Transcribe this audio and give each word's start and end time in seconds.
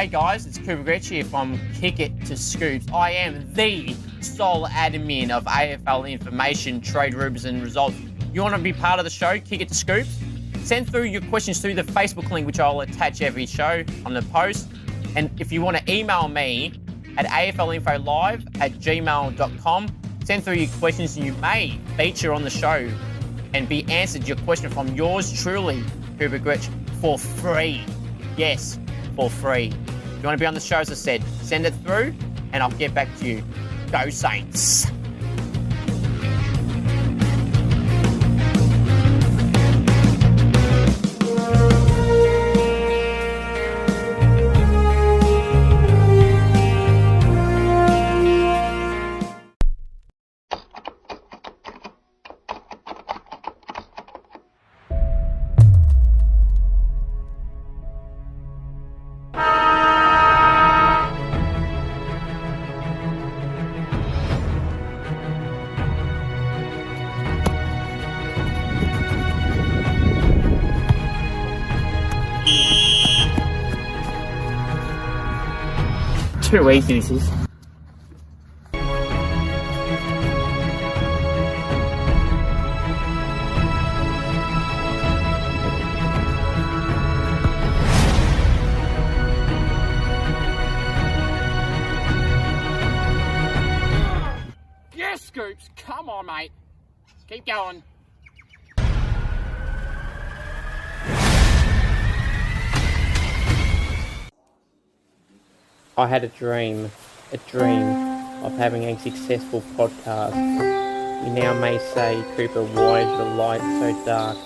Hey 0.00 0.06
guys, 0.06 0.46
it's 0.46 0.56
Cooper 0.56 0.82
Gretsch 0.82 1.10
here 1.10 1.24
from 1.24 1.60
Kick 1.74 2.00
It 2.00 2.24
to 2.24 2.34
Scoops. 2.34 2.90
I 2.90 3.10
am 3.10 3.52
the 3.52 3.94
sole 4.22 4.66
admin 4.66 5.28
of 5.28 5.44
AFL 5.44 6.10
information, 6.10 6.80
trade 6.80 7.12
rumors, 7.12 7.44
and 7.44 7.62
results. 7.62 7.96
You 8.32 8.40
want 8.40 8.54
to 8.54 8.62
be 8.62 8.72
part 8.72 8.98
of 8.98 9.04
the 9.04 9.10
show? 9.10 9.38
Kick 9.38 9.60
It 9.60 9.68
to 9.68 9.74
Scoops. 9.74 10.08
Send 10.62 10.90
through 10.90 11.02
your 11.02 11.20
questions 11.20 11.60
through 11.60 11.74
the 11.74 11.82
Facebook 11.82 12.30
link, 12.30 12.46
which 12.46 12.58
I'll 12.58 12.80
attach 12.80 13.20
every 13.20 13.44
show 13.44 13.84
on 14.06 14.14
the 14.14 14.22
post. 14.32 14.70
And 15.16 15.30
if 15.38 15.52
you 15.52 15.60
want 15.60 15.76
to 15.76 15.92
email 15.92 16.28
me 16.28 16.72
at 17.18 17.26
aflinfolive 17.26 18.58
at 18.58 18.72
gmail.com, 18.72 20.00
send 20.24 20.44
through 20.44 20.54
your 20.54 20.70
questions 20.78 21.18
and 21.18 21.26
you 21.26 21.34
may 21.34 21.78
feature 21.98 22.32
on 22.32 22.42
the 22.42 22.48
show 22.48 22.90
and 23.52 23.68
be 23.68 23.84
answered 23.92 24.26
your 24.26 24.38
question 24.38 24.70
from 24.70 24.94
yours 24.94 25.30
truly, 25.42 25.84
Cooper 26.18 26.38
Gretsch, 26.38 26.70
for 27.02 27.18
free. 27.18 27.84
Yes, 28.38 28.78
for 29.16 29.30
free. 29.30 29.66
If 29.66 30.22
you 30.22 30.26
want 30.26 30.38
to 30.38 30.42
be 30.42 30.46
on 30.46 30.54
the 30.54 30.60
show, 30.60 30.78
as 30.78 30.90
I 30.90 30.94
said, 30.94 31.22
send 31.42 31.66
it 31.66 31.74
through 31.84 32.14
and 32.52 32.62
I'll 32.62 32.70
get 32.72 32.94
back 32.94 33.08
to 33.18 33.26
you. 33.26 33.44
Go 33.90 34.10
Saints! 34.10 34.86
Too 76.50 77.49
I 106.00 106.06
had 106.06 106.24
a 106.24 106.28
dream, 106.28 106.90
a 107.30 107.36
dream 107.36 107.86
of 108.42 108.56
having 108.56 108.84
a 108.84 108.98
successful 108.98 109.62
podcast. 109.76 110.34
You 110.34 111.30
now 111.34 111.52
may 111.60 111.78
say, 111.78 112.24
Cooper, 112.36 112.64
why 112.64 113.00
is 113.00 113.18
the 113.18 113.24
light 113.36 113.60
so 113.60 114.04
dark? 114.06 114.38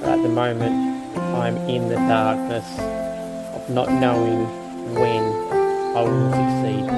But 0.00 0.08
at 0.08 0.22
the 0.24 0.28
moment, 0.28 0.74
I'm 1.36 1.56
in 1.70 1.88
the 1.88 1.94
darkness 1.94 2.66
of 3.54 3.70
not 3.70 3.92
knowing 3.92 4.42
when 4.94 5.22
I 5.96 6.02
will 6.02 6.32
succeed 6.32 6.88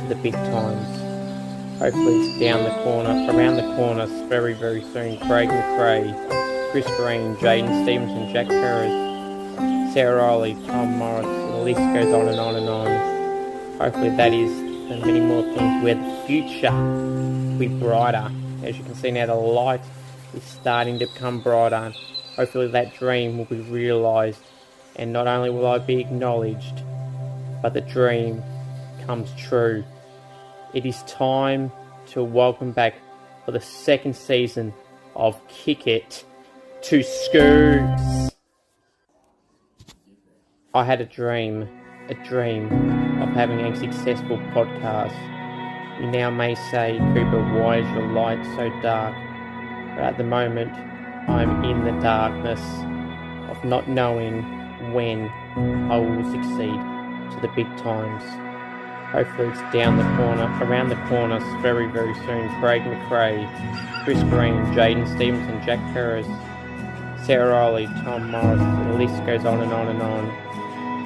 to 0.00 0.06
the 0.08 0.14
big 0.22 0.32
times. 0.32 1.78
Hopefully 1.80 2.20
it's 2.20 2.40
down 2.40 2.64
the 2.64 2.82
corner, 2.82 3.10
around 3.30 3.56
the 3.56 3.76
corner 3.76 4.06
very, 4.26 4.54
very 4.54 4.80
soon. 4.94 5.18
Craig 5.18 5.50
McRae, 5.50 6.70
Chris 6.70 6.86
Green, 6.96 7.36
Jaden 7.36 7.82
Stevenson, 7.82 8.32
Jack 8.32 8.48
Perez, 8.48 9.92
Sarah 9.92 10.22
Riley, 10.22 10.54
Tom 10.66 10.96
Morris, 10.96 11.26
the 11.26 11.58
list 11.58 11.78
goes 11.78 12.14
on 12.14 12.28
and 12.28 12.40
on 12.40 12.56
and 12.56 12.68
on. 12.70 12.93
Hopefully 13.78 14.10
that 14.10 14.32
is 14.32 14.50
and 14.90 15.04
many 15.04 15.18
more 15.18 15.42
things 15.42 15.82
where 15.82 15.96
the 15.96 16.22
future 16.26 16.70
will 16.70 17.58
be 17.58 17.66
brighter. 17.66 18.30
As 18.62 18.78
you 18.78 18.84
can 18.84 18.94
see 18.94 19.10
now 19.10 19.26
the 19.26 19.34
light 19.34 19.80
is 20.32 20.44
starting 20.44 21.00
to 21.00 21.06
become 21.06 21.40
brighter. 21.40 21.92
Hopefully 22.36 22.68
that 22.68 22.94
dream 22.94 23.36
will 23.36 23.46
be 23.46 23.60
realised 23.62 24.40
and 24.94 25.12
not 25.12 25.26
only 25.26 25.50
will 25.50 25.66
I 25.66 25.78
be 25.78 26.00
acknowledged, 26.00 26.82
but 27.62 27.74
the 27.74 27.80
dream 27.80 28.44
comes 29.06 29.28
true. 29.36 29.84
It 30.72 30.86
is 30.86 31.02
time 31.04 31.72
to 32.10 32.22
welcome 32.22 32.70
back 32.70 32.94
for 33.44 33.50
the 33.50 33.60
second 33.60 34.14
season 34.14 34.72
of 35.16 35.40
Kick 35.48 35.88
It 35.88 36.24
to 36.82 37.02
Scoops. 37.02 38.30
I 40.72 40.84
had 40.84 41.00
a 41.00 41.06
dream, 41.06 41.68
a 42.08 42.14
dream 42.14 43.13
of 43.24 43.34
having 43.34 43.60
a 43.60 43.74
successful 43.76 44.38
podcast. 44.52 45.14
You 46.00 46.06
now 46.10 46.30
may 46.30 46.54
say, 46.54 46.98
Cooper, 47.14 47.42
why 47.58 47.78
is 47.78 47.90
your 47.90 48.06
light 48.08 48.44
so 48.56 48.68
dark? 48.82 49.14
But 49.96 50.04
at 50.04 50.18
the 50.18 50.24
moment, 50.24 50.72
I'm 51.28 51.64
in 51.64 51.84
the 51.84 51.92
darkness 52.02 52.60
of 53.48 53.64
not 53.64 53.88
knowing 53.88 54.42
when 54.92 55.28
I 55.90 55.96
will 55.96 56.24
succeed 56.30 56.78
to 57.32 57.38
the 57.40 57.48
big 57.56 57.66
times. 57.78 58.22
Hopefully 59.12 59.48
it's 59.48 59.60
down 59.72 59.96
the 59.96 60.16
corner, 60.16 60.44
around 60.62 60.88
the 60.90 61.00
corner 61.08 61.38
very, 61.62 61.86
very 61.86 62.14
soon. 62.26 62.48
Craig 62.60 62.82
McRae, 62.82 63.46
Chris 64.04 64.22
Green, 64.24 64.56
Jaden 64.74 65.06
Stevenson, 65.16 65.64
Jack 65.64 65.78
Perez, 65.94 66.26
Sarah 67.24 67.52
Riley, 67.52 67.86
Tom 68.02 68.30
Morris, 68.30 68.60
the 68.60 68.98
list 68.98 69.24
goes 69.24 69.44
on 69.46 69.62
and 69.62 69.72
on 69.72 69.88
and 69.88 70.02
on. 70.02 70.28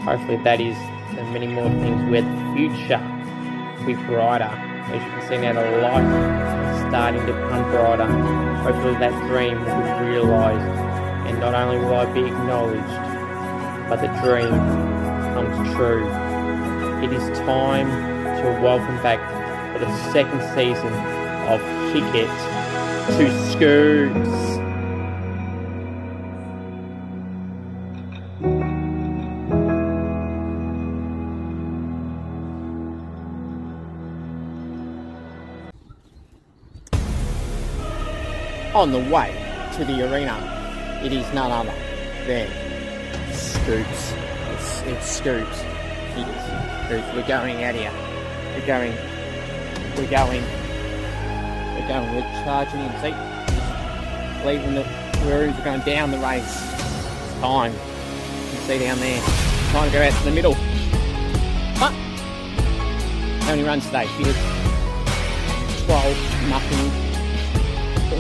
Hopefully 0.00 0.43
that 0.43 0.61
is 0.61 0.77
and 1.19 1.33
many 1.33 1.49
more 1.49 1.69
things 1.69 2.11
where 2.11 2.23
the 2.23 2.53
future 2.55 3.03
will 3.79 3.87
be 3.87 3.95
brighter. 4.06 4.45
As 4.45 5.03
you 5.03 5.11
can 5.11 5.29
see 5.29 5.39
now 5.39 5.53
the 5.53 5.83
light 5.83 6.06
is 6.06 6.89
starting 6.89 7.21
to 7.27 7.33
become 7.33 7.71
brighter. 7.71 8.06
Hopefully 8.62 8.95
that 8.95 9.12
dream 9.27 9.61
will 9.65 9.83
be 9.83 10.11
realised 10.11 10.79
and 11.29 11.41
not 11.41 11.55
only 11.55 11.79
will 11.79 11.95
I 11.95 12.06
be 12.12 12.21
acknowledged, 12.21 13.89
but 13.89 14.01
the 14.01 14.09
dream 14.23 14.55
comes 15.34 15.75
true. 15.75 16.06
It 17.03 17.12
is 17.12 17.39
time 17.41 17.89
to 18.39 18.61
welcome 18.62 18.97
back 19.03 19.19
for 19.73 19.85
the 19.85 20.12
second 20.12 20.41
season 20.55 20.93
of 21.49 21.61
Kick 21.93 22.15
It 22.15 22.31
to 23.17 23.53
Scoops. 23.53 24.57
On 38.78 38.93
the 38.93 39.00
way 39.12 39.34
to 39.72 39.84
the 39.84 40.09
arena, 40.09 40.39
it 41.03 41.12
is 41.12 41.27
none 41.34 41.50
other 41.50 41.75
than 42.28 42.49
Scoops. 43.33 44.12
It's, 44.53 44.83
it's 44.83 45.05
Scoops. 45.05 45.62
It 46.15 46.28
is 46.28 46.44
Scoops. 46.87 47.12
We're 47.12 47.27
going 47.27 47.65
out 47.65 47.75
here. 47.75 47.91
We're 48.55 48.67
going. 48.69 48.94
We're 49.97 50.09
going. 50.09 50.44
We're 51.75 51.88
going. 51.88 52.15
We're 52.15 52.44
charging 52.44 52.78
in. 52.78 52.93
See? 53.00 54.47
Leaving 54.47 54.75
the. 54.77 54.87
We're 55.27 55.53
going 55.65 55.81
down 55.81 56.12
the 56.12 56.19
race. 56.19 56.44
It's 56.44 57.41
time. 57.41 57.72
You 57.72 57.78
can 58.53 58.61
see 58.61 58.78
down 58.78 59.00
there. 59.00 59.21
Time 59.72 59.91
to 59.91 59.93
go 59.93 60.03
out 60.05 60.12
to 60.12 60.25
the 60.25 60.31
middle. 60.31 60.55
But 61.81 61.93
how 63.43 63.56
many 63.56 63.64
runs 63.64 63.87
today? 63.87 64.06
Because 64.17 64.37
12, 65.85 66.49
nothing 66.49 67.07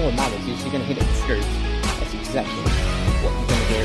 that 0.06 0.14
matters 0.14 0.46
is 0.46 0.62
you're 0.62 0.70
going 0.70 0.86
to 0.86 0.86
hit 0.86 0.98
it 0.98 1.06
with. 1.28 1.42
That's 1.98 2.14
exactly 2.14 2.62
what 3.22 3.32
you're 3.34 3.50
going 3.50 3.64
to 3.66 3.72
do. 3.74 3.82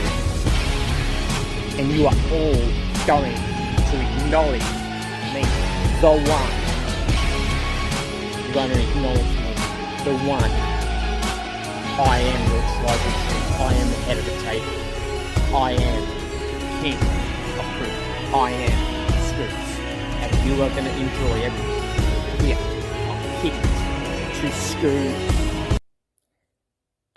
And 1.82 1.92
you 1.92 2.06
are 2.06 2.14
all 2.30 2.62
going 3.08 3.34
to 3.34 3.96
acknowledge 3.98 4.70
me, 5.34 5.42
the 6.02 6.14
one. 6.14 6.52
You're 8.46 8.54
going 8.54 8.70
to 8.70 8.78
acknowledge 8.78 9.34
me, 9.42 9.52
the 10.06 10.14
one. 10.30 10.52
I 11.96 12.18
am 12.20 12.42
your 12.52 12.62
global 12.82 13.14
I 13.64 13.74
am 13.74 13.88
the 13.90 13.96
head 14.06 14.18
of 14.18 14.26
the 14.26 14.38
table. 14.42 14.74
I 15.56 15.72
am 15.74 16.04
king 16.84 16.98
of 17.58 17.66
fruit. 17.78 17.98
I 18.34 18.52
am 18.52 18.74
Scoops. 19.30 19.72
And 20.22 20.30
you 20.48 20.54
are 20.62 20.70
going 20.70 20.86
to 20.86 20.96
enjoy 20.96 21.42
everything 21.42 22.46
here. 22.46 22.58
I'll 23.10 23.42
kick 23.42 23.56
to 24.42 24.52
Scoops. 24.52 25.43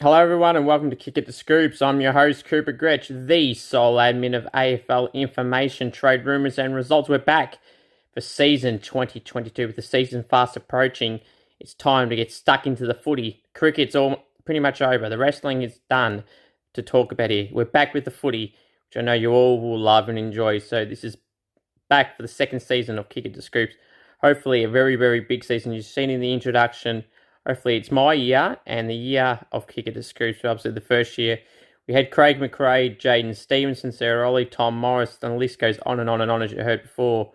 Hello, 0.03 0.13
everyone, 0.13 0.57
and 0.57 0.67
welcome 0.67 0.91
to 0.91 0.97
Kick 0.97 1.17
It 1.17 1.25
to 1.25 1.33
Scoops. 1.33 1.81
I'm 1.81 2.03
your 2.03 2.13
host, 2.13 2.45
Cooper 2.45 2.75
Gretsch, 2.75 3.09
the 3.27 3.55
sole 3.55 3.97
admin 3.97 4.37
of 4.37 4.47
AFL 4.53 5.11
information, 5.15 5.91
trade 5.91 6.27
rumours, 6.27 6.59
and 6.59 6.75
results. 6.75 7.09
We're 7.09 7.17
back 7.17 7.57
for 8.13 8.21
season 8.21 8.79
2022 8.79 9.69
with 9.69 9.77
the 9.77 9.81
season 9.81 10.23
fast 10.23 10.55
approaching. 10.55 11.21
It's 11.59 11.73
time 11.73 12.11
to 12.11 12.17
get 12.17 12.31
stuck 12.31 12.67
into 12.67 12.85
the 12.85 12.93
footy. 12.93 13.43
Cricket's 13.55 13.97
all 13.97 14.23
pretty 14.45 14.61
much 14.61 14.83
over. 14.83 15.09
The 15.09 15.17
wrestling 15.17 15.63
is 15.63 15.81
done 15.89 16.25
to 16.75 16.83
talk 16.83 17.11
about 17.11 17.31
here. 17.31 17.49
We're 17.51 17.65
back 17.65 17.95
with 17.95 18.05
the 18.05 18.11
footy, 18.11 18.55
which 18.91 18.99
I 18.99 19.01
know 19.01 19.15
you 19.15 19.33
all 19.33 19.59
will 19.59 19.81
love 19.81 20.11
and 20.11 20.19
enjoy. 20.19 20.59
So 20.59 20.85
this 20.85 21.05
is 21.05 21.17
back 21.89 22.19
for 22.19 22.23
the 22.23 22.29
second 22.29 22.61
season 22.61 22.99
of 22.99 23.09
Kick 23.09 23.25
It 23.25 23.33
to 23.33 23.41
Scoops. 23.41 23.77
Hopefully, 24.21 24.63
a 24.63 24.69
very, 24.69 24.97
very 24.97 25.21
big 25.21 25.43
season. 25.43 25.73
You've 25.73 25.87
seen 25.87 26.11
in 26.11 26.21
the 26.21 26.35
introduction 26.35 27.05
hopefully 27.47 27.77
it's 27.77 27.91
my 27.91 28.13
year 28.13 28.59
and 28.67 28.91
the 28.91 28.95
year 28.95 29.41
of 29.53 29.67
Kick 29.67 29.87
It 29.87 29.95
to 29.95 30.03
Scoops. 30.03 30.45
Obviously, 30.45 30.73
the 30.73 30.81
first 30.81 31.17
year 31.17 31.39
we 31.87 31.95
had 31.95 32.11
Craig 32.11 32.41
McRae, 32.41 32.99
Jaden 32.99 33.37
Stevenson, 33.37 33.93
Sarah 33.93 34.29
Ollie, 34.29 34.45
Tom 34.45 34.77
Morris, 34.77 35.19
and 35.23 35.35
the 35.35 35.39
list 35.39 35.61
goes 35.61 35.79
on 35.87 36.01
and 36.01 36.11
on 36.11 36.21
and 36.21 36.31
on 36.31 36.43
as 36.43 36.53
you 36.53 36.63
heard 36.63 36.83
before. 36.83 37.33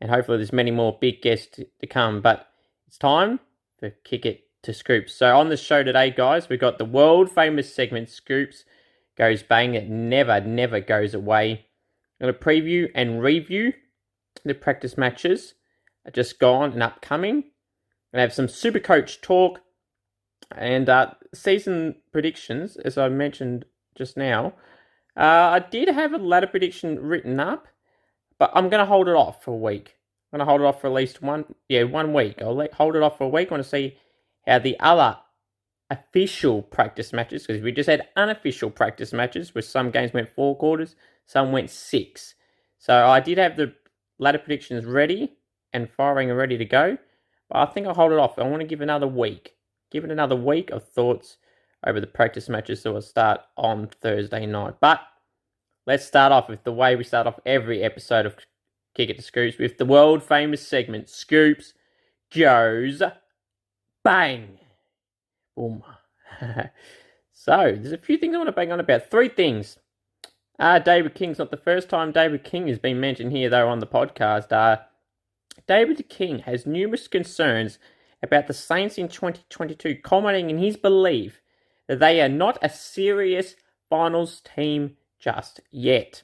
And 0.00 0.10
hopefully 0.10 0.38
there's 0.38 0.52
many 0.52 0.72
more 0.72 0.98
big 1.00 1.22
guests 1.22 1.60
to 1.80 1.86
come. 1.86 2.20
But 2.20 2.48
it's 2.88 2.98
time 2.98 3.38
for 3.78 3.90
Kick 3.90 4.26
It 4.26 4.48
to 4.62 4.74
Scoops. 4.74 5.14
So 5.14 5.36
on 5.36 5.48
the 5.48 5.56
show 5.56 5.84
today, 5.84 6.10
guys, 6.10 6.48
we've 6.48 6.58
got 6.58 6.78
the 6.78 6.84
world 6.84 7.30
famous 7.30 7.72
segment 7.72 8.10
Scoops 8.10 8.64
goes 9.16 9.44
bang. 9.44 9.74
It 9.74 9.88
never, 9.88 10.40
never 10.40 10.80
goes 10.80 11.14
away. 11.14 11.66
I'm 12.20 12.26
going 12.26 12.34
to 12.34 12.40
preview 12.40 12.90
and 12.94 13.22
review 13.22 13.72
the 14.44 14.54
practice 14.54 14.98
matches 14.98 15.54
just 16.12 16.38
gone 16.38 16.72
and 16.72 16.82
upcoming 16.82 17.44
to 18.14 18.20
have 18.20 18.32
some 18.32 18.48
super 18.48 18.80
coach 18.80 19.20
talk 19.20 19.60
and 20.56 20.88
uh, 20.88 21.10
season 21.34 21.96
predictions, 22.12 22.76
as 22.76 22.96
I 22.96 23.08
mentioned 23.08 23.64
just 23.96 24.16
now. 24.16 24.54
Uh, 25.16 25.20
I 25.52 25.58
did 25.58 25.88
have 25.88 26.12
a 26.12 26.18
ladder 26.18 26.46
prediction 26.46 26.98
written 27.00 27.38
up, 27.40 27.68
but 28.38 28.50
I'm 28.54 28.68
going 28.68 28.80
to 28.80 28.86
hold 28.86 29.08
it 29.08 29.14
off 29.14 29.44
for 29.44 29.52
a 29.52 29.56
week. 29.56 29.96
I'm 30.32 30.38
going 30.38 30.46
to 30.46 30.50
hold 30.50 30.60
it 30.60 30.64
off 30.64 30.80
for 30.80 30.88
at 30.88 30.92
least 30.92 31.22
one, 31.22 31.44
yeah, 31.68 31.84
one 31.84 32.12
week. 32.12 32.42
I'll 32.42 32.54
let, 32.54 32.74
hold 32.74 32.96
it 32.96 33.02
off 33.02 33.18
for 33.18 33.24
a 33.24 33.28
week. 33.28 33.48
I 33.48 33.54
want 33.54 33.62
to 33.62 33.68
see 33.68 33.96
how 34.46 34.58
the 34.58 34.78
other 34.80 35.18
official 35.90 36.62
practice 36.62 37.12
matches, 37.12 37.46
because 37.46 37.62
we 37.62 37.70
just 37.70 37.88
had 37.88 38.08
unofficial 38.16 38.70
practice 38.70 39.12
matches 39.12 39.54
where 39.54 39.62
some 39.62 39.90
games 39.90 40.12
went 40.12 40.28
four 40.28 40.56
quarters, 40.56 40.96
some 41.26 41.52
went 41.52 41.70
six. 41.70 42.34
So 42.78 43.06
I 43.06 43.20
did 43.20 43.38
have 43.38 43.56
the 43.56 43.74
ladder 44.18 44.38
predictions 44.38 44.84
ready 44.84 45.32
and 45.72 45.88
firing 45.90 46.30
and 46.30 46.38
ready 46.38 46.58
to 46.58 46.64
go. 46.64 46.98
But 47.50 47.58
I 47.58 47.72
think 47.72 47.86
I'll 47.86 47.94
hold 47.94 48.12
it 48.12 48.18
off. 48.18 48.38
I 48.38 48.42
want 48.42 48.60
to 48.60 48.66
give 48.66 48.80
another 48.80 49.06
week. 49.06 49.54
Give 49.90 50.04
it 50.04 50.10
another 50.10 50.36
week 50.36 50.70
of 50.70 50.88
thoughts 50.88 51.36
over 51.86 52.00
the 52.00 52.06
practice 52.06 52.48
matches 52.48 52.82
so 52.82 52.92
we'll 52.92 53.02
start 53.02 53.40
on 53.56 53.88
Thursday 54.00 54.46
night. 54.46 54.74
But 54.80 55.00
let's 55.86 56.04
start 56.04 56.32
off 56.32 56.48
with 56.48 56.64
the 56.64 56.72
way 56.72 56.96
we 56.96 57.04
start 57.04 57.26
off 57.26 57.38
every 57.44 57.82
episode 57.82 58.26
of 58.26 58.36
Kick 58.94 59.10
It 59.10 59.16
to 59.16 59.22
Scoops 59.22 59.58
with 59.58 59.76
the 59.76 59.84
world 59.84 60.22
famous 60.22 60.66
segment 60.66 61.08
Scoops 61.08 61.74
goes 62.34 63.02
bang. 64.02 64.58
Boom. 65.56 65.82
so 67.32 67.56
there's 67.56 67.92
a 67.92 67.98
few 67.98 68.16
things 68.16 68.34
I 68.34 68.38
want 68.38 68.48
to 68.48 68.52
bang 68.52 68.72
on 68.72 68.80
about. 68.80 69.10
Three 69.10 69.28
things. 69.28 69.78
Uh, 70.58 70.78
David 70.78 71.14
King's 71.14 71.38
not 71.38 71.50
the 71.50 71.56
first 71.56 71.88
time 71.88 72.12
David 72.12 72.44
King 72.44 72.68
has 72.68 72.78
been 72.78 73.00
mentioned 73.00 73.32
here 73.32 73.50
though 73.50 73.68
on 73.68 73.80
the 73.80 73.86
podcast. 73.86 74.52
Uh, 74.52 74.80
David 75.66 76.08
King 76.08 76.40
has 76.40 76.66
numerous 76.66 77.08
concerns 77.08 77.78
about 78.22 78.46
the 78.46 78.54
Saints 78.54 78.98
in 78.98 79.08
2022, 79.08 79.96
commenting 80.02 80.50
in 80.50 80.58
his 80.58 80.76
belief 80.76 81.40
that 81.88 82.00
they 82.00 82.20
are 82.20 82.28
not 82.28 82.58
a 82.62 82.68
serious 82.68 83.54
finals 83.88 84.40
team 84.40 84.96
just 85.18 85.60
yet. 85.70 86.22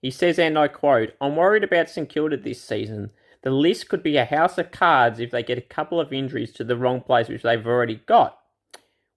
He 0.00 0.10
says, 0.10 0.38
and 0.38 0.58
I 0.58 0.68
quote, 0.68 1.14
I'm 1.20 1.36
worried 1.36 1.64
about 1.64 1.90
St 1.90 2.08
Kilda 2.08 2.36
this 2.36 2.62
season. 2.62 3.10
The 3.42 3.50
list 3.50 3.88
could 3.88 4.02
be 4.02 4.16
a 4.16 4.24
house 4.24 4.58
of 4.58 4.70
cards 4.70 5.18
if 5.20 5.30
they 5.30 5.42
get 5.42 5.58
a 5.58 5.62
couple 5.62 6.00
of 6.00 6.12
injuries 6.12 6.52
to 6.52 6.64
the 6.64 6.76
wrong 6.76 7.00
place, 7.00 7.28
which 7.28 7.42
they've 7.42 7.66
already 7.66 7.96
got. 8.06 8.38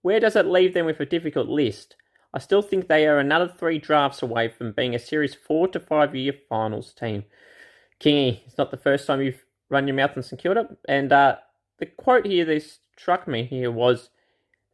Where 0.01 0.19
does 0.19 0.35
it 0.35 0.45
leave 0.45 0.73
them 0.73 0.85
with 0.85 0.99
a 0.99 1.05
difficult 1.05 1.47
list? 1.47 1.95
I 2.33 2.39
still 2.39 2.61
think 2.61 2.87
they 2.87 3.07
are 3.07 3.17
another 3.17 3.47
three 3.47 3.79
drafts 3.79 4.21
away 4.21 4.49
from 4.49 4.73
being 4.73 4.93
a 4.93 4.99
serious 4.99 5.33
four 5.33 5.67
to 5.69 5.79
five 5.79 6.15
year 6.15 6.33
finals 6.49 6.93
team. 6.93 7.23
Kingy, 7.99 8.41
it's 8.45 8.57
not 8.57 8.71
the 8.71 8.77
first 8.77 9.07
time 9.07 9.21
you've 9.21 9.45
run 9.69 9.87
your 9.87 9.95
mouth 9.95 10.11
on 10.15 10.23
St 10.23 10.41
Kilda. 10.41 10.77
And 10.87 11.11
uh, 11.11 11.37
the 11.79 11.85
quote 11.85 12.25
here 12.25 12.45
that 12.45 12.63
struck 12.97 13.27
me 13.27 13.43
here 13.43 13.71
was 13.71 14.09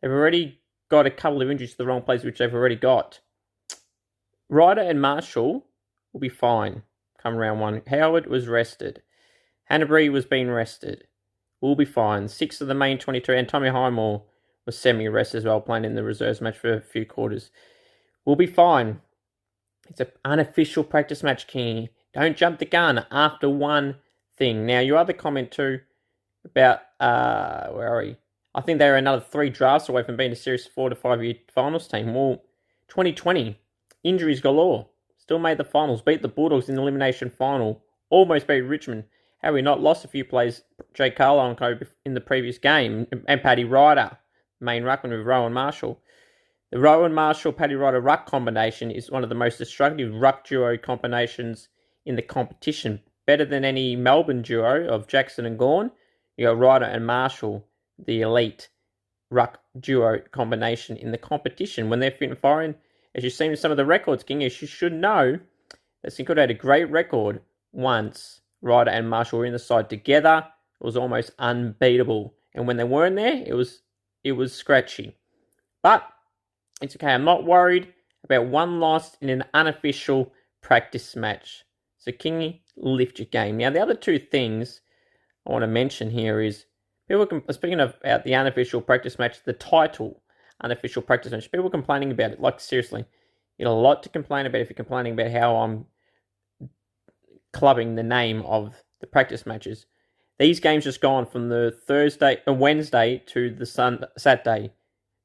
they've 0.02 0.12
already 0.12 0.60
got 0.90 1.06
a 1.06 1.12
couple 1.12 1.42
of 1.42 1.50
injuries 1.50 1.72
to 1.72 1.78
the 1.78 1.86
wrong 1.86 2.02
place, 2.02 2.24
which 2.24 2.40
they've 2.40 2.54
already 2.54 2.76
got. 2.76 3.20
Ryder 4.50 4.82
and 4.82 5.02
Marshall 5.02 5.66
will 6.12 6.20
be 6.20 6.30
fine 6.30 6.84
come 7.22 7.38
round 7.38 7.60
one. 7.60 7.82
Howard 7.88 8.28
was 8.28 8.48
rested. 8.48 9.02
Hannebery 9.70 10.12
was 10.12 10.26
being 10.26 10.50
rested. 10.50 11.06
We'll 11.62 11.76
be 11.76 11.86
fine. 11.86 12.28
Six 12.28 12.62
of 12.62 12.68
the 12.68 12.74
main 12.74 12.98
22, 12.98 13.32
and 13.34 13.48
Tommy 13.48 13.70
Highmore 13.70 14.24
was 14.66 14.78
semi 14.78 15.08
rest 15.08 15.36
as 15.36 15.46
well, 15.46 15.62
playing 15.62 15.86
in 15.86 15.96
the 15.96 16.04
reserves 16.04 16.42
match 16.42 16.58
for 16.58 16.74
a 16.74 16.82
few 16.82 17.06
quarters. 17.06 17.52
We'll 18.26 18.36
be 18.36 18.48
fine. 18.48 19.02
It's 19.90 20.00
an 20.00 20.08
unofficial 20.26 20.84
practice 20.84 21.24
match, 21.24 21.48
King. 21.48 21.90
Don't 22.14 22.38
jump 22.38 22.60
the 22.60 22.66
gun 22.66 23.06
after 23.12 23.50
one 23.50 23.96
thing. 24.38 24.66
Now, 24.66 24.80
your 24.80 24.98
other 24.98 25.14
comment 25.14 25.52
too 25.52 25.80
about 26.44 26.82
uh, 27.00 27.68
where 27.70 27.88
are 27.88 28.02
we? 28.02 28.18
I 28.54 28.62
think 28.62 28.80
they're 28.80 28.98
another 28.98 29.22
three 29.22 29.50
drafts 29.50 29.88
away 29.88 30.04
from 30.04 30.18
being 30.18 30.32
a 30.32 30.36
serious 30.36 30.68
four 30.68 30.90
to 30.90 30.96
five 30.96 31.24
year 31.24 31.36
finals 31.54 31.88
team. 31.88 32.14
Well, 32.14 32.42
2020 32.90 33.58
injuries 34.04 34.42
galore. 34.42 34.88
Still 35.18 35.40
made 35.40 35.58
the 35.58 35.64
finals. 35.64 36.02
Beat 36.02 36.22
the 36.22 36.28
Bulldogs 36.28 36.68
in 36.68 36.76
the 36.76 36.82
elimination 36.82 37.30
final. 37.30 37.84
Almost 38.10 38.48
beat 38.48 38.62
Richmond. 38.62 39.06
Have 39.42 39.54
we 39.54 39.62
not 39.62 39.80
lost 39.80 40.04
a 40.04 40.10
few 40.10 40.26
plays? 40.26 40.64
Jake 40.94 41.16
Carlo 41.16 41.48
and 41.48 41.58
Co 41.58 41.80
in 42.06 42.14
the 42.14 42.22
previous 42.22 42.58
game, 42.58 43.08
and 43.28 43.42
Paddy 43.42 43.64
Ryder, 43.64 44.18
main 44.60 44.84
ruckman 44.84 45.10
with 45.12 45.26
Rowan 45.26 45.54
Marshall. 45.54 46.00
The 46.72 46.80
Rowan 46.80 47.14
Marshall 47.14 47.54
Paddy 47.54 47.76
Ryder 47.76 48.02
ruck 48.02 48.26
combination 48.26 48.92
is 48.92 49.10
one 49.10 49.24
of 49.24 49.30
the 49.30 49.36
most 49.36 49.58
destructive 49.58 50.14
ruck 50.14 50.46
duo 50.46 50.78
combinations 50.78 51.70
in 52.06 52.16
the 52.16 52.22
competition. 52.22 53.02
Better 53.26 53.46
than 53.46 53.64
any 53.64 53.96
Melbourne 53.96 54.42
duo 54.42 54.88
of 54.88 55.08
Jackson 55.08 55.46
and 55.46 55.58
Gawn. 55.58 55.92
You 56.38 56.48
got 56.48 56.58
Ryder 56.58 56.86
and 56.86 57.06
Marshall, 57.06 57.66
the 58.04 58.22
elite 58.22 58.70
ruck 59.30 59.60
duo 59.80 60.20
combination 60.32 60.98
in 60.98 61.12
the 61.12 61.18
competition. 61.18 61.90
When 61.90 62.00
they're 62.00 62.12
fit 62.12 62.30
and 62.30 62.38
firing, 62.38 62.76
as 63.16 63.24
you've 63.24 63.34
seen 63.34 63.52
in 63.52 63.58
some 63.58 63.72
of 63.72 63.78
the 63.78 63.86
records, 63.86 64.24
King, 64.24 64.42
you 64.42 64.50
should 64.50 64.94
know, 64.94 65.40
that 66.04 66.16
Kilda 66.16 66.42
had 66.42 66.52
a 66.52 66.56
great 66.56 66.90
record 66.90 67.42
once 67.72 68.42
Ryder 68.62 68.92
and 68.92 69.10
Marshall 69.10 69.40
were 69.40 69.46
in 69.46 69.54
the 69.54 69.60
side 69.60 69.90
together. 69.90 70.46
It 70.80 70.84
was 70.84 70.98
almost 70.98 71.32
unbeatable. 71.40 72.34
And 72.54 72.68
when 72.68 72.78
they 72.78 72.84
weren't 72.84 73.16
there, 73.16 73.44
it 73.46 73.54
was 73.54 73.82
it 74.24 74.34
was 74.34 74.54
scratchy. 74.54 75.18
But 75.82 76.08
it's 76.82 76.96
okay. 76.96 77.14
I'm 77.14 77.24
not 77.24 77.46
worried 77.46 77.94
about 78.24 78.48
one 78.48 78.80
loss 78.80 79.16
in 79.22 79.30
an 79.30 79.44
unofficial 79.54 80.32
practice 80.62 81.16
match. 81.16 81.64
So 82.02 82.12
Kingy, 82.12 82.62
lift 82.76 83.20
your 83.20 83.28
game. 83.28 83.58
Now 83.58 83.70
the 83.70 83.82
other 83.82 83.94
two 83.94 84.18
things 84.18 84.82
I 85.48 85.52
want 85.52 85.62
to 85.62 85.68
mention 85.68 86.10
here 86.10 86.42
is 86.42 86.66
people 87.08 87.28
speaking 87.52 87.80
of 87.80 87.94
about 88.02 88.24
the 88.24 88.34
unofficial 88.34 88.82
practice 88.82 89.20
match, 89.20 89.44
the 89.46 89.54
title 89.54 90.24
unofficial 90.64 91.04
practice 91.04 91.32
match. 91.32 91.52
People 91.52 91.70
complaining 91.70 92.12
about 92.12 92.32
it. 92.32 92.42
Like 92.42 92.60
seriously, 92.60 93.06
you 93.60 93.66
know 93.66 93.74
a 93.74 93.80
lot 93.80 94.02
to 94.02 94.10
complain 94.10 94.48
about 94.48 94.62
if 94.62 94.70
you're 94.70 94.76
complaining 94.76 95.14
about 95.14 95.32
how 95.32 95.58
I'm 95.58 95.86
clubbing 97.54 97.94
the 97.94 98.04
name 98.04 98.42
of 98.48 98.74
the 99.00 99.08
practice 99.08 99.46
matches. 99.46 99.86
These 100.40 100.60
games 100.60 100.86
just 100.86 101.02
gone 101.02 101.28
from 101.28 101.50
the 101.50 101.78
Thursday 101.86 102.42
uh, 102.48 102.54
Wednesday 102.54 103.22
to 103.28 103.52
the 103.52 103.68
Sun 103.68 104.06
Saturday. 104.18 104.72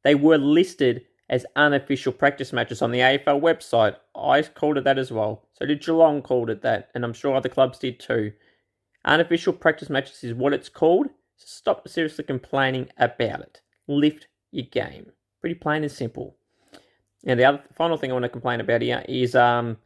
They 0.04 0.14
were 0.14 0.36
listed 0.36 1.06
as 1.28 1.46
unofficial 1.56 2.12
practice 2.12 2.52
matches 2.52 2.82
on 2.82 2.92
the 2.92 3.00
AFL 3.00 3.40
website. 3.40 3.96
I 4.14 4.42
called 4.42 4.78
it 4.78 4.84
that 4.84 4.98
as 4.98 5.10
well. 5.10 5.48
So 5.54 5.66
did 5.66 5.82
Geelong 5.82 6.22
called 6.22 6.50
it 6.50 6.62
that, 6.62 6.90
and 6.94 7.04
I'm 7.04 7.12
sure 7.12 7.34
other 7.34 7.48
clubs 7.48 7.78
did 7.78 7.98
too. 7.98 8.32
Unofficial 9.04 9.52
practice 9.52 9.90
matches 9.90 10.22
is 10.24 10.34
what 10.34 10.52
it's 10.52 10.68
called. 10.68 11.06
So 11.36 11.44
stop 11.46 11.88
seriously 11.88 12.24
complaining 12.24 12.88
about 12.98 13.40
it. 13.40 13.60
Lift 13.88 14.28
your 14.52 14.66
game. 14.66 15.12
Pretty 15.40 15.54
plain 15.54 15.82
and 15.82 15.92
simple. 15.92 16.36
And 17.24 17.38
the 17.38 17.44
other 17.44 17.62
final 17.72 17.96
thing 17.96 18.10
I 18.10 18.14
want 18.14 18.24
to 18.24 18.28
complain 18.28 18.60
about 18.60 18.82
here 18.82 19.04
is 19.08 19.34
um, 19.34 19.76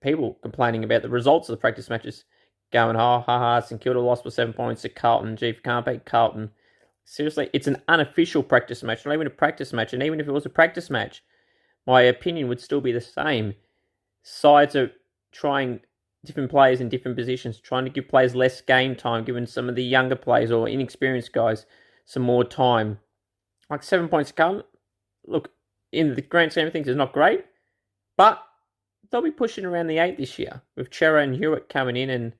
people 0.00 0.38
complaining 0.42 0.84
about 0.84 1.02
the 1.02 1.08
results 1.08 1.48
of 1.48 1.54
the 1.54 1.60
practice 1.60 1.90
matches. 1.90 2.24
Going, 2.72 2.96
ha 2.96 3.20
ha 3.20 3.38
ha, 3.38 3.60
St 3.60 3.80
Kilda 3.80 4.00
lost 4.00 4.24
by 4.24 4.30
seven 4.30 4.52
points 4.52 4.82
to 4.82 4.88
Carlton. 4.88 5.36
Gee, 5.36 5.54
can't 5.54 5.86
beat 5.86 6.04
Carlton. 6.04 6.50
Seriously, 7.10 7.48
it's 7.54 7.66
an 7.66 7.80
unofficial 7.88 8.42
practice 8.42 8.82
match, 8.82 9.06
not 9.06 9.14
even 9.14 9.26
a 9.26 9.30
practice 9.30 9.72
match. 9.72 9.94
And 9.94 10.02
even 10.02 10.20
if 10.20 10.28
it 10.28 10.32
was 10.32 10.44
a 10.44 10.50
practice 10.50 10.90
match, 10.90 11.24
my 11.86 12.02
opinion 12.02 12.48
would 12.48 12.60
still 12.60 12.82
be 12.82 12.92
the 12.92 13.00
same. 13.00 13.54
Sides 14.22 14.76
are 14.76 14.92
trying 15.32 15.80
different 16.26 16.50
players 16.50 16.82
in 16.82 16.90
different 16.90 17.16
positions, 17.16 17.60
trying 17.60 17.86
to 17.86 17.90
give 17.90 18.08
players 18.08 18.34
less 18.34 18.60
game 18.60 18.94
time, 18.94 19.24
giving 19.24 19.46
some 19.46 19.70
of 19.70 19.74
the 19.74 19.82
younger 19.82 20.16
players 20.16 20.50
or 20.50 20.68
inexperienced 20.68 21.32
guys 21.32 21.64
some 22.04 22.22
more 22.22 22.44
time. 22.44 22.98
Like 23.70 23.82
seven 23.82 24.08
points, 24.08 24.28
to 24.28 24.34
come 24.34 24.62
look, 25.26 25.50
in 25.90 26.14
the 26.14 26.20
grand 26.20 26.52
scheme 26.52 26.66
of 26.66 26.74
things, 26.74 26.88
is 26.88 26.96
not 26.96 27.14
great, 27.14 27.46
but 28.18 28.44
they'll 29.10 29.22
be 29.22 29.30
pushing 29.30 29.64
around 29.64 29.86
the 29.86 29.96
eight 29.96 30.18
this 30.18 30.38
year 30.38 30.60
with 30.76 30.92
Cerra 30.94 31.22
and 31.22 31.36
Hewett 31.36 31.70
coming 31.70 31.96
in 31.96 32.10
and 32.10 32.34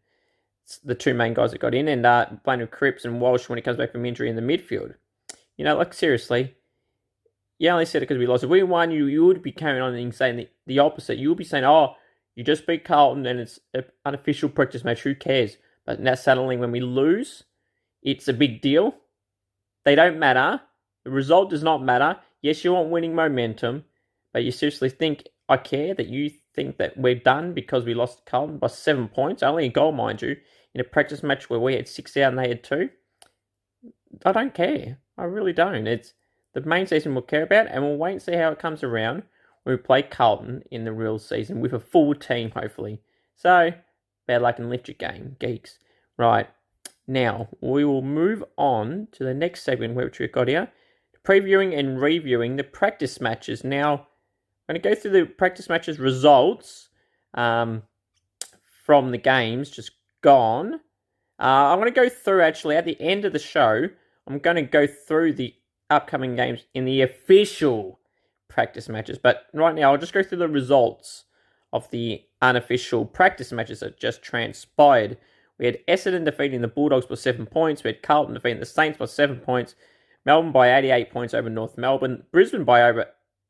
the 0.85 0.95
two 0.95 1.15
main 1.15 1.35
guys 1.35 1.53
that 1.53 1.61
got 1.61 1.75
in, 1.75 1.89
and 1.89 2.05
uh, 2.05 2.27
playing 2.45 2.61
with 2.61 2.71
Cripps 2.71 3.05
and 3.05 3.21
Walsh 3.21 3.49
when 3.49 3.59
he 3.59 3.63
comes 3.63 3.77
back 3.79 3.93
from 3.93 4.05
injury 4.05 4.29
in 4.29 4.37
the 4.37 4.43
midfield. 4.43 4.95
You 5.57 5.65
know, 5.65 5.77
like 5.77 5.95
seriously, 5.95 6.55
you 7.59 7.69
only 7.71 7.85
said 7.87 8.03
it 8.03 8.09
because 8.09 8.19
we 8.19 8.27
lost. 8.27 8.45
If 8.45 8.51
we 8.51 8.63
won, 8.63 8.91
you 8.91 9.07
you 9.07 9.25
would 9.27 9.43
be 9.43 9.53
carrying 9.53 9.83
on 9.83 9.95
and 9.95 10.15
saying 10.15 10.37
the, 10.37 10.49
the 10.67 10.79
opposite. 10.79 11.19
You 11.19 11.31
would 11.31 11.39
be 11.39 11.45
saying, 11.45 11.65
"Oh, 11.65 11.95
you 12.37 12.45
just 12.45 12.67
beat 12.67 12.85
Carlton 12.85 13.27
and 13.27 13.41
it's 13.41 13.59
an 13.75 13.85
unofficial 14.05 14.49
practice 14.49 14.85
match. 14.85 15.03
Who 15.03 15.15
cares?" 15.15 15.57
But 15.87 16.01
now 16.01 16.15
suddenly, 16.15 16.57
when 16.57 16.71
we 16.71 16.81
lose, 16.81 17.45
it's 18.03 18.29
a 18.29 18.33
big 18.33 18.61
deal. 18.61 18.95
They 19.85 19.95
don't 19.95 20.19
matter. 20.19 20.61
The 21.05 21.11
result 21.11 21.51
does 21.51 21.63
not 21.63 21.83
matter. 21.83 22.19
Yes, 22.43 22.63
you 22.63 22.75
want 22.75 22.91
winning 22.91 23.15
momentum, 23.15 23.85
but 24.33 24.45
you 24.45 24.53
seriously 24.53 24.91
think 24.91 25.27
I 25.49 25.57
care 25.57 25.95
that 25.95 26.09
you 26.09 26.31
think 26.55 26.77
that 26.77 26.97
we're 26.97 27.15
done 27.15 27.55
because 27.55 27.85
we 27.85 27.95
lost 27.95 28.27
Carlton 28.27 28.59
by 28.59 28.67
seven 28.67 29.09
points, 29.09 29.43
only 29.43 29.67
a 29.67 29.71
goal, 29.71 29.93
mind 29.93 30.21
you, 30.23 30.37
in 30.79 30.87
a 30.87 30.89
practice 30.89 31.25
match 31.25 31.51
where 31.51 31.59
we 31.59 31.75
had 31.75 31.89
six 31.89 32.17
out 32.17 32.29
and 32.29 32.39
they 32.39 32.49
had 32.49 32.63
two. 32.63 32.91
I 34.25 34.33
don't 34.33 34.55
care. 34.55 34.99
I 35.17 35.25
really 35.25 35.53
don't. 35.53 35.89
It's 35.89 36.15
the 36.55 36.61
main 36.61 36.87
season 36.87 37.15
we'll 37.15 37.23
care 37.23 37.43
about, 37.43 37.67
and 37.69 37.83
we'll 37.83 37.97
wait 37.97 38.13
and 38.13 38.23
see 38.23 38.35
how 38.35 38.53
it 38.53 38.61
comes 38.61 38.85
around 38.85 39.25
when 39.65 39.77
we 39.77 39.83
play 39.83 40.03
Carlton 40.03 40.63
in 40.71 40.85
the 40.85 40.93
real 40.93 41.19
season 41.19 41.61
with 41.61 41.73
a 41.73 41.81
full 41.81 42.15
team, 42.15 42.53
hopefully. 42.53 43.01
So, 43.35 43.73
bad 44.29 44.43
luck 44.43 44.61
and 44.61 44.71
lift 44.71 44.87
your 44.87 44.95
game, 44.95 45.37
geeks. 45.41 45.79
Right. 46.17 46.49
Now, 47.09 47.49
we 47.61 47.85
will 47.85 48.03
move 48.03 48.45
on 48.57 49.09
to 49.13 49.25
the 49.25 49.35
next 49.35 49.65
segment 49.65 49.95
which 49.95 50.19
we've 50.19 50.31
got 50.31 50.49
here 50.49 50.71
previewing 51.27 51.79
and 51.79 52.01
reviewing 52.01 52.57
the 52.57 52.65
practice 52.65 53.21
matches. 53.21 53.65
Now, 53.65 54.07
I'm 54.69 54.75
going 54.75 54.83
to 54.83 54.89
go 54.89 54.95
through 54.95 55.11
the 55.11 55.27
practice 55.27 55.69
matches 55.69 55.99
results 55.99 56.89
um, 57.35 57.83
from 58.87 59.11
the 59.11 59.19
games 59.19 59.71
just 59.71 59.91
gone. 60.23 60.75
Uh, 61.41 61.71
I'm 61.71 61.79
going 61.79 61.93
to 61.93 62.01
go 62.01 62.09
through 62.09 62.43
actually 62.43 62.77
at 62.77 62.85
the 62.85 63.01
end 63.01 63.25
of 63.25 63.33
the 63.33 63.39
show. 63.39 63.89
I'm 64.27 64.39
going 64.39 64.57
to 64.57 64.63
go 64.63 64.87
through 64.87 65.35
the 65.35 65.55
upcoming 65.91 66.37
games 66.37 66.65
in 66.75 66.85
the 66.85 67.03
official 67.03 68.01
practice 68.49 68.89
matches. 68.89 69.19
But 69.19 69.47
right 69.55 69.75
now, 69.75 69.93
I'll 69.93 69.99
just 69.99 70.13
go 70.13 70.23
through 70.23 70.39
the 70.39 70.49
results 70.49 71.25
of 71.73 71.91
the 71.91 72.23
unofficial 72.43 73.05
practice 73.05 73.53
matches 73.53 73.81
that 73.81 74.01
just 74.01 74.23
transpired. 74.23 75.19
We 75.59 75.67
had 75.67 75.79
Essendon 75.87 76.25
defeating 76.25 76.61
the 76.61 76.69
Bulldogs 76.69 77.07
by 77.07 77.17
seven 77.17 77.47
points. 77.47 77.85
We 77.85 77.89
had 77.89 78.03
Carlton 78.03 78.35
defeating 78.35 78.61
the 78.61 78.67
Saints 78.67 78.99
by 78.99 79.07
seven 79.07 79.39
points. 79.39 79.75
Melbourne 80.25 80.53
by 80.53 80.77
88 80.77 81.11
points 81.11 81.35
over 81.35 81.49
North 81.49 81.79
Melbourne. 81.79 82.25
Brisbane 82.33 82.65
by 82.65 82.83
over 82.83 83.07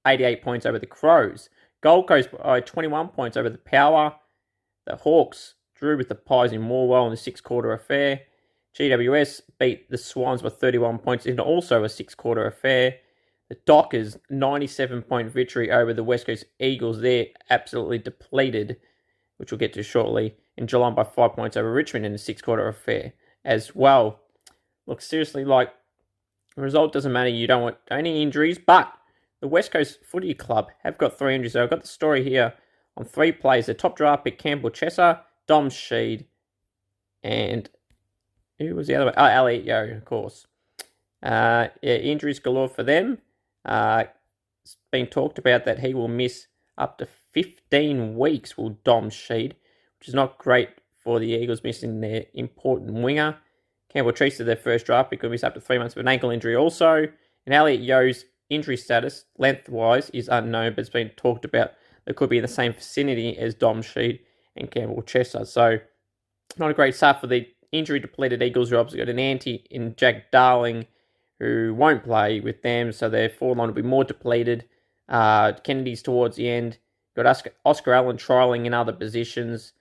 88 0.06 0.42
points 0.42 0.66
over 0.66 0.78
the 0.78 0.87
Crows. 0.87 1.48
Gold 1.80 2.08
Coast 2.08 2.30
by 2.32 2.60
21 2.60 3.08
points 3.08 3.37
over 3.37 3.48
the 3.50 3.58
Power. 3.58 4.14
The 4.87 4.96
Hawks 4.96 5.54
drew 5.78 5.97
with 5.97 6.08
the 6.08 6.14
Pies 6.14 6.52
in 6.52 6.62
Morwell 6.62 7.04
in 7.04 7.11
the 7.11 7.16
six 7.16 7.40
quarter 7.40 7.73
affair. 7.73 8.23
GWS 8.76 9.42
beat 9.58 9.90
the 9.90 9.99
Swans 9.99 10.42
by 10.42 10.50
31 10.50 10.99
points 10.99 11.26
in 11.26 11.40
also 11.40 11.85
a 11.85 11.88
six 11.88 12.14
quarter 12.14 12.47
affair. 12.47 12.97
The 13.49 13.56
Dockers 13.64 14.18
97 14.28 15.02
point 15.02 15.30
victory 15.30 15.70
over 15.70 15.94
the 15.94 16.04
West 16.04 16.26
Coast 16.26 16.44
Eagles. 16.61 17.00
They're 17.00 17.26
absolutely 17.49 17.99
depleted, 17.99 18.76
which 19.38 19.50
we'll 19.50 19.58
get 19.58 19.73
to 19.75 19.82
shortly. 19.82 20.37
In 20.56 20.66
Geelong 20.66 20.94
by 20.94 21.04
five 21.04 21.35
points 21.35 21.56
over 21.56 21.73
Richmond 21.73 22.04
in 22.04 22.14
a 22.14 22.18
six 22.18 22.42
quarter 22.42 22.66
affair 22.68 23.12
as 23.44 23.75
well. 23.75 24.20
Look, 24.87 25.00
seriously, 25.00 25.44
like, 25.44 25.73
the 26.56 26.62
result 26.62 26.92
doesn't 26.92 27.12
matter. 27.12 27.28
You 27.28 27.47
don't 27.47 27.62
want 27.62 27.76
any 27.90 28.23
injuries, 28.23 28.58
but 28.58 28.92
the 29.40 29.49
West 29.49 29.70
Coast 29.70 30.00
Footy 30.04 30.35
Club 30.35 30.68
have 30.82 30.99
got 30.99 31.16
three 31.16 31.35
injuries. 31.35 31.52
So 31.52 31.62
I've 31.62 31.70
got 31.70 31.82
the 31.82 31.88
story 31.88 32.25
here 32.25 32.54
on 32.97 33.04
three 33.04 33.32
players. 33.32 33.66
The 33.66 33.75
top 33.75 33.97
draft 33.97 34.25
pick 34.25 34.38
Campbell 34.38 34.70
Chesser, 34.70 35.20
Dom 35.48 35.70
Sheed, 35.70 36.26
and 37.22 37.68
who 38.58 38.74
was 38.74 38.86
the 38.86 38.94
other 38.94 39.06
one? 39.06 39.14
Oh, 39.16 39.24
Elliot 39.24 39.64
Yeo, 39.64 39.96
of 39.96 40.04
course. 40.04 40.46
Uh, 41.22 41.68
yeah, 41.82 41.94
injuries 41.94 42.38
galore 42.38 42.68
for 42.68 42.84
them. 42.84 43.18
Uh, 43.64 44.04
it's 44.62 44.76
been 44.92 45.06
talked 45.06 45.38
about 45.38 45.64
that 45.64 45.80
he 45.80 45.94
will 45.94 46.08
miss 46.08 46.46
up 46.76 46.98
to 46.98 47.08
15 47.32 48.16
weeks, 48.16 48.56
will 48.56 48.78
Dom 48.84 49.10
Sheed, 49.10 49.54
which 49.98 50.08
is 50.08 50.14
not 50.14 50.38
great 50.38 50.68
for 51.02 51.18
the 51.18 51.28
Eagles 51.32 51.64
missing 51.64 52.00
their 52.00 52.26
important 52.34 52.92
winger. 52.92 53.38
Campbell 53.92 54.12
Chesser, 54.12 54.44
their 54.44 54.56
first 54.56 54.86
draft 54.86 55.10
pick, 55.10 55.22
will 55.22 55.30
miss 55.30 55.42
up 55.42 55.54
to 55.54 55.60
three 55.60 55.78
months 55.78 55.94
with 55.94 56.04
an 56.04 56.08
ankle 56.08 56.30
injury 56.30 56.54
also. 56.54 57.08
And 57.46 57.54
Elliot 57.54 57.80
Yeo's 57.80 58.26
injury 58.50 58.76
status, 58.76 59.24
lengthwise, 59.38 60.10
is 60.10 60.28
unknown, 60.28 60.72
but 60.72 60.80
it's 60.80 60.90
been 60.90 61.10
talked 61.10 61.44
about 61.44 61.72
that 62.04 62.16
could 62.16 62.30
be 62.30 62.38
in 62.38 62.42
the 62.42 62.48
same 62.48 62.72
vicinity 62.74 63.36
as 63.38 63.54
Dom 63.54 63.82
Sheed 63.82 64.20
and 64.58 64.70
Campbell 64.70 65.02
Chesser. 65.02 65.46
So, 65.46 65.78
not 66.58 66.70
a 66.70 66.74
great 66.74 66.94
start 66.94 67.20
for 67.20 67.26
the 67.26 67.46
injury 67.72 68.00
depleted 68.00 68.42
Eagles. 68.42 68.72
Rob's 68.72 68.94
got 68.94 69.08
an 69.08 69.18
anti 69.18 69.64
in 69.70 69.94
Jack 69.96 70.30
Darling, 70.30 70.86
who 71.38 71.74
won't 71.76 72.04
play 72.04 72.40
with 72.40 72.62
them, 72.62 72.92
so 72.92 73.08
their 73.08 73.28
forward 73.28 73.58
line 73.58 73.68
will 73.68 73.74
be 73.74 73.82
more 73.82 74.04
depleted. 74.04 74.64
Uh, 75.08 75.52
Kennedy's 75.52 76.02
towards 76.02 76.36
the 76.36 76.48
end. 76.48 76.78
Got 77.16 77.26
Oscar, 77.26 77.50
Oscar 77.64 77.94
Allen 77.94 78.16
trialing 78.16 78.66
in 78.66 78.74
other 78.74 78.92
positions. 78.92 79.72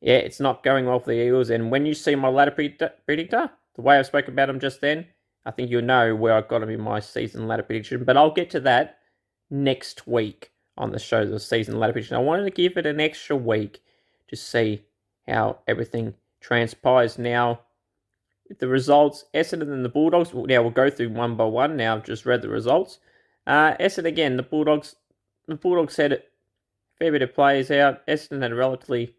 Yeah, 0.00 0.16
it's 0.16 0.40
not 0.40 0.62
going 0.62 0.86
well 0.86 1.00
for 1.00 1.10
the 1.10 1.26
Eagles. 1.26 1.50
And 1.50 1.70
when 1.70 1.86
you 1.86 1.94
see 1.94 2.14
my 2.14 2.28
ladder 2.28 2.50
predictor, 2.50 3.50
the 3.74 3.82
way 3.82 3.98
I 3.98 4.02
spoke 4.02 4.28
about 4.28 4.50
him 4.50 4.60
just 4.60 4.80
then, 4.80 5.06
I 5.46 5.50
think 5.50 5.70
you'll 5.70 5.82
know 5.82 6.14
where 6.14 6.34
I've 6.34 6.48
got 6.48 6.62
him 6.62 6.70
in 6.70 6.80
my 6.80 7.00
season 7.00 7.46
ladder 7.48 7.62
prediction. 7.62 8.04
But 8.04 8.16
I'll 8.16 8.30
get 8.30 8.50
to 8.50 8.60
that 8.60 8.98
next 9.50 10.06
week 10.06 10.50
on 10.76 10.90
the 10.90 10.98
show, 10.98 11.24
the 11.24 11.40
season 11.40 11.78
ladder 11.78 11.94
prediction. 11.94 12.16
I 12.16 12.20
wanted 12.20 12.44
to 12.44 12.50
give 12.50 12.76
it 12.76 12.86
an 12.86 13.00
extra 13.00 13.36
week 13.36 13.80
to 14.28 14.36
see 14.36 14.82
how 15.26 15.58
everything 15.66 16.14
transpires. 16.40 17.18
Now, 17.18 17.60
the 18.58 18.68
results, 18.68 19.24
Essendon 19.34 19.72
and 19.72 19.84
the 19.84 19.88
Bulldogs, 19.88 20.32
now 20.34 20.62
we'll 20.62 20.70
go 20.70 20.90
through 20.90 21.10
one 21.10 21.36
by 21.36 21.44
one. 21.44 21.76
Now 21.76 21.96
I've 21.96 22.04
just 22.04 22.26
read 22.26 22.42
the 22.42 22.48
results. 22.48 22.98
Uh, 23.46 23.74
Essendon 23.78 24.06
again, 24.06 24.36
the 24.36 24.42
Bulldogs, 24.42 24.96
the 25.48 25.54
Bulldogs 25.54 25.96
had 25.96 26.12
a 26.12 26.22
fair 26.98 27.12
bit 27.12 27.22
of 27.22 27.34
players 27.34 27.70
out. 27.70 28.06
Essendon 28.06 28.42
had 28.42 28.52
relatively 28.52 29.14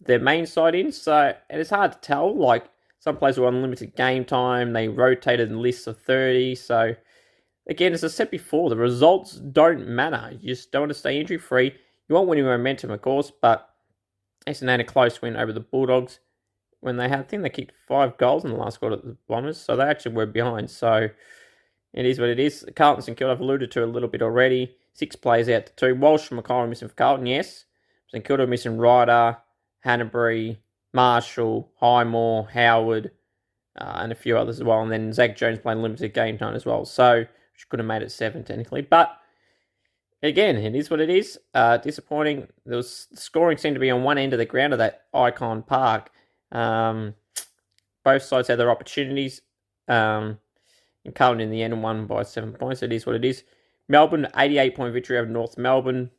their 0.00 0.18
main 0.18 0.46
side 0.46 0.74
in, 0.74 0.92
so 0.92 1.34
it's 1.48 1.70
hard 1.70 1.92
to 1.92 1.98
tell. 1.98 2.34
Like 2.34 2.64
some 3.00 3.16
players 3.16 3.38
were 3.38 3.46
on 3.46 3.62
limited 3.62 3.96
game 3.96 4.24
time. 4.24 4.72
They 4.72 4.88
rotated 4.88 5.50
in 5.50 5.62
lists 5.62 5.86
of 5.86 5.98
30. 6.02 6.54
So, 6.54 6.94
again, 7.66 7.94
as 7.94 8.04
I 8.04 8.08
said 8.08 8.30
before, 8.30 8.68
the 8.68 8.76
results 8.76 9.36
don't 9.36 9.88
matter. 9.88 10.36
You 10.38 10.48
just 10.54 10.70
don't 10.70 10.82
want 10.82 10.90
to 10.90 10.98
stay 10.98 11.18
injury 11.18 11.38
free. 11.38 11.74
You 12.08 12.14
want 12.14 12.28
winning 12.28 12.44
momentum, 12.44 12.90
of 12.90 13.00
course, 13.00 13.32
but 13.40 13.69
Essendon 14.46 14.68
had 14.70 14.80
a 14.80 14.84
close 14.84 15.20
win 15.20 15.36
over 15.36 15.52
the 15.52 15.60
Bulldogs 15.60 16.20
when 16.80 16.96
they 16.96 17.08
had, 17.08 17.20
I 17.20 17.22
think 17.22 17.42
they 17.42 17.50
kicked 17.50 17.72
five 17.86 18.16
goals 18.16 18.44
in 18.44 18.50
the 18.50 18.56
last 18.56 18.80
quarter 18.80 18.96
of 18.96 19.02
the 19.02 19.16
Bombers. 19.28 19.58
So 19.58 19.76
they 19.76 19.84
actually 19.84 20.14
were 20.14 20.26
behind. 20.26 20.70
So 20.70 21.08
it 21.92 22.06
is 22.06 22.18
what 22.18 22.28
it 22.28 22.40
is. 22.40 22.64
Carlton 22.74 23.02
St 23.02 23.18
Kilda, 23.18 23.32
I've 23.32 23.40
alluded 23.40 23.70
to 23.72 23.84
a 23.84 23.86
little 23.86 24.08
bit 24.08 24.22
already. 24.22 24.76
Six 24.94 25.16
players 25.16 25.48
out 25.48 25.66
to 25.66 25.72
two. 25.74 25.94
Walsh 25.94 26.30
and 26.30 26.42
McCoy 26.42 26.68
missing 26.68 26.88
for 26.88 26.94
Carlton, 26.94 27.26
yes. 27.26 27.66
St 28.08 28.24
Kilda 28.24 28.46
missing 28.46 28.78
Ryder, 28.78 29.36
Hannebery, 29.84 30.58
Marshall, 30.92 31.70
Highmore, 31.76 32.48
Howard, 32.52 33.12
uh, 33.78 33.98
and 34.00 34.12
a 34.12 34.16
few 34.16 34.36
others 34.36 34.58
as 34.58 34.64
well. 34.64 34.82
And 34.82 34.90
then 34.90 35.12
Zach 35.12 35.36
Jones 35.36 35.58
playing 35.58 35.82
limited 35.82 36.12
game 36.14 36.38
time 36.38 36.54
as 36.54 36.66
well. 36.66 36.84
So, 36.84 37.20
which 37.20 37.68
could 37.68 37.78
have 37.78 37.86
made 37.86 38.02
it 38.02 38.10
seven 38.10 38.42
technically. 38.42 38.82
But 38.82 39.16
again, 40.22 40.56
it 40.56 40.74
is 40.74 40.90
what 40.90 41.00
it 41.00 41.10
is. 41.10 41.38
Uh, 41.54 41.76
disappointing. 41.78 42.48
There 42.66 42.76
was 42.76 43.08
scoring 43.14 43.58
seemed 43.58 43.76
to 43.76 43.80
be 43.80 43.90
on 43.90 44.02
one 44.02 44.18
end 44.18 44.32
of 44.32 44.38
the 44.38 44.44
ground 44.44 44.72
of 44.72 44.78
that 44.78 45.04
Ikon 45.14 45.66
Park. 45.66 46.10
Um, 46.52 47.14
both 48.04 48.22
sides 48.22 48.48
had 48.48 48.58
their 48.58 48.70
opportunities. 48.70 49.42
Um, 49.88 50.38
and 51.04 51.14
Carlton 51.14 51.40
in 51.40 51.50
the 51.50 51.62
end 51.62 51.82
won 51.82 52.06
by 52.06 52.22
seven 52.22 52.52
points. 52.52 52.82
It 52.82 52.92
is 52.92 53.06
what 53.06 53.16
it 53.16 53.24
is. 53.24 53.44
Melbourne, 53.88 54.28
88 54.36 54.76
point 54.76 54.92
victory 54.92 55.18
over 55.18 55.28
North 55.28 55.58
Melbourne. 55.58 56.10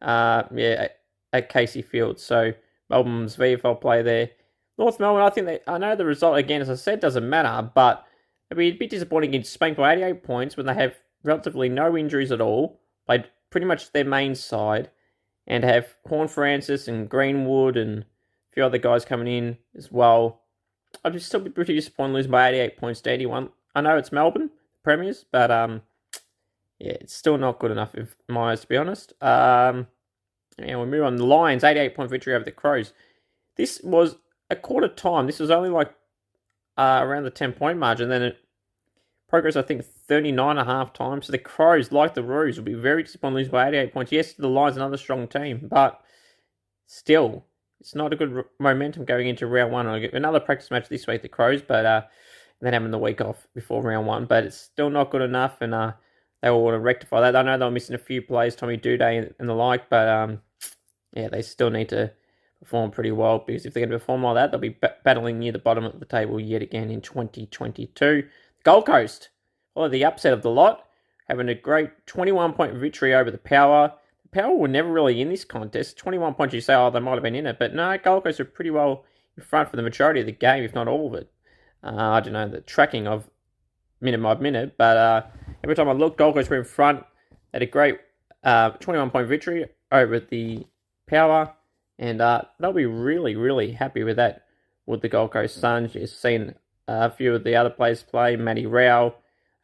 Uh, 0.00 0.44
yeah, 0.54 0.70
at, 0.70 0.98
at 1.32 1.48
Casey 1.48 1.82
Field. 1.82 2.18
So 2.18 2.52
Melbourne's 2.90 3.36
VFL 3.36 3.80
play 3.80 4.02
there. 4.02 4.30
North 4.78 4.98
Melbourne, 4.98 5.22
I 5.22 5.30
think 5.30 5.46
they, 5.46 5.60
I 5.66 5.78
know 5.78 5.94
the 5.94 6.04
result 6.04 6.38
again, 6.38 6.60
as 6.60 6.70
I 6.70 6.74
said, 6.74 7.00
doesn't 7.00 7.28
matter, 7.28 7.70
but 7.74 8.04
it'd 8.50 8.58
be 8.58 8.68
a 8.68 8.72
bit 8.72 8.90
disappointing 8.90 9.30
against 9.30 9.52
Spain 9.52 9.74
by 9.74 9.92
88 9.92 10.22
points 10.22 10.56
when 10.56 10.66
they 10.66 10.74
have 10.74 10.96
relatively 11.22 11.68
no 11.68 11.96
injuries 11.96 12.32
at 12.32 12.40
all, 12.40 12.80
played 13.16 13.30
pretty 13.50 13.66
much 13.66 13.92
their 13.92 14.04
main 14.04 14.34
side, 14.34 14.90
and 15.46 15.64
have 15.64 15.96
Horne-Francis 16.06 16.88
and 16.88 17.08
Greenwood 17.08 17.76
and 17.76 18.02
a 18.02 18.06
few 18.52 18.64
other 18.64 18.78
guys 18.78 19.04
coming 19.04 19.26
in 19.26 19.58
as 19.76 19.90
well. 19.90 20.42
I'd 21.04 21.20
still 21.22 21.40
be 21.40 21.50
pretty 21.50 21.74
disappointed 21.74 22.14
losing 22.14 22.30
by 22.30 22.48
88 22.48 22.76
points 22.76 23.00
to 23.02 23.10
81. 23.10 23.50
I 23.74 23.80
know 23.80 23.96
it's 23.96 24.12
Melbourne, 24.12 24.50
premiers, 24.82 25.24
but 25.30 25.50
um, 25.50 25.82
yeah, 26.78 26.92
it's 27.00 27.14
still 27.14 27.38
not 27.38 27.58
good 27.58 27.70
enough, 27.70 27.94
in 27.94 28.08
my 28.28 28.52
eyes, 28.52 28.60
to 28.60 28.68
be 28.68 28.76
honest. 28.76 29.12
Um, 29.22 29.86
and 30.58 30.80
we 30.80 30.86
move 30.86 31.04
on. 31.04 31.16
The 31.16 31.24
Lions, 31.24 31.64
88 31.64 31.94
point 31.94 32.10
victory 32.10 32.34
over 32.34 32.44
the 32.44 32.52
Crows. 32.52 32.92
This 33.56 33.80
was 33.82 34.16
a 34.50 34.56
quarter 34.56 34.88
time. 34.88 35.26
This 35.26 35.40
was 35.40 35.50
only 35.50 35.70
like 35.70 35.92
uh, 36.76 37.00
around 37.02 37.24
the 37.24 37.30
10 37.30 37.52
point 37.52 37.78
margin. 37.78 38.08
Then 38.08 38.22
it 38.22 38.38
Progress, 39.32 39.56
I 39.56 39.62
think, 39.62 39.82
39 39.82 40.50
and 40.50 40.58
a 40.58 40.64
half 40.70 40.92
times. 40.92 41.26
So 41.26 41.32
the 41.32 41.38
Crows, 41.38 41.90
like 41.90 42.12
the 42.12 42.22
Roos, 42.22 42.58
will 42.58 42.66
be 42.66 42.74
very 42.74 43.02
disappointed 43.02 43.36
losing 43.36 43.50
by 43.52 43.68
88 43.68 43.94
points. 43.94 44.12
Yes, 44.12 44.34
the 44.34 44.46
Lions, 44.46 44.76
another 44.76 44.98
strong 44.98 45.26
team, 45.26 45.68
but 45.70 46.02
still, 46.86 47.46
it's 47.80 47.94
not 47.94 48.12
a 48.12 48.16
good 48.16 48.44
momentum 48.60 49.06
going 49.06 49.28
into 49.28 49.46
round 49.46 49.72
one. 49.72 49.86
I'll 49.86 49.98
get 49.98 50.12
another 50.12 50.38
practice 50.38 50.70
match 50.70 50.90
this 50.90 51.06
week, 51.06 51.22
the 51.22 51.30
Crows, 51.30 51.62
but 51.62 51.86
uh, 51.86 52.02
then 52.60 52.74
having 52.74 52.90
the 52.90 52.98
week 52.98 53.22
off 53.22 53.48
before 53.54 53.82
round 53.82 54.06
one. 54.06 54.26
But 54.26 54.44
it's 54.44 54.58
still 54.58 54.90
not 54.90 55.10
good 55.10 55.22
enough, 55.22 55.62
and 55.62 55.72
uh, 55.72 55.92
they 56.42 56.50
will 56.50 56.62
want 56.62 56.74
to 56.74 56.80
rectify 56.80 57.22
that. 57.22 57.34
I 57.34 57.40
know 57.40 57.56
they're 57.56 57.70
missing 57.70 57.94
a 57.94 57.98
few 57.98 58.20
players, 58.20 58.54
Tommy 58.54 58.76
Doedee 58.76 59.18
and, 59.18 59.34
and 59.38 59.48
the 59.48 59.54
like, 59.54 59.88
but 59.88 60.08
um, 60.10 60.42
yeah, 61.14 61.28
they 61.28 61.40
still 61.40 61.70
need 61.70 61.88
to 61.88 62.12
perform 62.60 62.90
pretty 62.90 63.12
well 63.12 63.38
because 63.38 63.64
if 63.64 63.72
they're 63.72 63.80
going 63.80 63.92
to 63.92 63.98
perform 63.98 64.24
like 64.24 64.34
that, 64.34 64.50
they'll 64.50 64.60
be 64.60 64.68
b- 64.68 64.88
battling 65.04 65.38
near 65.38 65.52
the 65.52 65.58
bottom 65.58 65.84
of 65.84 65.98
the 66.00 66.06
table 66.06 66.38
yet 66.38 66.60
again 66.60 66.90
in 66.90 67.00
2022. 67.00 68.28
Gold 68.64 68.86
Coast, 68.86 69.30
well, 69.74 69.88
the 69.88 70.04
upset 70.04 70.32
of 70.32 70.42
the 70.42 70.50
lot, 70.50 70.86
having 71.28 71.48
a 71.48 71.54
great 71.54 72.06
21 72.06 72.52
point 72.52 72.74
victory 72.74 73.14
over 73.14 73.30
the 73.30 73.38
Power. 73.38 73.92
The 74.22 74.40
Power 74.40 74.54
were 74.54 74.68
never 74.68 74.90
really 74.90 75.20
in 75.20 75.28
this 75.28 75.44
contest. 75.44 75.96
21 75.96 76.34
points, 76.34 76.54
you 76.54 76.60
say, 76.60 76.74
oh, 76.74 76.90
they 76.90 77.00
might 77.00 77.14
have 77.14 77.22
been 77.22 77.34
in 77.34 77.46
it, 77.46 77.58
but 77.58 77.74
no, 77.74 77.96
Gold 77.98 78.24
Coast 78.24 78.40
are 78.40 78.44
pretty 78.44 78.70
well 78.70 79.04
in 79.36 79.42
front 79.42 79.70
for 79.70 79.76
the 79.76 79.82
majority 79.82 80.20
of 80.20 80.26
the 80.26 80.32
game, 80.32 80.62
if 80.62 80.74
not 80.74 80.88
all 80.88 81.08
of 81.08 81.14
it. 81.14 81.30
Uh, 81.82 81.96
I 81.96 82.20
don't 82.20 82.34
know 82.34 82.48
the 82.48 82.60
tracking 82.60 83.06
of 83.06 83.28
minute 84.00 84.22
by 84.22 84.34
minute, 84.34 84.74
but 84.76 84.96
uh, 84.96 85.22
every 85.64 85.74
time 85.74 85.88
I 85.88 85.92
look, 85.92 86.16
Gold 86.16 86.34
Coast 86.34 86.50
were 86.50 86.58
in 86.58 86.64
front. 86.64 87.04
They 87.30 87.56
had 87.56 87.62
a 87.62 87.66
great 87.66 87.98
uh, 88.44 88.70
21 88.70 89.10
point 89.10 89.28
victory 89.28 89.66
over 89.90 90.20
the 90.20 90.66
Power, 91.06 91.52
and 91.98 92.20
uh, 92.20 92.42
they'll 92.60 92.72
be 92.72 92.86
really, 92.86 93.36
really 93.36 93.72
happy 93.72 94.04
with 94.04 94.16
that 94.16 94.44
with 94.86 95.02
the 95.02 95.08
Gold 95.08 95.32
Coast 95.32 95.60
Suns. 95.60 95.94
You've 95.94 96.10
seen 96.10 96.54
a 96.88 97.10
few 97.10 97.34
of 97.34 97.44
the 97.44 97.56
other 97.56 97.70
players 97.70 98.02
play. 98.02 98.36
Matty 98.36 98.66
Rowell, 98.66 99.14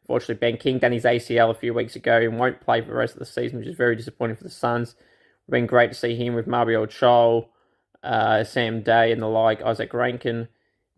unfortunately, 0.01 0.35
Ben 0.35 0.57
King 0.57 0.79
done 0.79 0.91
his 0.91 1.03
ACL 1.03 1.51
a 1.51 1.55
few 1.55 1.73
weeks 1.73 1.95
ago 1.95 2.17
and 2.17 2.39
won't 2.39 2.61
play 2.61 2.81
for 2.81 2.87
the 2.87 2.93
rest 2.93 3.13
of 3.13 3.19
the 3.19 3.25
season, 3.25 3.59
which 3.59 3.67
is 3.67 3.75
very 3.75 3.95
disappointing 3.95 4.37
for 4.37 4.43
the 4.43 4.49
Suns. 4.49 4.91
It's 4.91 5.51
been 5.51 5.65
great 5.65 5.91
to 5.91 5.97
see 5.97 6.15
him 6.15 6.35
with 6.35 6.47
Mabior 6.47 6.87
Chol, 6.87 7.47
uh, 8.03 8.43
Sam 8.43 8.81
Day, 8.81 9.11
and 9.11 9.21
the 9.21 9.27
like, 9.27 9.61
Izak 9.61 9.93
Rankine 9.93 10.47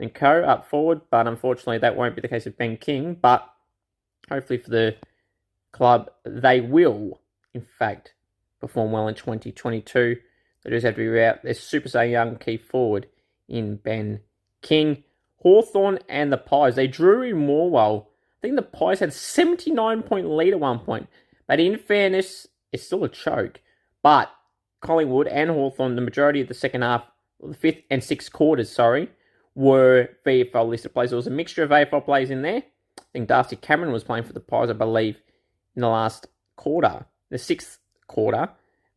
and 0.01 0.13
co 0.13 0.43
up 0.43 0.67
forward, 0.67 1.01
but 1.09 1.27
unfortunately, 1.27 1.77
that 1.77 1.95
won't 1.95 2.15
be 2.15 2.21
the 2.21 2.27
case 2.27 2.45
with 2.45 2.57
Ben 2.57 2.75
King. 2.75 3.15
But 3.21 3.47
hopefully, 4.29 4.57
for 4.57 4.71
the 4.71 4.95
club, 5.71 6.09
they 6.25 6.59
will, 6.59 7.21
in 7.53 7.61
fact, 7.61 8.13
perform 8.59 8.91
well 8.91 9.07
in 9.07 9.15
2022. 9.15 10.17
They 10.63 10.69
just 10.69 10.85
have 10.85 10.95
to 10.95 11.11
be 11.11 11.21
out 11.21 11.43
their 11.43 11.53
super 11.53 12.03
young 12.03 12.37
key 12.37 12.57
forward 12.57 13.07
in 13.47 13.77
Ben 13.77 14.21
King. 14.61 15.03
Hawthorn 15.41 15.99
and 16.07 16.31
the 16.31 16.37
Pies, 16.37 16.75
they 16.75 16.87
drew 16.87 17.23
in 17.23 17.35
Morwell. 17.35 18.05
I 18.05 18.41
think 18.41 18.55
the 18.55 18.61
Pies 18.61 18.99
had 18.99 19.13
79 19.13 20.03
point 20.03 20.29
lead 20.29 20.53
at 20.53 20.59
one 20.59 20.79
point. 20.79 21.07
But 21.47 21.59
in 21.59 21.77
fairness, 21.77 22.47
it's 22.71 22.85
still 22.85 23.03
a 23.03 23.09
choke. 23.09 23.59
But 24.03 24.31
Collingwood 24.81 25.27
and 25.27 25.49
Hawthorn, 25.49 25.95
the 25.95 26.01
majority 26.01 26.41
of 26.41 26.47
the 26.47 26.53
second 26.53 26.81
half, 26.81 27.03
the 27.39 27.53
fifth 27.53 27.83
and 27.89 28.03
sixth 28.03 28.31
quarters, 28.31 28.71
sorry, 28.71 29.09
were 29.55 30.09
VFL 30.25 30.69
listed 30.69 30.93
players. 30.93 31.09
There 31.09 31.17
was 31.17 31.27
a 31.27 31.31
mixture 31.31 31.63
of 31.63 31.71
VFL 31.71 32.05
players 32.05 32.29
in 32.29 32.41
there. 32.41 32.63
I 32.99 33.03
think 33.13 33.27
Darcy 33.27 33.55
Cameron 33.55 33.91
was 33.91 34.03
playing 34.03 34.23
for 34.23 34.33
the 34.33 34.39
Pies, 34.39 34.69
I 34.69 34.73
believe, 34.73 35.17
in 35.75 35.81
the 35.81 35.89
last 35.89 36.27
quarter, 36.55 37.05
the 37.29 37.37
sixth 37.37 37.79
quarter 38.07 38.49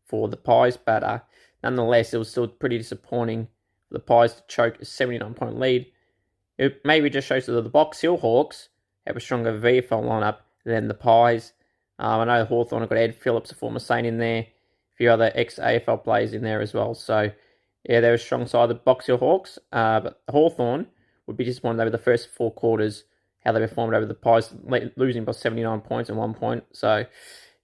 for 0.07 0.29
the 0.29 0.37
Pies. 0.37 0.77
But 0.77 1.03
uh, 1.03 1.19
nonetheless, 1.63 2.15
it 2.15 2.19
was 2.19 2.31
still 2.31 2.49
pretty 2.49 2.79
disappointing 2.79 3.49
for 3.89 3.95
the 3.95 4.01
Pies 4.01 4.35
to 4.35 4.43
choke 4.47 4.81
a 4.81 4.85
79 4.85 5.35
point 5.35 5.59
lead. 5.59 5.87
It 6.59 6.81
maybe 6.85 7.11
just 7.11 7.27
shows 7.27 7.47
that 7.47 7.53
the 7.53 7.69
Box 7.69 8.01
Hill 8.01 8.17
Hawks 8.17 8.69
have 9.07 9.17
a 9.17 9.21
stronger 9.21 9.59
VFL 9.59 10.05
lineup 10.05 10.39
than 10.65 10.89
the 10.89 10.95
Pies. 10.95 11.53
Um, 11.99 12.21
I 12.21 12.25
know 12.25 12.45
Hawthorn 12.45 12.83
have 12.83 12.89
got 12.89 12.99
Ed 12.99 13.15
Phillips, 13.15 13.51
a 13.53 13.55
former 13.55 13.79
Saint, 13.79 14.07
in 14.07 14.19
there, 14.19 14.41
a 14.41 14.97
few 14.97 15.11
other 15.11 15.31
ex 15.35 15.59
AFL 15.59 16.03
players 16.03 16.33
in 16.33 16.43
there 16.43 16.61
as 16.61 16.75
well. 16.75 16.95
So, 16.95 17.31
yeah, 17.89 18.01
they're 18.01 18.15
a 18.15 18.19
strong 18.19 18.47
side, 18.47 18.71
the 18.71 18.75
Box 18.75 19.07
Hill 19.07 19.19
Hawks. 19.19 19.59
Uh, 19.73 20.01
but 20.01 20.23
Hawthorn 20.29 20.87
would 21.27 21.37
be 21.37 21.45
disappointed 21.45 21.81
over 21.81 21.91
the 21.91 21.99
first 21.99 22.31
four 22.31 22.51
quarters, 22.53 23.05
how 23.45 23.53
they 23.53 23.61
performed 23.61 23.95
over 23.95 24.07
the 24.07 24.15
Pies, 24.15 24.55
losing 24.97 25.25
by 25.25 25.33
79 25.33 25.81
points 25.81 26.11
at 26.11 26.17
one 26.17 26.35
point. 26.35 26.65
So, 26.73 27.05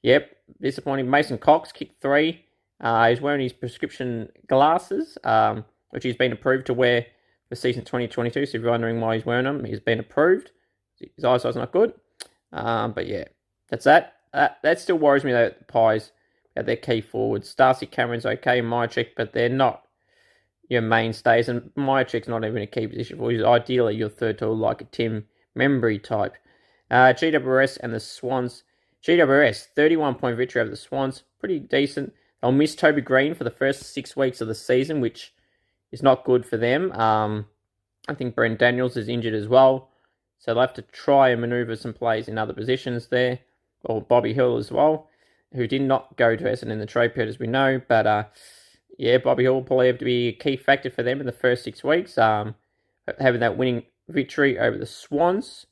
yep, 0.02 0.30
disappointing. 0.60 1.08
Mason 1.08 1.38
Cox 1.38 1.72
kicked 1.72 2.00
three. 2.00 2.44
Uh, 2.80 3.08
he's 3.08 3.20
wearing 3.20 3.42
his 3.42 3.52
prescription 3.52 4.30
glasses, 4.48 5.18
um, 5.24 5.64
which 5.90 6.02
he's 6.02 6.16
been 6.16 6.32
approved 6.32 6.66
to 6.66 6.74
wear 6.74 7.06
for 7.50 7.56
season 7.56 7.84
2022. 7.84 8.46
So 8.46 8.56
if 8.56 8.62
you're 8.62 8.70
wondering 8.70 9.00
why 9.00 9.16
he's 9.16 9.26
wearing 9.26 9.44
them, 9.44 9.64
he's 9.64 9.80
been 9.80 10.00
approved. 10.00 10.52
His 10.98 11.24
eyesight's 11.24 11.56
not 11.56 11.72
good. 11.72 11.92
Um, 12.52 12.92
but 12.92 13.06
yeah, 13.06 13.24
that's 13.68 13.84
that. 13.84 14.14
Uh, 14.32 14.48
that 14.62 14.80
still 14.80 14.96
worries 14.96 15.24
me 15.24 15.32
though. 15.32 15.50
The 15.50 15.64
Pies 15.64 16.12
at 16.56 16.64
their 16.64 16.76
key 16.76 17.00
forwards. 17.00 17.54
Darcy 17.54 17.86
Cameron's 17.86 18.24
okay, 18.24 18.62
Mihocek, 18.62 19.08
but 19.16 19.32
they're 19.32 19.48
not 19.48 19.82
your 20.68 20.82
mainstays. 20.82 21.48
And 21.48 21.70
Mihocek's 21.76 22.28
not 22.28 22.44
even 22.44 22.62
a 22.62 22.66
key 22.66 22.86
position 22.86 23.18
for. 23.18 23.30
He's 23.30 23.42
ideally 23.42 23.96
your 23.96 24.08
third 24.08 24.38
tool, 24.38 24.56
like 24.56 24.80
a 24.80 24.84
Tim 24.84 25.26
Membrey 25.56 26.02
type. 26.02 26.36
Uh, 26.90 27.12
GWS 27.12 27.78
and 27.82 27.92
the 27.92 28.00
Swans. 28.00 28.62
GWS 29.04 29.68
31 29.74 30.16
point 30.16 30.36
victory 30.36 30.60
over 30.60 30.70
the 30.70 30.76
Swans, 30.76 31.22
pretty 31.38 31.58
decent. 31.58 32.12
They'll 32.40 32.52
miss 32.52 32.74
Toby 32.74 33.00
Greene 33.00 33.34
for 33.34 33.44
the 33.44 33.50
first 33.50 33.82
six 33.94 34.14
weeks 34.14 34.40
of 34.40 34.48
the 34.48 34.54
season, 34.54 35.00
which 35.00 35.32
is 35.92 36.02
not 36.02 36.24
good 36.24 36.46
for 36.46 36.56
them. 36.56 36.92
Um, 36.92 37.46
I 38.08 38.14
think 38.14 38.34
Brent 38.34 38.58
Daniels 38.58 38.96
is 38.96 39.08
injured 39.08 39.34
as 39.34 39.48
well. 39.48 39.90
So 40.38 40.52
they'll 40.54 40.62
have 40.62 40.74
to 40.74 40.82
try 40.82 41.28
and 41.30 41.40
manoeuvre 41.40 41.76
some 41.76 41.92
plays 41.92 42.28
in 42.28 42.38
other 42.38 42.54
positions 42.54 43.08
there. 43.08 43.40
Or 43.84 44.00
Bobby 44.00 44.34
Hill 44.34 44.56
as 44.56 44.70
well, 44.70 45.08
who 45.54 45.66
did 45.66 45.82
not 45.82 46.16
go 46.16 46.36
to 46.36 46.44
Essendon 46.44 46.72
in 46.72 46.78
the 46.80 46.86
trade 46.86 47.14
period, 47.14 47.30
as 47.30 47.38
we 47.38 47.46
know. 47.46 47.80
But 47.88 48.06
uh, 48.06 48.24
yeah, 48.98 49.18
Bobby 49.18 49.44
Hill 49.44 49.54
will 49.54 49.62
probably 49.62 49.86
have 49.86 49.98
to 49.98 50.04
be 50.04 50.28
a 50.28 50.32
key 50.32 50.56
factor 50.56 50.90
for 50.90 51.02
them 51.02 51.20
in 51.20 51.26
the 51.26 51.32
first 51.32 51.64
six 51.64 51.82
weeks. 51.82 52.18
Um, 52.18 52.54
having 53.18 53.40
that 53.40 53.56
winning 53.56 53.84
victory 54.08 54.58
over 54.58 54.76
the 54.76 54.86
Swans 54.86 55.66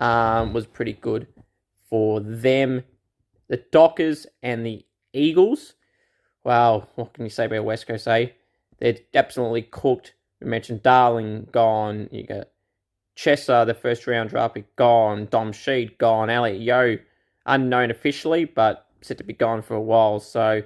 um, 0.00 0.52
was 0.52 0.66
pretty 0.66 0.94
good 0.94 1.28
for 1.88 2.20
them. 2.20 2.82
The 3.48 3.62
Dockers 3.70 4.26
and 4.42 4.66
the 4.66 4.84
Eagles. 5.12 5.74
Wow, 6.42 6.88
what 6.96 7.14
can 7.14 7.24
you 7.24 7.30
say 7.30 7.46
about 7.46 7.64
West 7.64 7.86
Coast, 7.86 8.08
eh? 8.08 8.28
They're 8.78 8.96
absolutely 9.14 9.62
cooked. 9.62 10.14
We 10.40 10.48
mentioned 10.48 10.82
Darling 10.82 11.48
gone. 11.52 12.08
You 12.10 12.26
got 12.26 12.48
Chesser, 13.16 13.66
the 13.66 13.74
first 13.74 14.06
round 14.06 14.30
draft 14.30 14.54
pick, 14.54 14.76
gone. 14.76 15.26
Dom 15.30 15.52
Sheed 15.52 15.98
gone. 15.98 16.30
Elliot 16.30 16.60
Yeo, 16.60 16.98
unknown 17.46 17.90
officially, 17.90 18.44
but 18.44 18.86
said 19.00 19.18
to 19.18 19.24
be 19.24 19.32
gone 19.32 19.62
for 19.62 19.74
a 19.74 19.82
while. 19.82 20.20
So 20.20 20.62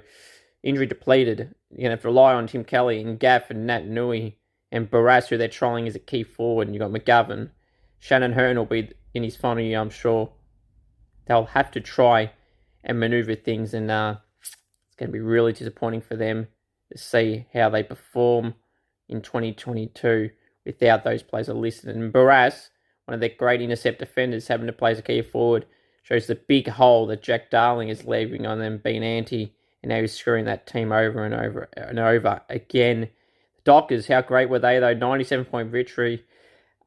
injury 0.63 0.87
depleted. 0.87 1.53
You're 1.71 1.89
going 1.89 1.97
to 1.97 2.07
rely 2.07 2.33
on 2.33 2.47
Tim 2.47 2.63
Kelly 2.63 3.01
and 3.01 3.19
Gaff 3.19 3.51
and 3.51 3.67
Nat 3.67 3.85
Nui 3.85 4.37
and 4.71 4.89
Barrass, 4.89 5.27
who 5.27 5.37
they're 5.37 5.47
trolling 5.47 5.87
as 5.87 5.95
a 5.95 5.99
key 5.99 6.23
forward. 6.23 6.67
And 6.67 6.75
you've 6.75 6.81
got 6.81 6.91
McGovern. 6.91 7.49
Shannon 7.99 8.33
Hurn 8.33 8.57
will 8.57 8.65
be 8.65 8.89
in 9.13 9.23
his 9.23 9.35
final 9.35 9.63
year, 9.63 9.79
I'm 9.79 9.89
sure. 9.89 10.31
They'll 11.25 11.45
have 11.45 11.69
to 11.71 11.81
try 11.81 12.31
and 12.83 12.99
maneuver 12.99 13.35
things, 13.35 13.73
and 13.73 13.91
uh, 13.91 14.15
it's 14.41 14.95
going 14.97 15.09
to 15.09 15.13
be 15.13 15.19
really 15.19 15.53
disappointing 15.53 16.01
for 16.01 16.15
them 16.15 16.47
see 16.95 17.45
how 17.53 17.69
they 17.69 17.83
perform 17.83 18.55
in 19.07 19.21
2022 19.21 20.29
without 20.65 21.03
those 21.03 21.23
players 21.23 21.49
are 21.49 21.53
listed. 21.53 21.95
And 21.95 22.13
Barrass, 22.13 22.69
one 23.05 23.15
of 23.15 23.19
their 23.19 23.29
great 23.37 23.61
intercept 23.61 23.99
defenders, 23.99 24.47
having 24.47 24.67
to 24.67 24.73
play 24.73 24.91
as 24.91 24.99
a 24.99 25.03
key 25.03 25.21
forward, 25.21 25.65
shows 26.03 26.27
the 26.27 26.35
big 26.35 26.67
hole 26.67 27.07
that 27.07 27.23
Jack 27.23 27.49
Darling 27.49 27.89
is 27.89 28.05
leaving 28.05 28.45
on 28.45 28.59
them 28.59 28.81
being 28.83 29.03
anti, 29.03 29.53
and 29.81 29.89
now 29.89 30.01
he's 30.01 30.13
screwing 30.13 30.45
that 30.45 30.67
team 30.67 30.91
over 30.91 31.23
and 31.23 31.33
over 31.33 31.69
and 31.75 31.99
over 31.99 32.41
again. 32.49 33.09
Dockers, 33.63 34.07
how 34.07 34.21
great 34.21 34.49
were 34.49 34.59
they 34.59 34.79
though? 34.79 34.93
97 34.93 35.45
point 35.45 35.71
victory. 35.71 36.23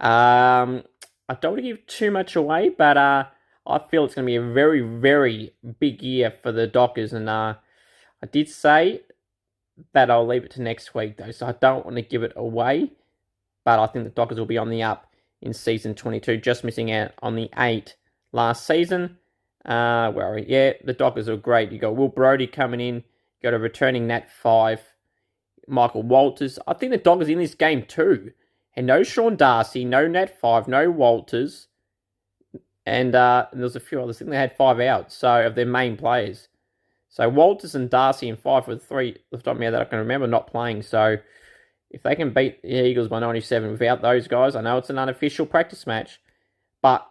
Um, 0.00 0.82
I 1.28 1.34
don't 1.40 1.52
want 1.52 1.58
to 1.58 1.62
give 1.62 1.86
too 1.86 2.10
much 2.10 2.34
away, 2.34 2.70
but 2.70 2.96
uh, 2.96 3.24
I 3.66 3.78
feel 3.78 4.04
it's 4.04 4.14
going 4.14 4.26
to 4.26 4.30
be 4.30 4.36
a 4.36 4.42
very, 4.42 4.80
very 4.80 5.54
big 5.78 6.02
year 6.02 6.30
for 6.30 6.50
the 6.50 6.66
Dockers. 6.66 7.12
And 7.12 7.28
uh, 7.28 7.54
I 8.22 8.26
did 8.26 8.48
say 8.48 9.02
that 9.92 10.11
I'll 10.11 10.26
leave 10.26 10.44
it 10.44 10.50
to 10.52 10.62
next 10.62 10.94
week 10.94 11.16
though, 11.16 11.30
so 11.30 11.46
I 11.46 11.52
don't 11.52 11.85
want 11.85 11.96
to 11.96 12.02
give 12.02 12.22
it 12.22 12.32
away. 12.37 12.92
But 13.64 13.78
I 13.78 13.87
think 13.87 14.04
the 14.04 14.11
Dockers 14.11 14.38
will 14.38 14.46
be 14.46 14.58
on 14.58 14.70
the 14.70 14.82
up 14.82 15.12
in 15.40 15.52
season 15.52 15.94
22, 15.94 16.38
just 16.38 16.64
missing 16.64 16.90
out 16.90 17.12
on 17.22 17.37
the 17.37 17.50
eight 17.58 17.96
last 18.32 18.66
season. 18.66 19.18
Uh, 19.64 20.11
where 20.12 20.26
are 20.26 20.35
we? 20.35 20.46
yeah, 20.46 20.72
the 20.85 20.92
Dockers 20.92 21.28
are 21.28 21.37
great. 21.37 21.70
You 21.70 21.78
got 21.78 21.94
Will 21.96 22.08
Brodie 22.08 22.48
coming 22.48 22.80
in, 22.80 22.96
you 22.96 23.02
got 23.42 23.54
a 23.54 23.58
returning 23.58 24.06
Nat 24.08 24.28
Fyfe, 24.42 24.80
Michael 25.68 26.02
Walters. 26.02 26.58
I 26.66 26.74
think 26.74 26.90
the 26.90 26.98
Dockers 26.98 27.28
in 27.28 27.38
this 27.38 27.54
game 27.54 27.85
too, 27.85 28.32
and 28.74 28.87
no 28.87 29.02
Sean 29.02 29.37
Darcy, 29.37 29.85
no 29.85 30.08
Nat 30.08 30.40
Fyfe, 30.40 30.66
no 30.66 30.90
Walters, 30.90 31.68
and 32.85 33.14
uh, 33.14 33.46
and 33.52 33.61
there's 33.61 33.76
a 33.76 33.80
few 33.80 34.02
others. 34.02 34.16
I 34.16 34.18
think 34.20 34.30
they 34.30 34.37
had 34.37 34.56
five 34.56 34.80
outs, 34.80 35.14
so 35.14 35.46
of 35.46 35.54
their 35.54 35.66
main 35.66 35.96
players. 35.96 36.48
So 37.12 37.29
Walters 37.29 37.75
and 37.75 37.90
Darcy 37.90 38.31
in 38.31 38.37
Fyfe 38.37 38.64
for 38.64 38.77
three, 38.77 39.18
top 39.31 39.46
of 39.46 39.61
my 39.61 39.68
that 39.68 39.83
I 39.83 39.85
can 39.85 39.98
remember 39.98 40.27
not 40.27 40.46
playing. 40.46 40.81
So 40.83 41.18
if 41.90 42.03
they 42.03 42.16
can 42.16 42.33
beat 42.33 42.62
the 42.62 42.87
Eagles 42.87 43.09
by 43.09 43.20
97 43.20 43.70
without 43.70 44.01
those 44.01 44.27
guys, 44.27 44.57
I 44.57 44.62
know 44.62 44.79
it's 44.79 44.88
an 44.88 44.98
unofficial 44.98 45.44
practice 45.44 45.87
match, 45.87 46.22
but 46.81 47.07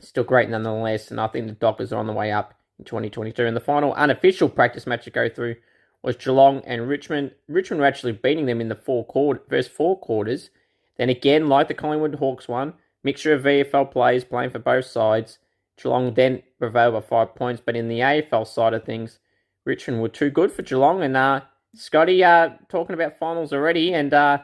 still 0.00 0.22
great 0.22 0.48
nonetheless. 0.48 1.10
And 1.10 1.20
I 1.20 1.26
think 1.26 1.48
the 1.48 1.52
Dockers 1.52 1.92
are 1.92 1.98
on 1.98 2.06
the 2.06 2.12
way 2.12 2.30
up 2.30 2.54
in 2.78 2.84
2022. 2.84 3.44
And 3.44 3.56
the 3.56 3.60
final 3.60 3.92
unofficial 3.94 4.48
practice 4.48 4.86
match 4.86 5.02
to 5.04 5.10
go 5.10 5.28
through 5.28 5.56
was 6.00 6.14
Geelong 6.14 6.62
and 6.64 6.88
Richmond. 6.88 7.32
Richmond 7.48 7.80
were 7.80 7.88
actually 7.88 8.12
beating 8.12 8.46
them 8.46 8.60
in 8.60 8.68
the 8.68 8.76
four 8.76 9.04
quarter, 9.04 9.42
first 9.50 9.72
four 9.72 9.98
quarters. 9.98 10.50
Then 10.96 11.08
again, 11.08 11.48
like 11.48 11.66
the 11.66 11.74
Collingwood 11.74 12.14
Hawks 12.14 12.46
one, 12.46 12.74
mixture 13.02 13.32
of 13.32 13.42
VFL 13.42 13.90
players 13.90 14.22
playing 14.22 14.50
for 14.50 14.60
both 14.60 14.84
sides. 14.84 15.38
Geelong 15.80 16.14
then 16.14 16.42
prevailed 16.58 16.94
by 16.94 17.00
five 17.00 17.34
points, 17.34 17.62
but 17.64 17.76
in 17.76 17.88
the 17.88 18.00
AFL 18.00 18.46
side 18.46 18.74
of 18.74 18.84
things, 18.84 19.18
Richmond 19.64 20.02
were 20.02 20.08
too 20.08 20.30
good 20.30 20.50
for 20.50 20.62
Geelong. 20.62 21.02
And 21.02 21.16
uh, 21.16 21.42
Scotty, 21.74 22.24
uh, 22.24 22.50
talking 22.68 22.94
about 22.94 23.18
finals 23.18 23.52
already, 23.52 23.94
and 23.94 24.12
uh, 24.12 24.38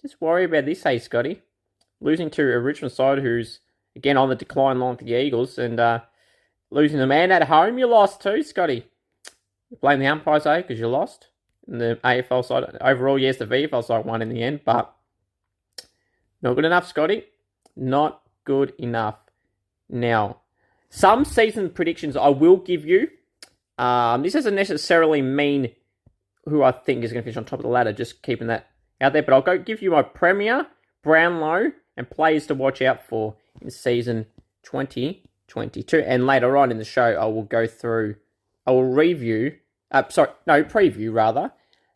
just 0.00 0.20
worry 0.20 0.44
about 0.44 0.66
this, 0.66 0.82
hey, 0.82 0.98
Scotty. 0.98 1.42
Losing 2.00 2.30
to 2.30 2.42
a 2.42 2.58
Richmond 2.58 2.92
side 2.92 3.18
who's, 3.18 3.60
again, 3.96 4.16
on 4.16 4.28
the 4.28 4.34
decline 4.34 4.78
line 4.78 4.96
for 4.96 5.04
the 5.04 5.14
Eagles, 5.20 5.58
and 5.58 5.78
uh, 5.78 6.00
losing 6.70 6.98
the 6.98 7.06
man 7.06 7.32
at 7.32 7.44
home, 7.44 7.78
you 7.78 7.86
lost 7.86 8.20
too, 8.20 8.42
Scotty. 8.42 8.86
You 9.70 9.76
blame 9.80 10.00
the 10.00 10.06
umpires, 10.06 10.46
eh, 10.46 10.58
because 10.58 10.78
you 10.78 10.88
lost. 10.88 11.28
In 11.68 11.78
the 11.78 11.98
AFL 12.02 12.44
side, 12.44 12.76
overall, 12.80 13.18
yes, 13.18 13.36
the 13.36 13.46
VFL 13.46 13.84
side 13.84 14.04
won 14.04 14.20
in 14.20 14.28
the 14.28 14.42
end, 14.42 14.60
but 14.64 14.94
not 16.42 16.54
good 16.54 16.64
enough, 16.64 16.88
Scotty. 16.88 17.24
Not 17.76 18.20
good 18.44 18.74
enough. 18.78 19.16
Now, 19.88 20.41
some 20.92 21.24
season 21.24 21.70
predictions 21.70 22.18
I 22.18 22.28
will 22.28 22.58
give 22.58 22.84
you. 22.84 23.08
Um, 23.78 24.22
this 24.22 24.34
doesn't 24.34 24.54
necessarily 24.54 25.22
mean 25.22 25.70
who 26.44 26.62
I 26.62 26.70
think 26.70 27.02
is 27.02 27.12
going 27.12 27.22
to 27.22 27.24
finish 27.24 27.38
on 27.38 27.46
top 27.46 27.60
of 27.60 27.62
the 27.62 27.70
ladder, 27.70 27.94
just 27.94 28.22
keeping 28.22 28.48
that 28.48 28.68
out 29.00 29.14
there. 29.14 29.22
But 29.22 29.32
I'll 29.32 29.40
go 29.40 29.56
give 29.56 29.80
you 29.80 29.92
my 29.92 30.02
Premier, 30.02 30.66
Brownlow, 31.02 31.72
and 31.96 32.10
players 32.10 32.46
to 32.48 32.54
watch 32.54 32.82
out 32.82 33.06
for 33.08 33.36
in 33.62 33.70
season 33.70 34.26
2022. 34.64 36.00
And 36.00 36.26
later 36.26 36.58
on 36.58 36.70
in 36.70 36.76
the 36.76 36.84
show, 36.84 37.04
I 37.04 37.24
will 37.24 37.44
go 37.44 37.66
through, 37.66 38.16
I 38.66 38.72
will 38.72 38.84
review, 38.84 39.56
uh, 39.90 40.02
sorry, 40.10 40.28
no, 40.46 40.62
preview 40.62 41.10
rather, 41.10 41.52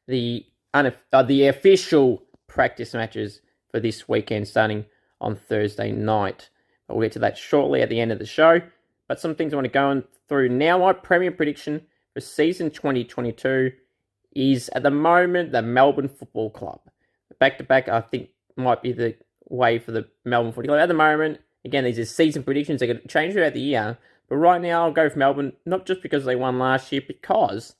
the, 0.08 0.46
uh, 0.72 1.22
the 1.22 1.48
official 1.48 2.22
practice 2.46 2.94
matches 2.94 3.42
for 3.70 3.78
this 3.78 4.08
weekend 4.08 4.48
starting 4.48 4.86
on 5.20 5.36
Thursday 5.36 5.92
night. 5.92 6.48
But 6.88 6.96
we'll 6.96 7.04
get 7.04 7.12
to 7.12 7.18
that 7.18 7.36
shortly 7.36 7.82
at 7.82 7.90
the 7.90 8.00
end 8.00 8.10
of 8.10 8.18
the 8.18 8.24
show. 8.24 8.62
But 9.08 9.20
some 9.20 9.34
things 9.34 9.52
I 9.52 9.56
want 9.56 9.66
to 9.66 9.72
go 9.72 9.88
on 9.88 10.04
through 10.28 10.48
now. 10.48 10.78
My 10.78 10.92
Premier 10.92 11.30
prediction 11.30 11.82
for 12.14 12.20
season 12.20 12.70
2022 12.70 13.72
is 14.34 14.68
at 14.70 14.82
the 14.82 14.90
moment 14.90 15.52
the 15.52 15.62
Melbourne 15.62 16.08
Football 16.08 16.50
Club. 16.50 16.80
Back 17.38 17.58
to 17.58 17.64
back, 17.64 17.88
I 17.88 18.00
think 18.00 18.30
might 18.56 18.82
be 18.82 18.92
the 18.92 19.16
way 19.48 19.78
for 19.78 19.92
the 19.92 20.08
Melbourne 20.24 20.52
Football 20.52 20.76
Club. 20.76 20.82
At 20.82 20.88
the 20.88 20.94
moment, 20.94 21.40
again, 21.64 21.84
these 21.84 21.98
are 21.98 22.04
season 22.04 22.42
predictions. 22.42 22.80
Going 22.80 23.00
to 23.00 23.08
change 23.08 23.34
throughout 23.34 23.54
the 23.54 23.60
year. 23.60 23.98
But 24.28 24.36
right 24.36 24.60
now, 24.60 24.84
I'll 24.84 24.92
go 24.92 25.08
for 25.08 25.18
Melbourne, 25.18 25.52
not 25.64 25.86
just 25.86 26.02
because 26.02 26.24
they 26.24 26.34
won 26.34 26.58
last 26.58 26.90
year, 26.90 27.02
because 27.06 27.76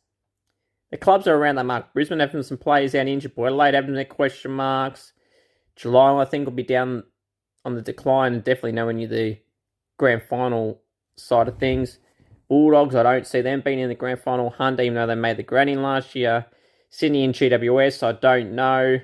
the 0.90 0.96
clubs 0.96 1.26
are 1.26 1.34
around 1.34 1.56
that 1.56 1.64
mark. 1.64 1.92
Brisbane 1.92 2.20
having 2.20 2.42
some 2.44 2.58
players 2.58 2.94
out 2.94 3.08
injured. 3.08 3.32
Adelaide 3.36 3.74
having 3.74 3.94
their 3.94 4.04
question 4.04 4.52
marks. 4.52 5.12
July, 5.74 6.22
I 6.22 6.24
think, 6.24 6.44
will 6.44 6.52
be 6.52 6.62
down 6.62 7.02
on 7.64 7.74
the 7.74 7.82
decline 7.82 8.38
definitely 8.40 8.72
nowhere 8.72 8.94
near 8.94 9.08
the 9.08 9.38
grand 9.98 10.22
final 10.22 10.80
side 11.16 11.48
of 11.48 11.58
things. 11.58 11.98
Bulldogs, 12.48 12.94
I 12.94 13.02
don't 13.02 13.26
see 13.26 13.40
them 13.40 13.60
being 13.60 13.80
in 13.80 13.88
the 13.88 13.94
grand 13.94 14.20
final. 14.20 14.50
Hunt, 14.50 14.80
even 14.80 14.94
though 14.94 15.06
they 15.06 15.14
made 15.14 15.36
the 15.36 15.42
granny 15.42 15.74
last 15.76 16.14
year. 16.14 16.46
Sydney 16.90 17.24
and 17.24 17.34
GWS, 17.34 18.02
I 18.02 18.12
don't 18.12 18.54
know. 18.54 19.00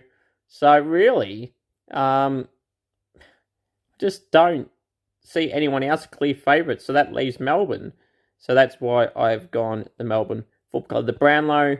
So 0.47 0.79
really, 0.79 1.55
um, 1.91 2.49
just 3.99 4.31
don't 4.31 4.71
see 5.21 5.53
anyone 5.53 5.83
else 5.83 6.07
clear 6.07 6.35
favourites. 6.35 6.85
So 6.85 6.93
that 6.93 7.13
leaves 7.13 7.41
Melbourne. 7.41 7.93
So 8.39 8.55
that's 8.55 8.77
why 8.81 9.09
I've 9.17 9.51
gone 9.51 9.89
the 9.99 10.05
Melbourne 10.05 10.45
Football 10.71 10.89
Club. 10.89 11.07
The 11.07 11.13
Brownlow 11.13 11.79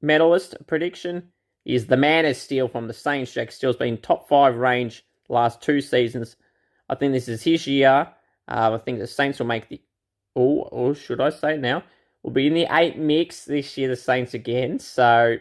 medalist 0.00 0.54
prediction 0.66 1.30
is 1.64 1.86
the 1.86 1.96
man 1.96 2.24
of 2.26 2.36
steel 2.36 2.68
from 2.68 2.86
the 2.86 2.94
Saints. 2.94 3.32
Jack 3.32 3.50
Steele's 3.50 3.76
been 3.76 3.98
top 3.98 4.28
five 4.28 4.56
range 4.56 5.04
last 5.28 5.60
two 5.60 5.80
seasons. 5.80 6.36
I 6.88 6.94
think 6.94 7.12
this 7.12 7.28
is 7.28 7.42
his 7.42 7.66
year. 7.66 8.08
Uh, 8.48 8.72
I 8.74 8.78
think 8.78 8.98
the 8.98 9.06
Saints 9.06 9.38
will 9.38 9.46
make 9.46 9.68
the 9.68 9.80
or, 10.36 10.68
or 10.70 10.94
should 10.94 11.20
I 11.20 11.30
say 11.30 11.56
now, 11.56 11.82
will 12.22 12.30
be 12.30 12.46
in 12.46 12.54
the 12.54 12.66
eight 12.70 12.98
mix 12.98 13.46
this 13.46 13.76
year, 13.76 13.88
the 13.88 13.96
Saints 13.96 14.34
again. 14.34 14.78
So 14.78 15.38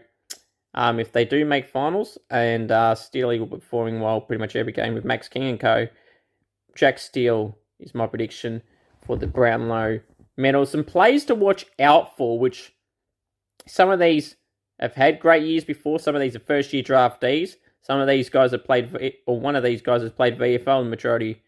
um, 0.74 1.00
if 1.00 1.12
they 1.12 1.26
do 1.26 1.46
make 1.46 1.68
finals, 1.68 2.18
and 2.30 2.72
uh, 2.72 2.96
Steely 2.96 3.40
will 3.40 3.46
be 3.46 3.58
performing 3.58 4.00
well 4.00 4.22
pretty 4.22 4.40
much 4.40 4.56
every 4.56 4.72
game 4.72 4.94
with 4.94 5.06
Max 5.06 5.28
King 5.28 5.50
and 5.50 5.60
co. 5.60 5.88
Jack 6.76 6.98
Steele 6.98 7.58
is 7.80 7.94
my 7.94 8.08
prediction 8.08 8.62
for 9.06 9.18
the 9.18 9.28
Brownlow 9.28 10.00
medal. 10.38 10.66
Some 10.66 10.84
plays 10.84 11.26
to 11.26 11.36
watch 11.36 11.66
out 11.80 12.18
for, 12.18 12.40
which 12.40 12.74
some 13.68 13.90
of 13.90 14.00
these 14.00 14.36
have 14.80 14.94
had 14.94 15.20
great 15.20 15.44
years 15.44 15.64
before. 15.64 16.00
Some 16.00 16.16
of 16.16 16.22
these 16.22 16.36
are 16.36 16.40
first 16.40 16.74
year 16.74 16.84
draftees. 16.84 17.56
Some 17.82 18.00
of 18.00 18.08
these 18.08 18.30
guys 18.30 18.52
have 18.52 18.66
played, 18.66 19.16
or 19.28 19.40
one 19.40 19.56
of 19.56 19.64
these 19.64 19.82
guys 19.82 20.02
has 20.02 20.12
played 20.12 20.38
VFL 20.38 20.80
in 20.80 20.86
the 20.86 20.90
majority 20.90 21.42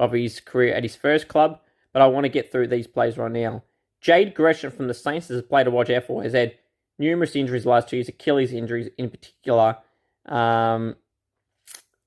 of 0.00 0.10
his 0.10 0.40
career 0.40 0.74
at 0.74 0.82
his 0.82 0.96
first 0.96 1.28
club 1.28 1.60
but 1.92 2.02
I 2.02 2.06
want 2.06 2.24
to 2.24 2.28
get 2.28 2.50
through 2.50 2.68
these 2.68 2.86
plays 2.86 3.18
right 3.18 3.30
now. 3.30 3.62
Jade 4.00 4.34
Gresham 4.34 4.70
from 4.70 4.88
the 4.88 4.94
Saints 4.94 5.30
is 5.30 5.40
a 5.40 5.42
player 5.42 5.64
to 5.64 5.70
watch 5.70 5.90
out 5.90 6.04
for. 6.04 6.22
Has 6.22 6.32
had 6.32 6.54
numerous 6.98 7.36
injuries 7.36 7.66
last 7.66 7.88
two 7.88 7.96
years, 7.96 8.08
Achilles 8.08 8.52
injuries 8.52 8.88
in 8.96 9.10
particular. 9.10 9.78
Um, 10.26 10.96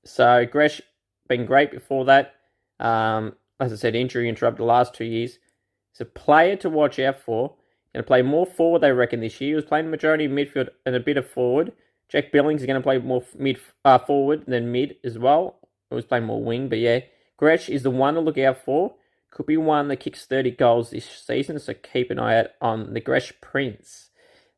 so 0.04 0.46
Gresh 0.46 0.80
been 1.28 1.46
great 1.46 1.70
before 1.70 2.04
that. 2.06 2.34
Um, 2.80 3.34
as 3.60 3.72
I 3.72 3.76
said, 3.76 3.94
injury 3.94 4.28
interrupted 4.28 4.60
the 4.60 4.64
last 4.64 4.94
two 4.94 5.04
years. 5.04 5.38
He's 5.92 6.00
a 6.00 6.04
player 6.04 6.56
to 6.56 6.70
watch 6.70 6.98
out 6.98 7.20
for. 7.20 7.54
Going 7.92 8.02
to 8.02 8.06
play 8.06 8.22
more 8.22 8.44
forward, 8.44 8.80
they 8.80 8.90
reckon, 8.90 9.20
this 9.20 9.40
year. 9.40 9.50
He 9.50 9.54
was 9.54 9.64
playing 9.64 9.84
the 9.84 9.90
majority 9.92 10.24
of 10.24 10.32
midfield 10.32 10.68
and 10.84 10.96
a 10.96 11.00
bit 11.00 11.16
of 11.16 11.30
forward. 11.30 11.72
Jack 12.08 12.32
Billings 12.32 12.60
is 12.60 12.66
going 12.66 12.80
to 12.80 12.82
play 12.82 12.98
more 12.98 13.22
mid 13.38 13.60
uh, 13.84 13.98
forward 13.98 14.44
than 14.46 14.72
mid 14.72 14.96
as 15.04 15.16
well. 15.16 15.60
He 15.90 15.94
was 15.94 16.04
playing 16.04 16.24
more 16.24 16.42
wing, 16.42 16.68
but 16.68 16.78
yeah. 16.78 17.00
Gresh 17.36 17.68
is 17.68 17.82
the 17.82 17.90
one 17.90 18.14
to 18.14 18.20
look 18.20 18.38
out 18.38 18.58
for. 18.64 18.94
Could 19.30 19.46
be 19.46 19.56
one 19.56 19.88
that 19.88 19.96
kicks 19.96 20.26
30 20.26 20.52
goals 20.52 20.90
this 20.90 21.06
season, 21.06 21.58
so 21.58 21.74
keep 21.74 22.10
an 22.10 22.18
eye 22.18 22.38
out 22.38 22.46
on 22.60 22.94
the 22.94 23.00
Gresh 23.00 23.32
Prince 23.40 24.10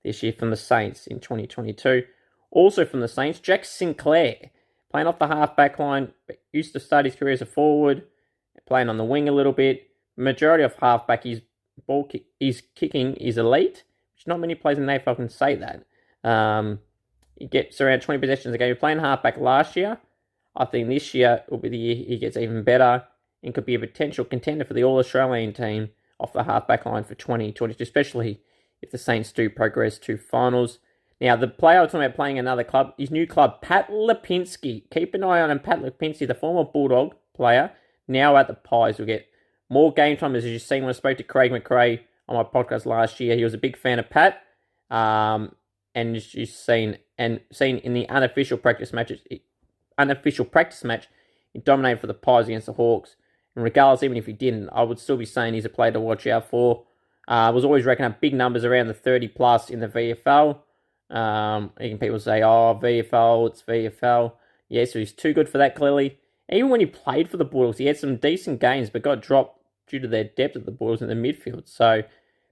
this 0.04 0.22
year 0.22 0.32
from 0.32 0.50
the 0.50 0.56
Saints 0.56 1.06
in 1.06 1.18
2022. 1.18 2.04
Also 2.50 2.84
from 2.84 3.00
the 3.00 3.08
Saints, 3.08 3.40
Jack 3.40 3.64
Sinclair, 3.64 4.50
playing 4.90 5.06
off 5.06 5.18
the 5.18 5.26
half 5.26 5.56
back 5.56 5.78
line, 5.78 6.12
used 6.52 6.74
to 6.74 6.80
start 6.80 7.06
his 7.06 7.14
career 7.14 7.32
as 7.32 7.42
a 7.42 7.46
forward, 7.46 8.04
playing 8.66 8.88
on 8.88 8.98
the 8.98 9.04
wing 9.04 9.28
a 9.28 9.32
little 9.32 9.52
bit. 9.52 9.88
Majority 10.16 10.64
of 10.64 10.74
halfback, 10.76 11.24
his 11.24 11.40
ball 11.86 12.04
kick, 12.04 12.26
his 12.38 12.62
kicking 12.74 13.14
is 13.14 13.38
elite, 13.38 13.84
which 14.14 14.26
not 14.26 14.40
many 14.40 14.54
players 14.54 14.78
in 14.78 14.86
the 14.86 14.92
AFL 14.92 15.16
can 15.16 15.28
say 15.28 15.56
that. 15.56 15.84
Um, 16.28 16.80
he 17.36 17.46
gets 17.46 17.80
around 17.80 18.00
20 18.00 18.20
possessions 18.20 18.54
a 18.54 18.58
game. 18.58 18.68
He 18.68 18.74
playing 18.74 18.98
half 18.98 19.22
back 19.22 19.38
last 19.38 19.76
year. 19.76 19.98
I 20.56 20.64
think 20.64 20.88
this 20.88 21.12
year 21.14 21.44
will 21.50 21.58
be 21.58 21.68
the 21.68 21.76
year 21.76 21.96
he 21.96 22.18
gets 22.18 22.36
even 22.36 22.62
better 22.62 23.04
and 23.42 23.54
could 23.54 23.66
be 23.66 23.74
a 23.74 23.80
potential 23.80 24.24
contender 24.24 24.64
for 24.64 24.74
the 24.74 24.84
All 24.84 24.98
Australian 24.98 25.52
team 25.52 25.90
off 26.18 26.32
the 26.32 26.44
halfback 26.44 26.86
line 26.86 27.04
for 27.04 27.14
2022, 27.14 27.82
especially 27.82 28.40
if 28.80 28.90
the 28.90 28.98
Saints 28.98 29.32
do 29.32 29.50
progress 29.50 29.98
to 29.98 30.16
finals. 30.16 30.78
Now, 31.20 31.36
the 31.36 31.48
player 31.48 31.78
I 31.78 31.82
was 31.82 31.92
talking 31.92 32.04
about 32.04 32.16
playing 32.16 32.38
another 32.38 32.64
club, 32.64 32.94
his 32.98 33.10
new 33.10 33.26
club, 33.26 33.62
Pat 33.62 33.88
Lipinski. 33.90 34.90
Keep 34.90 35.14
an 35.14 35.24
eye 35.24 35.40
on 35.40 35.50
him, 35.50 35.60
Pat 35.60 35.82
Lipinski, 35.82 36.26
the 36.26 36.34
former 36.34 36.64
Bulldog 36.70 37.14
player, 37.34 37.72
now 38.06 38.36
at 38.36 38.48
the 38.48 38.54
Pies. 38.54 38.98
Will 38.98 39.06
get 39.06 39.26
more 39.70 39.92
game 39.92 40.16
time, 40.16 40.34
as 40.34 40.44
you've 40.44 40.62
seen 40.62 40.82
when 40.82 40.90
I 40.90 40.92
spoke 40.92 41.16
to 41.18 41.24
Craig 41.24 41.52
McRae 41.52 42.00
on 42.28 42.36
my 42.36 42.42
podcast 42.42 42.86
last 42.86 43.18
year. 43.20 43.36
He 43.36 43.44
was 43.44 43.54
a 43.54 43.58
big 43.58 43.76
fan 43.76 43.98
of 43.98 44.10
Pat, 44.10 44.42
um, 44.90 45.54
and 45.94 46.16
you've 46.34 46.48
seen 46.48 46.98
and 47.18 47.40
seen 47.50 47.78
in 47.78 47.94
the 47.94 48.08
unofficial 48.10 48.58
practice 48.58 48.92
matches, 48.92 49.20
unofficial 49.98 50.44
practice 50.44 50.84
match, 50.84 51.08
he 51.52 51.58
dominated 51.58 52.00
for 52.00 52.06
the 52.06 52.14
Pies 52.14 52.46
against 52.46 52.66
the 52.66 52.72
Hawks. 52.74 53.16
And 53.54 53.64
regardless, 53.64 54.02
even 54.02 54.16
if 54.16 54.26
he 54.26 54.32
didn't, 54.32 54.68
I 54.70 54.82
would 54.82 54.98
still 54.98 55.16
be 55.16 55.24
saying 55.24 55.54
he's 55.54 55.64
a 55.64 55.70
player 55.70 55.92
to 55.92 56.00
watch 56.00 56.26
out 56.26 56.48
for. 56.48 56.84
I 57.28 57.48
uh, 57.48 57.52
was 57.52 57.64
always 57.64 57.84
reckoning 57.84 58.12
up 58.12 58.20
big 58.20 58.34
numbers 58.34 58.64
around 58.64 58.86
the 58.86 58.94
30 58.94 59.28
plus 59.28 59.70
in 59.70 59.80
the 59.80 59.88
VFL. 59.88 60.58
Um, 61.10 61.72
even 61.80 61.98
people 61.98 62.20
say, 62.20 62.42
oh, 62.42 62.78
VFL, 62.80 63.48
it's 63.48 63.62
VFL. 63.62 64.32
Yeah, 64.68 64.84
so 64.84 64.98
he's 64.98 65.12
too 65.12 65.32
good 65.32 65.48
for 65.48 65.58
that, 65.58 65.74
clearly. 65.74 66.18
Even 66.50 66.70
when 66.70 66.80
he 66.80 66.86
played 66.86 67.28
for 67.28 67.36
the 67.36 67.44
Bulldogs, 67.44 67.78
he 67.78 67.86
had 67.86 67.96
some 67.96 68.16
decent 68.16 68.60
games, 68.60 68.90
but 68.90 69.02
got 69.02 69.22
dropped 69.22 69.60
due 69.88 69.98
to 69.98 70.08
their 70.08 70.24
depth 70.24 70.56
of 70.56 70.66
the 70.66 70.70
Bulldogs 70.70 71.02
in 71.02 71.08
the 71.08 71.14
midfield. 71.14 71.68
So, 71.68 72.02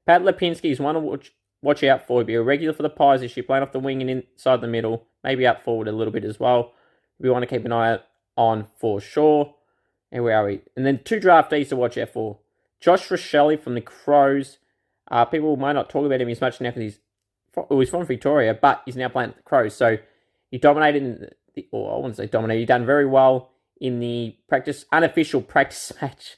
Pat 0.07 0.23
Lipinski 0.23 0.71
is 0.71 0.81
one 0.81 0.95
to 0.95 1.01
watch, 1.01 1.33
watch 1.63 1.85
out 1.85 2.07
for. 2.07 2.21
He'll 2.21 2.27
be 2.27 2.35
a 2.35 2.43
regular 2.43 2.75
for 2.75 2.83
the 2.83 2.91
Pies 2.91 3.21
this 3.21 3.37
year, 3.37 3.45
playing 3.45 3.63
off 3.63 3.73
the 3.73 3.81
wing 3.81 4.01
and 4.01 4.11
inside 4.11 4.61
the 4.61 4.69
middle, 4.69 5.07
maybe 5.23 5.47
up 5.47 5.63
forward 5.63 5.89
a 5.89 5.93
little 5.93 6.13
bit 6.13 6.25
as 6.25 6.41
well. 6.41 6.73
We 7.19 7.31
want 7.31 7.43
to 7.43 7.47
keep 7.47 7.65
an 7.65 7.73
eye 7.73 7.99
on 8.37 8.67
for 8.79 9.01
sure. 9.01 9.55
And 10.11 10.25
where 10.25 10.37
are 10.37 10.47
we? 10.47 10.63
And 10.77 10.87
then 10.87 11.01
two 11.05 11.21
draftees 11.21 11.69
to 11.69 11.77
watch 11.77 11.99
out 11.99 12.11
for. 12.11 12.39
Josh 12.81 13.09
Rachele 13.09 13.59
from 13.59 13.75
the 13.75 13.81
Crows. 13.81 14.59
Uh, 15.11 15.25
people 15.25 15.57
might 15.57 15.73
not 15.73 15.91
talk 15.91 16.07
about 16.07 16.21
him 16.21 16.29
as 16.29 16.41
much 16.41 16.61
now 16.61 16.71
because 16.71 16.83
he's 16.83 16.99
well, 17.57 17.81
he's 17.81 17.91
from 17.91 18.05
Victoria, 18.05 18.55
but 18.55 18.83
he's 18.85 18.97
now 18.97 19.09
playing 19.09 19.31
at 19.31 19.37
the 19.37 19.43
Crows. 19.43 19.75
So 19.75 19.99
he 20.51 20.59
dominated 20.59 21.03
in 21.03 21.31
the, 21.55 21.69
or 21.71 21.93
I 21.93 21.97
wouldn't 21.97 22.17
say 22.17 22.27
dominated, 22.27 22.61
he 22.61 22.67
done 22.67 22.87
very 22.87 23.07
well 23.07 23.53
in 23.81 24.01
the 24.01 24.37
practice, 24.49 24.85
unofficial 24.93 25.41
practice 25.43 25.93
match 26.01 26.37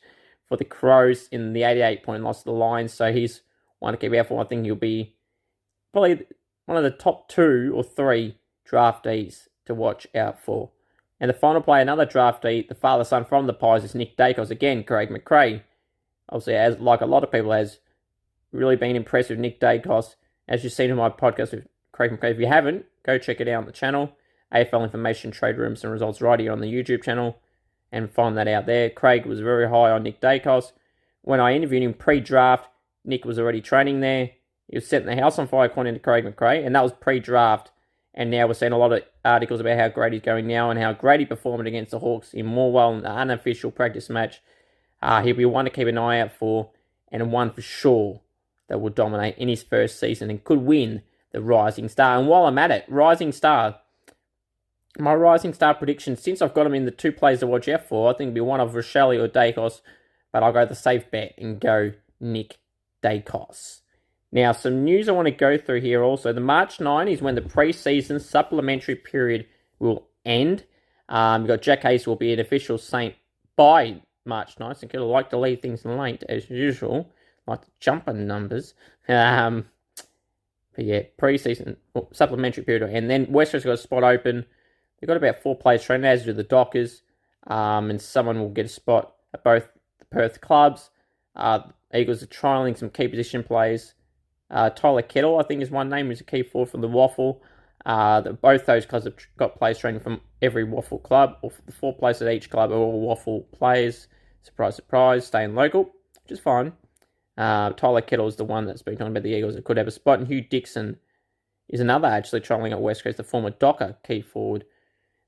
for 0.49 0.57
the 0.57 0.65
Crows 0.65 1.29
in 1.33 1.53
the 1.53 1.63
88 1.63 2.03
point 2.03 2.23
loss 2.23 2.41
to 2.41 2.47
the 2.47 2.53
Lions. 2.53 2.93
So 2.93 3.13
he's 3.13 3.43
one 3.79 3.93
to 3.93 3.99
keep 3.99 4.13
out 4.15 4.29
for. 4.29 4.41
I 4.41 4.47
think 4.47 4.65
he'll 4.65 4.75
be 4.75 5.17
probably 5.93 6.27
one 6.67 6.77
of 6.77 6.85
the 6.85 6.91
top 6.91 7.29
two 7.29 7.73
or 7.75 7.83
three 7.83 8.37
draftees 8.69 9.49
to 9.67 9.75
watch 9.75 10.07
out 10.15 10.41
for. 10.41 10.71
And 11.21 11.29
the 11.29 11.35
final 11.35 11.63
play, 11.63 11.81
another 11.81 12.07
draftee, 12.07 12.69
the 12.69 12.75
father 12.75 13.05
son 13.05 13.25
from 13.25 13.47
the 13.47 13.53
Pies, 13.53 13.85
is 13.85 13.95
Nick 13.95 14.17
Daicos. 14.17 14.51
Again, 14.51 14.85
Craig 14.85 15.11
McRae, 15.11 15.63
obviously, 16.29 16.55
as 16.55 16.79
like 16.79 17.01
a 17.01 17.07
lot 17.07 17.25
of 17.25 17.33
people, 17.33 17.53
has 17.53 17.79
really 18.53 18.77
been 18.77 18.97
impressed 18.97 19.31
with 19.31 19.39
Nick 19.39 19.61
Daicos. 19.61 20.17
As 20.49 20.63
you've 20.63 20.73
seen 20.73 20.91
in 20.91 20.97
my 20.97 21.09
podcast 21.09 21.53
with 21.53 21.67
Craig 21.93 22.11
McRae, 22.11 22.33
if 22.33 22.39
you 22.39 22.47
haven't, 22.47 22.85
go 23.03 23.19
check 23.19 23.41
it 23.41 23.49
out 23.49 23.61
on 23.61 23.67
the 23.67 23.73
channel. 23.73 24.13
AFL 24.55 24.85
information, 24.85 25.31
trade 25.31 25.57
rooms, 25.57 25.83
and 25.83 25.93
results 25.93 26.21
right 26.21 26.39
here 26.39 26.53
on 26.53 26.61
the 26.61 26.73
YouTube 26.73 27.03
channel 27.03 27.39
and 27.91 28.11
find 28.11 28.37
that 28.37 28.49
out 28.49 28.67
there. 28.67 28.91
Craig 28.91 29.27
was 29.27 29.41
very 29.41 29.69
high 29.69 29.91
on 29.91 30.03
Nick 30.03 30.21
Daicos. 30.21 30.73
When 31.23 31.41
I 31.41 31.55
interviewed 31.55 31.83
him 31.83 31.95
pre 31.95 32.21
draft, 32.21 32.69
Nick 33.05 33.25
was 33.25 33.39
already 33.39 33.61
training 33.61 34.01
there. 34.01 34.31
He 34.69 34.77
was 34.77 34.87
setting 34.87 35.07
the 35.07 35.17
house 35.17 35.39
on 35.39 35.49
fire, 35.49 35.67
according 35.67 35.95
to 35.95 36.01
Craig 36.01 36.25
McRae, 36.25 36.65
and 36.65 36.75
that 36.75 36.83
was 36.83 36.93
pre 36.93 37.21
draft. 37.21 37.71
And 38.17 38.31
now 38.31 38.47
we're 38.47 38.55
seeing 38.55 38.73
a 38.73 38.79
lot 38.79 38.93
of 38.93 39.03
articles 39.25 39.61
about 39.61 39.79
how 39.79 39.89
great 39.89 40.15
he's 40.15 40.23
going 40.23 40.47
now 40.47 40.71
and 40.71 40.81
how 40.81 40.95
great 40.95 41.21
he 41.21 41.27
performed 41.27 41.67
against 41.67 41.91
the 41.91 41.99
Hawks 41.99 42.33
in 42.33 42.47
Morwell 42.47 42.97
in 42.97 43.03
the 43.03 43.11
unofficial 43.11 43.71
practice 43.71 44.09
match. 44.09 44.41
Uh, 45.03 45.23
he'll 45.23 45.37
be 45.37 45.45
one 45.45 45.67
to 45.67 45.71
keep 45.71 45.87
an 45.87 45.99
eye 45.99 46.21
out 46.21 46.33
for, 46.33 46.71
and 47.13 47.31
one 47.31 47.51
for 47.51 47.61
sure 47.61 48.23
that 48.69 48.81
will 48.81 48.91
dominate 48.91 49.37
in 49.37 49.49
his 49.49 49.63
first 49.63 50.01
season 50.01 50.31
and 50.31 50.43
could 50.43 50.61
win 50.61 51.03
the 51.33 51.43
Rising 51.43 51.89
Star. 51.89 52.19
And 52.19 52.27
while 52.27 52.47
I'm 52.47 52.59
at 52.59 52.71
it, 52.71 52.85
Rising 52.89 53.33
Star, 53.33 53.81
my 54.99 55.15
Rising 55.15 55.53
Star 55.53 55.75
prediction, 55.75 56.17
since 56.17 56.41
I've 56.41 56.55
got 56.55 56.67
him 56.67 56.75
in 56.75 56.87
the 56.87 56.91
two 56.91 57.13
players 57.13 57.41
to 57.41 57.47
watch 57.47 57.69
out 57.69 57.85
for, 57.85 58.09
I 58.09 58.17
think 58.17 58.29
it'll 58.29 58.35
be 58.35 58.41
one 58.41 58.61
of 58.61 58.73
Rachele 58.73 59.23
or 59.23 59.29
Daicos, 59.29 59.83
but 60.33 60.43
I'll 60.43 60.53
go 60.53 60.65
the 60.65 60.75
safe 60.75 61.11
bet 61.11 61.35
and 61.37 61.61
go 61.61 61.93
Nick 62.19 62.57
Daicos. 63.03 63.83
Now, 64.37 64.53
some 64.53 64.85
news 64.85 65.09
I 65.09 65.13
want 65.13 65.25
to 65.25 65.33
go 65.33 65.57
through 65.57 65.81
here 65.81 66.03
also. 66.03 66.31
The 66.31 66.43
March 66.43 66.79
9 66.79 67.09
is 67.09 67.23
when 67.23 67.37
the 67.37 67.41
preseason 67.41 68.21
supplementary 68.21 68.95
period 68.95 69.47
will 69.79 70.09
end. 70.27 70.65
Um, 71.09 71.41
you've 71.41 71.49
got 71.49 71.63
Jack 71.63 71.81
Hayes 71.85 72.07
will 72.07 72.17
be 72.17 72.35
an 72.35 72.41
official 72.41 72.77
Saint 72.77 73.15
by 73.57 74.03
March 74.27 74.57
9th. 74.57 74.81
So, 74.81 74.89
I 74.93 74.99
like 75.07 75.31
to 75.31 75.39
leave 75.39 75.63
things 75.63 75.87
late 75.87 76.23
as 76.29 76.51
usual, 76.51 77.11
like 77.47 77.63
jumping 77.81 78.27
numbers. 78.27 78.75
Um, 79.09 79.69
but 80.75 80.85
yeah, 80.85 81.05
preseason 81.19 81.77
well, 81.95 82.11
supplementary 82.13 82.63
period, 82.63 82.83
and 82.83 83.09
then 83.09 83.33
West 83.33 83.53
Coast 83.53 83.65
got 83.65 83.73
a 83.73 83.79
spot 83.79 84.05
open. 84.05 84.45
They've 85.01 85.09
got 85.09 85.17
about 85.17 85.43
four 85.43 85.57
players 85.57 85.83
training, 85.83 86.05
as 86.05 86.27
do 86.27 86.35
the 86.35 86.43
Dockers, 86.43 87.01
um, 87.47 87.89
and 87.89 88.03
someone 88.03 88.39
will 88.39 88.51
get 88.51 88.67
a 88.67 88.69
spot 88.69 89.15
at 89.33 89.43
both 89.43 89.67
the 89.99 90.05
Perth 90.05 90.43
clubs. 90.43 90.91
Uh, 91.35 91.61
Eagles 91.95 92.23
are 92.23 92.27
trialing 92.27 92.77
some 92.77 92.91
key 92.91 93.09
position 93.09 93.43
players. 93.43 93.95
Uh, 94.51 94.71
Tyler 94.71 95.03
Kettle, 95.03 95.39
I 95.39 95.43
think, 95.43 95.63
is 95.63 95.71
one 95.71 95.89
name, 95.89 96.07
who's 96.07 96.21
a 96.21 96.25
key 96.25 96.43
forward 96.43 96.71
from 96.71 96.81
the 96.81 96.89
WAFL. 96.89 97.41
Uh, 97.85 98.21
both 98.21 98.67
those 98.67 98.87
clubs 98.87 99.05
have 99.05 99.15
got 99.37 99.59
players 99.59 99.79
training 99.79 100.01
from 100.01 100.21
every 100.43 100.65
WAFL 100.65 101.03
club, 101.03 101.37
or 101.43 101.53
the 101.67 101.73
four 101.73 101.95
players 101.95 102.23
at 102.23 102.33
each 102.33 102.51
club 102.51 102.71
are 102.71 102.77
all 102.77 103.17
WAFL 103.17 103.51
players. 103.53 104.09
Surprise, 104.43 104.77
surprise, 104.77 105.27
staying 105.27 105.55
local, 105.55 105.85
which 106.23 106.33
is 106.33 106.41
fine. 106.41 106.73
Uh, 107.37 107.71
Tyler 107.71 108.01
Kettle 108.01 108.29
is 108.29 108.37
the 108.37 108.45
one 108.45 108.65
that's 108.65 108.83
been 108.83 108.97
talking 108.97 109.13
about 109.13 109.23
the 109.23 109.35
Eagles 109.35 109.55
that 109.55 109.65
could 109.65 109.77
have 109.77 109.89
a 109.89 109.93
spot, 109.93 110.19
and 110.19 110.29
Hugh 110.29 110.41
Dixon 110.41 110.97
is 111.69 111.81
another 111.81 112.09
actually 112.09 112.41
trialing 112.41 112.73
at 112.73 112.81
West 112.81 113.05
Coast, 113.05 113.17
the 113.17 113.25
former 113.25 113.51
Docker 113.51 113.97
key 114.07 114.23
forward. 114.23 114.65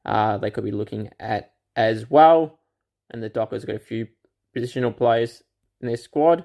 Uh, 0.05 0.39
they 0.39 0.51
could 0.51 0.65
be 0.65 0.71
looking 0.71 1.11
at 1.21 1.53
as 1.77 2.09
well, 2.09 2.61
and 3.11 3.23
the 3.23 3.29
Dockers 3.29 3.65
got 3.65 3.77
a 3.77 3.81
few 3.81 4.07
positional 4.57 4.97
players 4.97 5.43
in 5.81 5.89
their 5.89 5.97
squad 5.97 6.45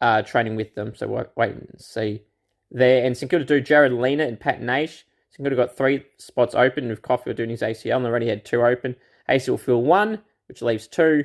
uh, 0.00 0.22
training 0.22 0.56
with 0.56 0.74
them. 0.74 0.94
So 0.94 1.06
we'll 1.08 1.26
wait 1.36 1.52
and 1.52 1.68
see 1.78 2.22
there. 2.70 3.04
And 3.04 3.16
St 3.16 3.30
Kilda 3.30 3.44
do 3.44 3.60
Jared 3.60 3.92
Lena 3.92 4.24
and 4.24 4.38
Pat 4.38 4.60
Naish. 4.60 5.04
St 5.30 5.38
Kilda 5.38 5.56
got 5.56 5.76
three 5.76 6.04
spots 6.18 6.54
open 6.54 6.88
with 6.88 7.02
Coffey 7.02 7.32
doing 7.34 7.50
his 7.50 7.62
ACL 7.62 7.96
and 7.96 8.06
already 8.06 8.28
had 8.28 8.44
two 8.44 8.62
open. 8.62 8.96
ACL 9.28 9.50
will 9.50 9.58
fill 9.58 9.82
one, 9.82 10.20
which 10.48 10.62
leaves 10.62 10.86
two. 10.86 11.24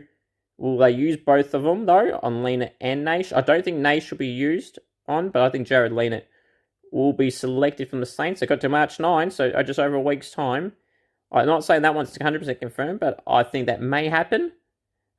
Will 0.57 0.77
they 0.77 0.91
use 0.91 1.17
both 1.17 1.53
of 1.53 1.63
them 1.63 1.85
though 1.85 2.19
on 2.21 2.43
Lena 2.43 2.71
and 2.81 3.05
Naish? 3.05 3.35
I 3.35 3.41
don't 3.41 3.63
think 3.63 3.77
Naish 3.77 4.11
will 4.11 4.17
be 4.17 4.27
used 4.27 4.79
on, 5.07 5.29
but 5.29 5.41
I 5.41 5.49
think 5.49 5.67
Jared 5.67 5.93
Lena 5.93 6.21
will 6.91 7.13
be 7.13 7.29
selected 7.29 7.89
from 7.89 7.99
the 7.99 8.05
Saints. 8.05 8.39
They 8.39 8.45
got 8.45 8.61
to 8.61 8.69
March 8.69 8.99
9, 8.99 9.31
so 9.31 9.49
uh, 9.49 9.63
just 9.63 9.79
over 9.79 9.95
a 9.95 10.01
week's 10.01 10.31
time. 10.31 10.73
I'm 11.31 11.45
not 11.45 11.63
saying 11.63 11.83
that 11.83 11.93
one's 11.93 12.17
100% 12.17 12.59
confirmed, 12.59 12.99
but 12.99 13.21
I 13.27 13.43
think 13.43 13.67
that 13.67 13.81
may 13.81 14.09
happen. 14.09 14.51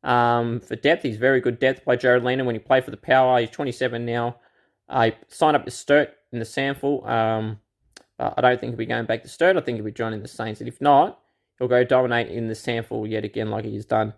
Um, 0.02 0.60
for 0.60 0.76
depth, 0.76 1.02
he's 1.02 1.16
very 1.16 1.40
good 1.40 1.58
depth 1.58 1.84
by 1.84 1.96
Jared 1.96 2.24
Lena 2.24 2.44
when 2.44 2.54
he 2.54 2.58
played 2.58 2.84
for 2.84 2.90
the 2.90 2.96
Power. 2.96 3.40
He's 3.40 3.50
27 3.50 4.04
now. 4.04 4.36
I 4.88 5.16
signed 5.28 5.56
up 5.56 5.64
to 5.64 5.70
Sturt 5.70 6.10
in 6.32 6.38
the 6.38 6.44
SANFL. 6.44 7.08
Um, 7.08 7.60
I 8.18 8.40
don't 8.40 8.60
think 8.60 8.72
he'll 8.72 8.78
be 8.78 8.86
going 8.86 9.06
back 9.06 9.22
to 9.22 9.28
Sturt. 9.28 9.56
I 9.56 9.60
think 9.60 9.76
he'll 9.76 9.84
be 9.84 9.92
joining 9.92 10.22
the 10.22 10.28
Saints. 10.28 10.60
And 10.60 10.68
if 10.68 10.80
not, 10.80 11.20
he'll 11.58 11.68
go 11.68 11.84
dominate 11.84 12.28
in 12.28 12.48
the 12.48 12.54
SANFL 12.54 13.08
yet 13.08 13.24
again, 13.24 13.50
like 13.50 13.64
he's 13.64 13.86
done 13.86 14.14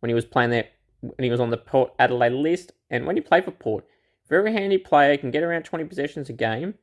when 0.00 0.08
he 0.08 0.14
was 0.14 0.24
playing 0.24 0.50
there, 0.50 0.66
when 1.00 1.24
he 1.24 1.30
was 1.30 1.40
on 1.40 1.50
the 1.50 1.56
Port 1.56 1.92
Adelaide 1.98 2.32
list. 2.32 2.72
And 2.90 3.06
when 3.06 3.16
he 3.16 3.22
played 3.22 3.44
for 3.44 3.52
Port, 3.52 3.84
very 4.28 4.52
handy 4.52 4.78
player, 4.78 5.16
can 5.16 5.30
get 5.30 5.42
around 5.42 5.62
20 5.62 5.84
possessions 5.84 6.28
a 6.28 6.32
game, 6.32 6.74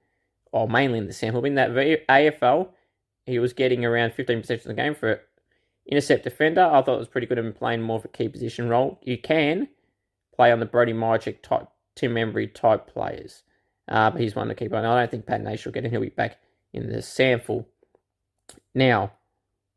or 0.51 0.67
mainly 0.67 0.97
in 0.97 1.07
the 1.07 1.13
SANFL. 1.13 1.45
In 1.45 1.55
that 1.55 1.71
AFL, 1.71 2.69
he 3.25 3.39
was 3.39 3.53
getting 3.53 3.85
around 3.85 4.13
15 4.13 4.41
possessions 4.41 4.67
a 4.67 4.73
game 4.73 4.95
for 4.95 5.21
Intercept 5.87 6.23
defender, 6.23 6.63
I 6.63 6.81
thought 6.81 6.95
it 6.95 6.99
was 6.99 7.07
pretty 7.07 7.27
good 7.27 7.37
in 7.37 7.53
playing 7.53 7.81
more 7.81 7.97
of 7.97 8.05
a 8.05 8.09
key 8.09 8.29
position 8.29 8.69
role. 8.69 8.99
You 9.03 9.17
can 9.17 9.67
play 10.35 10.51
on 10.51 10.59
the 10.59 10.65
Brody 10.65 10.93
Mihocek 10.93 11.41
type, 11.41 11.67
Tim 11.95 12.13
Membrey 12.13 12.53
type 12.53 12.87
players. 12.87 13.43
Uh, 13.89 14.09
but 14.09 14.21
he's 14.21 14.35
one 14.35 14.47
to 14.47 14.55
keep 14.55 14.73
on. 14.73 14.85
I 14.85 14.99
don't 14.99 15.11
think 15.11 15.25
Pat 15.25 15.43
Naish 15.43 15.65
will 15.65 15.73
get 15.73 15.83
in. 15.83 15.91
He'll 15.91 16.01
be 16.01 16.09
back 16.09 16.37
in 16.71 16.89
the 16.89 16.97
SANFL. 16.99 17.65
Now, 18.73 19.11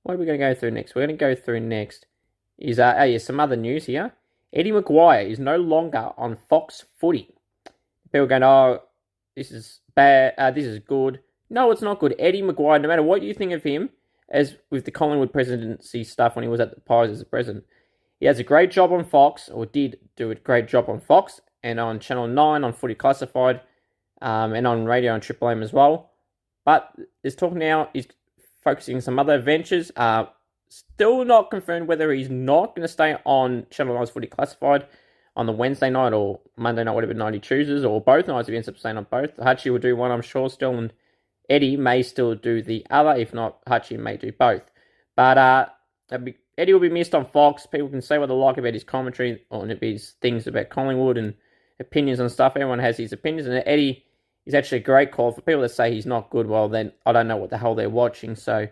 what 0.04 0.14
are 0.14 0.18
we 0.18 0.26
going 0.26 0.38
to 0.38 0.46
go 0.46 0.54
through 0.54 0.70
next? 0.70 0.94
We're 0.94 1.06
going 1.06 1.18
to 1.18 1.20
go 1.20 1.34
through 1.34 1.60
next 1.60 2.06
is 2.58 2.78
uh, 2.78 2.94
oh 2.98 3.04
yeah, 3.04 3.18
some 3.18 3.40
other 3.40 3.56
news 3.56 3.86
here. 3.86 4.12
Eddie 4.52 4.72
McGuire 4.72 5.28
is 5.28 5.38
no 5.38 5.56
longer 5.56 6.10
on 6.16 6.36
Fox 6.48 6.84
Footy. 6.98 7.34
People 8.12 8.26
going, 8.26 8.42
oh, 8.42 8.80
this 9.34 9.50
is 9.50 9.80
bad. 9.94 10.34
Uh, 10.38 10.50
this 10.50 10.64
is 10.64 10.78
good. 10.78 11.20
No, 11.50 11.70
it's 11.70 11.82
not 11.82 11.98
good. 11.98 12.14
Eddie 12.18 12.42
McGuire, 12.42 12.80
no 12.80 12.88
matter 12.88 13.02
what 13.02 13.22
you 13.22 13.34
think 13.34 13.52
of 13.52 13.62
him, 13.62 13.90
as 14.28 14.56
with 14.70 14.84
the 14.84 14.90
Collingwood 14.90 15.32
presidency 15.32 16.04
stuff 16.04 16.36
when 16.36 16.42
he 16.42 16.48
was 16.48 16.60
at 16.60 16.74
the 16.74 16.80
Pies 16.80 17.10
as 17.10 17.20
a 17.20 17.26
president. 17.26 17.64
He 18.18 18.26
has 18.26 18.38
a 18.38 18.44
great 18.44 18.70
job 18.70 18.92
on 18.92 19.04
Fox, 19.04 19.48
or 19.48 19.66
did 19.66 19.98
do 20.16 20.30
a 20.30 20.34
great 20.34 20.68
job 20.68 20.88
on 20.88 21.00
Fox, 21.00 21.40
and 21.62 21.78
on 21.78 22.00
Channel 22.00 22.28
9 22.28 22.64
on 22.64 22.72
Footy 22.72 22.94
Classified, 22.94 23.60
um, 24.22 24.54
and 24.54 24.66
on 24.66 24.86
radio 24.86 25.12
on 25.12 25.20
Triple 25.20 25.50
M 25.50 25.62
as 25.62 25.72
well. 25.72 26.12
But 26.64 26.92
there's 27.22 27.36
talk 27.36 27.52
now, 27.52 27.90
he's 27.92 28.08
focusing 28.64 29.00
some 29.00 29.18
other 29.18 29.38
ventures. 29.38 29.92
Uh, 29.94 30.26
still 30.68 31.24
not 31.24 31.50
confirmed 31.50 31.86
whether 31.86 32.10
he's 32.12 32.30
not 32.30 32.74
going 32.74 32.86
to 32.86 32.92
stay 32.92 33.16
on 33.24 33.66
Channel 33.70 33.96
9's 33.96 34.10
Footy 34.10 34.26
Classified 34.26 34.86
on 35.36 35.46
the 35.46 35.52
Wednesday 35.52 35.90
night 35.90 36.12
or 36.12 36.40
Monday 36.56 36.82
night, 36.82 36.94
whatever 36.94 37.14
night 37.14 37.34
he 37.34 37.40
chooses, 37.40 37.84
or 37.84 38.00
both 38.00 38.26
nights 38.26 38.48
if 38.48 38.52
he 38.52 38.56
ends 38.56 38.68
up 38.68 38.78
staying 38.78 38.96
on 38.96 39.06
both. 39.10 39.36
Hutchie 39.36 39.70
will 39.70 39.78
do 39.78 39.94
one, 39.94 40.10
I'm 40.10 40.22
sure, 40.22 40.48
still, 40.48 40.76
and 40.76 40.92
Eddie 41.48 41.76
may 41.76 42.02
still 42.02 42.34
do 42.34 42.62
the 42.62 42.86
other. 42.90 43.14
If 43.18 43.32
not, 43.32 43.64
Hutchie 43.66 43.98
may 43.98 44.16
do 44.16 44.32
both. 44.32 44.62
But 45.14 45.38
uh, 45.38 45.66
Eddie 46.58 46.72
will 46.72 46.80
be 46.80 46.88
missed 46.88 47.14
on 47.14 47.26
Fox. 47.26 47.66
People 47.66 47.88
can 47.88 48.02
say 48.02 48.18
what 48.18 48.26
they 48.26 48.34
like 48.34 48.58
about 48.58 48.74
his 48.74 48.84
commentary 48.84 49.42
on 49.50 49.68
his 49.80 50.14
things 50.20 50.46
about 50.46 50.70
Collingwood 50.70 51.18
and 51.18 51.34
opinions 51.80 52.20
and 52.20 52.30
stuff. 52.30 52.52
Everyone 52.56 52.78
has 52.78 52.96
his 52.96 53.12
opinions, 53.12 53.46
and 53.46 53.62
Eddie 53.66 54.04
is 54.46 54.54
actually 54.54 54.78
a 54.78 54.84
great 54.84 55.12
call 55.12 55.32
for 55.32 55.40
people 55.40 55.62
that 55.62 55.70
say 55.70 55.92
he's 55.92 56.06
not 56.06 56.30
good. 56.30 56.46
Well, 56.46 56.68
then 56.68 56.92
I 57.04 57.12
don't 57.12 57.28
know 57.28 57.36
what 57.36 57.50
the 57.50 57.58
hell 57.58 57.74
they're 57.74 57.90
watching. 57.90 58.36
So 58.36 58.68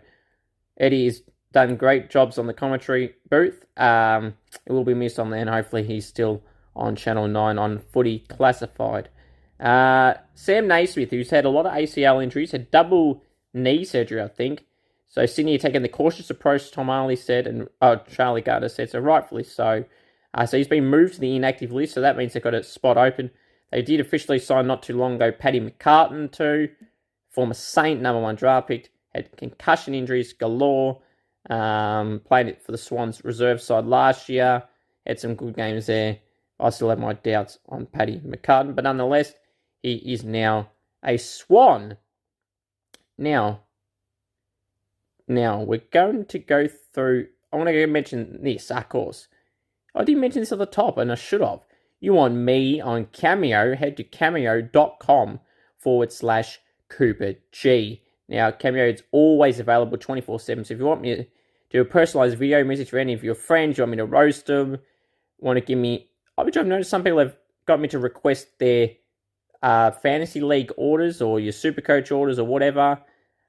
Eddie 0.79 1.05
has 1.05 1.21
done 1.51 1.75
great 1.75 2.09
jobs 2.09 2.37
on 2.37 2.47
the 2.47 2.53
commentary 2.53 3.15
booth. 3.29 3.65
Um, 3.77 4.35
it 4.65 4.71
will 4.71 4.83
be 4.83 4.93
missed 4.93 5.19
on 5.19 5.29
there, 5.29 5.41
and 5.41 5.49
hopefully 5.49 5.83
he's 5.83 6.05
still 6.05 6.43
on 6.75 6.95
Channel 6.95 7.27
Nine 7.27 7.57
on 7.57 7.79
Footy 7.79 8.19
Classified. 8.19 9.09
Uh, 9.59 10.15
Sam 10.33 10.67
Naismith, 10.67 11.11
who's 11.11 11.29
had 11.29 11.45
a 11.45 11.49
lot 11.49 11.65
of 11.65 11.73
ACL 11.73 12.21
injuries, 12.21 12.51
had 12.51 12.71
double 12.71 13.23
knee 13.53 13.85
surgery, 13.85 14.21
I 14.21 14.27
think. 14.27 14.65
So 15.07 15.25
Sydney 15.25 15.55
are 15.55 15.59
taking 15.59 15.81
the 15.81 15.89
cautious 15.89 16.29
approach, 16.29 16.71
Tom 16.71 16.87
Harley 16.87 17.15
said, 17.15 17.47
and 17.47 17.69
oh, 17.81 17.97
Charlie 18.11 18.41
Gardner 18.41 18.69
said, 18.69 18.89
so 18.89 18.99
rightfully 18.99 19.43
so. 19.43 19.85
Uh, 20.33 20.45
so 20.45 20.57
he's 20.57 20.67
been 20.67 20.85
moved 20.85 21.13
to 21.15 21.19
the 21.21 21.35
inactive 21.35 21.71
list, 21.71 21.93
so 21.93 22.01
that 22.01 22.17
means 22.17 22.33
they've 22.33 22.43
got 22.43 22.53
a 22.53 22.63
spot 22.63 22.97
open. 22.97 23.31
They 23.71 23.81
did 23.81 24.01
officially 24.01 24.39
sign 24.39 24.67
not 24.67 24.83
too 24.83 24.97
long 24.97 25.15
ago 25.15 25.31
Paddy 25.31 25.61
McCartan 25.61 26.31
too, 26.31 26.69
former 27.31 27.53
Saint, 27.53 28.01
number 28.01 28.21
one 28.21 28.35
draft 28.35 28.67
pick, 28.67 28.89
had 29.13 29.35
concussion 29.37 29.95
injuries 29.95 30.33
galore, 30.33 31.01
um, 31.49 32.21
played 32.25 32.47
it 32.47 32.61
for 32.61 32.73
the 32.73 32.77
Swans 32.77 33.23
reserve 33.23 33.61
side 33.61 33.85
last 33.85 34.27
year, 34.27 34.63
had 35.07 35.19
some 35.19 35.35
good 35.35 35.55
games 35.55 35.85
there. 35.85 36.19
I 36.59 36.69
still 36.69 36.89
have 36.89 36.99
my 36.99 37.13
doubts 37.13 37.59
on 37.69 37.85
Paddy 37.85 38.19
McCartan, 38.19 38.75
but 38.75 38.83
nonetheless, 38.83 39.33
he 39.85 40.13
is 40.13 40.23
now 40.23 40.71
a 41.03 41.17
swan. 41.17 41.97
Now, 43.19 43.61
now 45.27 45.61
we're 45.61 45.83
going 45.91 46.25
to 46.25 46.39
go 46.39 46.67
through. 46.67 47.27
I 47.53 47.57
want 47.57 47.69
to 47.69 47.85
mention 47.85 48.39
this, 48.41 48.71
of 48.71 48.89
course. 48.89 49.27
I 49.93 50.03
didn't 50.03 50.21
mention 50.21 50.41
this 50.41 50.51
at 50.51 50.57
the 50.57 50.65
top, 50.65 50.97
and 50.97 51.11
I 51.11 51.15
should 51.15 51.41
have. 51.41 51.59
You 51.99 52.13
want 52.13 52.33
me 52.33 52.81
on 52.81 53.05
Cameo, 53.13 53.75
head 53.75 53.95
to 53.97 54.03
cameo.com 54.03 55.39
forward 55.77 56.11
slash 56.11 56.59
Cooper 56.89 57.35
G. 57.51 58.01
Now, 58.27 58.49
Cameo 58.49 58.87
is 58.87 59.03
always 59.11 59.59
available 59.59 59.99
24 59.99 60.39
7. 60.39 60.65
So 60.65 60.73
if 60.73 60.79
you 60.79 60.85
want 60.87 61.01
me 61.01 61.15
to 61.15 61.25
do 61.69 61.81
a 61.81 61.85
personalized 61.85 62.39
video 62.39 62.63
message 62.63 62.89
for 62.89 62.97
any 62.97 63.13
of 63.13 63.23
your 63.23 63.35
friends, 63.35 63.77
you 63.77 63.83
want 63.83 63.91
me 63.91 63.97
to 63.97 64.05
roast 64.05 64.47
them, 64.47 64.79
want 65.37 65.57
to 65.57 65.61
give 65.61 65.77
me. 65.77 66.09
I've 66.39 66.53
noticed 66.55 66.89
some 66.89 67.03
people 67.03 67.19
have 67.19 67.37
got 67.67 67.79
me 67.79 67.87
to 67.89 67.99
request 67.99 68.57
their 68.57 68.89
uh, 69.65 69.89
fantasy 69.89 70.41
league 70.41 70.71
orders 70.77 71.23
or 71.23 71.39
your 71.39 71.51
super 71.51 71.81
coach 71.81 72.11
orders 72.11 72.37
or 72.37 72.45
whatever. 72.45 73.01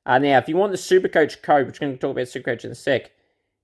Uh, 0.07 0.19
now, 0.19 0.39
if 0.39 0.49
you 0.49 0.57
want 0.57 0.73
the 0.73 0.79
super 0.79 1.09
coach 1.09 1.43
code, 1.43 1.67
which 1.67 1.79
we're 1.79 1.89
going 1.89 1.99
to 1.99 2.01
talk 2.01 2.13
about 2.13 2.27
super 2.27 2.53
coach 2.53 2.65
in 2.65 2.71
a 2.71 2.75
sec, 2.75 3.11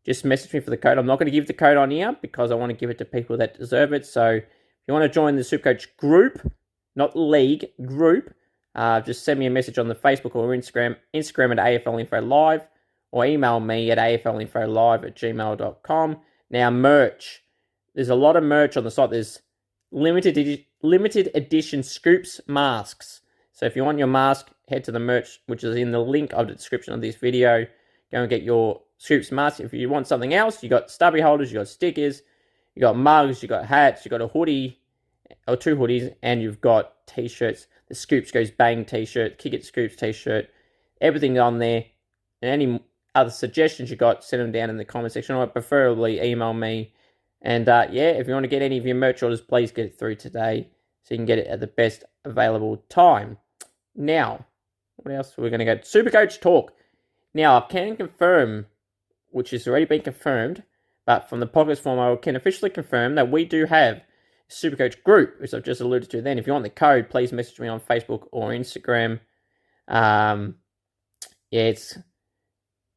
just 0.05 0.23
message 0.23 0.53
me 0.53 0.61
for 0.61 0.69
the 0.69 0.77
code. 0.77 0.99
I'm 0.99 1.07
not 1.07 1.19
going 1.19 1.31
to 1.31 1.33
give 1.33 1.47
the 1.47 1.55
code 1.55 1.79
on 1.79 1.91
here 1.91 2.15
because 2.21 2.51
I 2.51 2.55
want 2.55 2.69
to 2.69 2.77
give 2.77 2.91
it 2.91 2.99
to 2.99 3.07
people 3.07 3.38
that 3.38 3.59
deserve 3.59 3.95
it. 3.95 4.05
So 4.05 4.33
if 4.33 4.45
you 4.87 4.93
want 4.93 5.05
to 5.05 5.09
join 5.09 5.37
the 5.37 5.45
super 5.45 5.73
coach 5.73 5.97
group, 5.97 6.53
not 6.95 7.17
league, 7.17 7.65
group, 7.87 8.35
uh, 8.75 9.01
just 9.01 9.25
send 9.25 9.41
me 9.41 9.47
a 9.47 9.51
message 9.51 9.79
on 9.79 9.88
the 9.88 9.95
Facebook 9.95 10.37
or 10.37 10.49
Instagram, 10.49 10.97
Instagram 11.15 11.53
at 11.53 11.85
AFL 11.87 12.01
Info 12.01 12.21
Live, 12.21 12.67
or 13.12 13.25
email 13.25 13.61
me 13.61 13.91
at 13.91 13.97
AFLinfolive 13.97 15.07
at 15.07 15.17
gmail.com. 15.17 16.19
Now, 16.51 16.71
merch. 16.71 17.45
There's 17.95 18.11
a 18.11 18.15
lot 18.15 18.37
of 18.37 18.45
merch 18.45 18.77
on 18.77 18.85
the 18.85 18.91
site. 18.91 19.11
There's 19.11 19.41
limited 19.91 20.67
limited 20.83 21.31
edition 21.35 21.83
scoops 21.83 22.40
masks. 22.47 23.21
So 23.53 23.66
if 23.66 23.77
you 23.77 23.85
want 23.85 23.99
your 23.99 24.09
mask, 24.09 24.49
head 24.68 24.85
to 24.85 24.92
the 24.92 24.99
merch, 24.99 25.40
which 25.47 25.64
is 25.64 25.77
in 25.77 25.92
the 25.92 26.01
link 26.01 26.33
of 26.33 26.49
the 26.49 26.55
description 26.55 26.95
of 26.95 27.01
this 27.01 27.16
video. 27.16 27.66
Go 28.11 28.21
and 28.21 28.31
get 28.31 28.42
your 28.42 28.83
scoops 28.99 29.33
mask. 29.33 29.61
If 29.61 29.73
you 29.73 29.88
want 29.88 30.07
something 30.07 30.35
else, 30.35 30.62
you 30.62 30.68
got 30.68 30.90
stubby 30.90 31.21
holders, 31.21 31.53
you 31.53 31.59
got 31.59 31.68
stickers, 31.68 32.23
you 32.75 32.81
got 32.81 32.97
mugs, 32.97 33.42
you 33.42 33.49
got 33.49 33.66
hats, 33.66 34.05
you 34.05 34.11
got 34.11 34.21
a 34.21 34.29
hoodie 34.29 34.81
or 35.49 35.57
two 35.57 35.77
hoodies, 35.77 36.14
and 36.23 36.42
you've 36.42 36.61
got 36.61 37.07
t-shirts 37.07 37.66
the 37.92 37.97
Scoops 37.97 38.31
Goes 38.31 38.51
Bang 38.51 38.87
t 38.87 39.05
shirt, 39.05 39.38
Kick 39.38 39.53
It 39.53 39.66
Scoops 39.66 39.97
t 39.97 40.12
shirt, 40.12 40.49
everything 41.03 41.38
on 41.38 41.59
there. 41.59 41.85
And 42.40 42.51
any 42.51 42.83
other 43.14 43.29
suggestions 43.29 43.90
you 43.90 43.97
got, 43.97 44.25
send 44.25 44.40
them 44.40 44.51
down 44.51 44.71
in 44.71 44.79
the 44.79 44.85
comment 44.87 45.12
section 45.12 45.37
or 45.37 45.47
preferably 45.47 46.18
email 46.23 46.55
me. 46.55 46.95
And 47.43 47.69
uh, 47.69 47.89
yeah, 47.91 48.11
if 48.11 48.29
you 48.29 48.35
want 48.35 48.45
to 48.45 48.49
get 48.49 48.63
any 48.63 48.79
of 48.79 48.87
your 48.87 48.95
merch 48.95 49.23
orders, 49.23 49.41
please 49.41 49.73
get 49.73 49.87
it 49.87 49.99
through 49.99 50.17
today 50.17 50.69
so 51.03 51.15
you 51.15 51.19
can 51.19 51.27
get 51.27 51.39
it 51.39 51.49
at 51.49 51.61
the 51.61 51.67
best 51.67 52.05
available 52.25 52.85
time. 52.89 53.37
Now, 53.95 54.47
what 54.97 55.15
else? 55.15 55.35
We're 55.37 55.51
going 55.51 55.59
to 55.59 55.65
go 55.65 55.77
Supercoach 55.77 56.41
Talk. 56.41 56.73
Now, 57.35 57.59
I 57.59 57.61
can 57.69 57.97
confirm, 57.97 58.67
which 59.31 59.51
has 59.51 59.67
already 59.67 59.87
been 59.87 60.03
confirmed, 60.03 60.63
but 61.05 61.29
from 61.29 61.41
the 61.41 61.47
podcast 61.47 61.81
form, 61.81 61.99
I 61.99 62.15
can 62.17 62.37
officially 62.37 62.71
confirm 62.71 63.17
that 63.17 63.31
we 63.31 63.45
do 63.45 63.67
have 63.67 64.03
Supercoach 64.49 65.03
group, 65.03 65.41
which 65.41 65.53
I've 65.53 65.65
just 65.65 65.81
alluded 65.81 66.11
to 66.11 66.23
then. 66.23 66.39
If 66.39 66.47
you 66.47 66.53
want 66.53 66.65
the 66.65 66.71
code, 66.71 67.11
please 67.11 67.33
message 67.33 67.59
me 67.59 67.69
on 67.69 67.81
Facebook 67.81 68.27
or 68.31 68.51
Instagram. 68.51 69.21
Um, 69.89 70.57
yeah, 71.51 71.63
it's 71.63 71.95